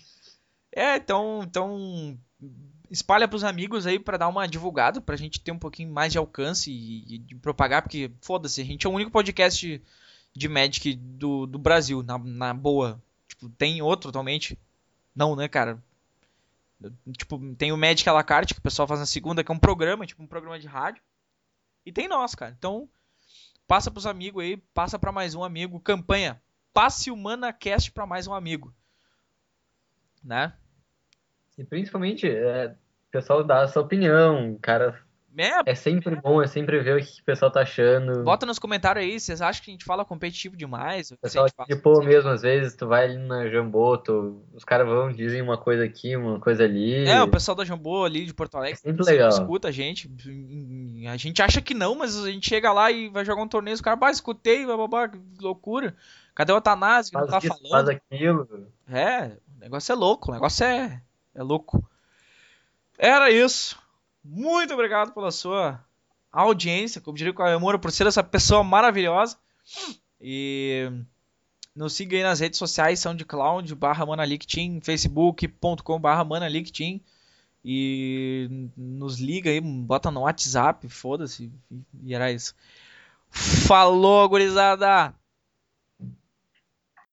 É, 0.72 0.98
então, 0.98 1.42
então 1.44 2.18
espalha 2.90 3.28
pros 3.28 3.44
amigos 3.44 3.86
aí 3.86 4.00
pra 4.00 4.18
dar 4.18 4.28
uma 4.28 4.48
divulgada, 4.48 5.02
pra 5.02 5.16
gente 5.16 5.42
ter 5.42 5.52
um 5.52 5.60
pouquinho 5.60 5.92
mais 5.92 6.12
de 6.12 6.18
alcance 6.18 6.72
e, 6.72 7.16
e 7.16 7.18
de 7.18 7.36
propagar, 7.36 7.82
porque 7.82 8.12
foda-se, 8.22 8.62
a 8.62 8.66
gente 8.66 8.86
é 8.86 8.90
o 8.90 8.94
único 8.94 9.12
podcast 9.12 9.60
de, 9.60 9.82
de 10.34 10.48
Magic 10.48 10.96
do, 10.96 11.46
do 11.46 11.60
Brasil, 11.60 12.04
na, 12.04 12.18
na 12.18 12.54
boa. 12.54 13.02
Tipo, 13.28 13.50
tem 13.50 13.82
outro 13.82 14.10
atualmente? 14.10 14.58
Não, 15.16 15.36
né, 15.36 15.48
cara? 15.48 15.82
Tipo, 17.12 17.40
tem 17.56 17.72
o 17.72 17.78
Magic 17.78 18.08
à 18.08 18.14
la 18.14 18.24
carte, 18.24 18.54
que 18.54 18.60
o 18.60 18.64
pessoal 18.64 18.88
faz 18.88 19.00
na 19.00 19.06
segunda, 19.06 19.44
que 19.44 19.52
é 19.52 19.56
um 19.56 19.60
programa, 19.60 20.06
tipo 20.06 20.22
um 20.22 20.28
programa 20.28 20.60
de 20.60 20.68
rádio. 20.68 21.02
E 21.86 21.92
tem 21.92 22.08
nós, 22.08 22.36
cara. 22.36 22.56
Então, 22.58 22.88
passa 23.68 23.92
pros 23.92 24.08
amigos 24.08 24.44
aí, 24.44 24.58
passa 24.74 24.98
pra 24.98 25.12
mais 25.12 25.36
um 25.36 25.44
amigo. 25.44 25.80
Campanha, 25.80 26.42
passe 26.74 27.12
o 27.12 27.18
ManaCast 27.18 27.92
pra 27.92 28.06
mais 28.06 28.26
um 28.28 28.34
amigo. 28.34 28.74
Né? 30.24 30.54
E 31.58 31.64
principalmente, 31.64 32.28
é, 32.28 32.68
o 32.68 33.12
pessoal 33.12 33.44
dá 33.44 33.64
a 33.64 33.68
sua 33.68 33.82
opinião, 33.82 34.58
cara. 34.62 35.06
É, 35.38 35.72
É 35.72 35.76
sempre 35.76 36.16
bom, 36.16 36.42
é 36.42 36.48
sempre 36.48 36.80
ver 36.80 37.00
o 37.00 37.06
que 37.06 37.22
o 37.22 37.24
pessoal 37.24 37.52
tá 37.52 37.62
achando. 37.62 38.24
Bota 38.24 38.46
nos 38.46 38.58
comentários 38.60 39.06
aí, 39.06 39.20
vocês 39.20 39.42
acham 39.42 39.64
que 39.64 39.72
a 39.72 39.74
gente 39.74 39.86
fala 39.86 40.04
competitivo 40.04 40.56
demais? 40.58 41.12
O 41.12 41.18
pessoal 41.18 41.48
pô 41.84 42.02
mesmo, 42.02 42.30
às 42.30 42.42
vezes, 42.42 42.76
tu 42.76 42.88
vai 42.88 43.06
ali 43.06 43.18
na 43.18 43.48
Jamboto, 43.50 44.42
os 44.54 44.64
caras 44.64 44.88
vão, 44.88 45.12
dizem 45.12 45.42
uma 45.42 45.58
coisa 45.58 45.84
aqui, 45.84 46.16
uma 46.16 46.40
coisa 46.40 46.64
ali. 46.64 47.08
É, 47.08 47.22
o 47.22 47.28
pessoal 47.28 47.56
da 47.56 47.64
Jambô 47.66 48.04
ali 48.04 48.26
de 48.26 48.34
Porto 48.34 48.56
Alegre 48.56 48.80
É 48.84 48.90
sempre 48.90 49.04
legal. 49.04 49.30
escuta 49.30 49.68
a 49.68 49.72
gente. 49.72 50.10
A 51.10 51.18
gente 51.18 51.42
acha 51.42 51.62
que 51.62 51.74
não, 51.74 51.96
mas 51.96 52.18
a 52.18 52.30
gente 52.32 52.48
chega 52.48 52.72
lá 52.74 52.92
e 52.92 53.10
vai 53.10 53.24
jogar 53.24 53.42
um 53.44 53.48
torneio, 53.48 53.76
os 53.76 53.82
caras, 53.82 54.00
bah, 54.00 54.12
escutei, 54.12 54.66
bababá, 54.66 55.08
que 55.08 55.20
loucura. 55.40 55.96
Cadê 56.34 56.52
o 56.52 56.58
Atanásio 56.58 57.12
que 57.12 57.18
não 57.18 57.28
Faz 57.28 57.44
tá 57.44 57.48
isso, 57.48 57.58
faz 57.60 57.70
falando? 57.70 57.90
aquilo. 57.90 58.68
É, 58.90 59.32
o 59.56 59.60
negócio 59.60 59.92
é 59.92 59.96
louco, 59.96 60.32
o 60.32 60.34
negócio 60.34 60.66
é, 60.66 61.02
é 61.34 61.44
louco. 61.44 61.84
Era 62.98 63.30
isso. 63.32 63.78
Muito 64.30 64.74
obrigado 64.74 65.14
pela 65.14 65.32
sua 65.32 65.82
audiência, 66.30 67.00
como 67.00 67.16
diria 67.16 67.32
o 67.32 67.36
Caemura, 67.36 67.80
por 67.80 67.92
ser 67.92 68.08
essa 68.08 68.22
pessoa 68.22 68.62
maravilhosa. 68.62 69.38
E 70.20 70.92
nos 71.74 71.94
siga 71.94 72.18
aí 72.18 72.24
nas 72.24 72.42
redes 72.42 72.60
sociais, 72.60 73.00
SoundCloud, 73.00 73.74
barra 73.76 74.06
Manalicteam, 74.06 74.82
facebook.com 74.82 76.00
barra 76.00 76.26
Manalicteam. 76.26 77.00
E 77.64 78.70
nos 78.76 79.18
liga 79.18 79.50
aí, 79.50 79.62
bota 79.62 80.12
no 80.12 80.22
WhatsApp, 80.22 80.88
foda-se. 80.90 81.50
E 82.04 82.14
era 82.14 82.30
isso. 82.30 82.54
Falou, 83.30 84.28
gurizada! 84.28 85.14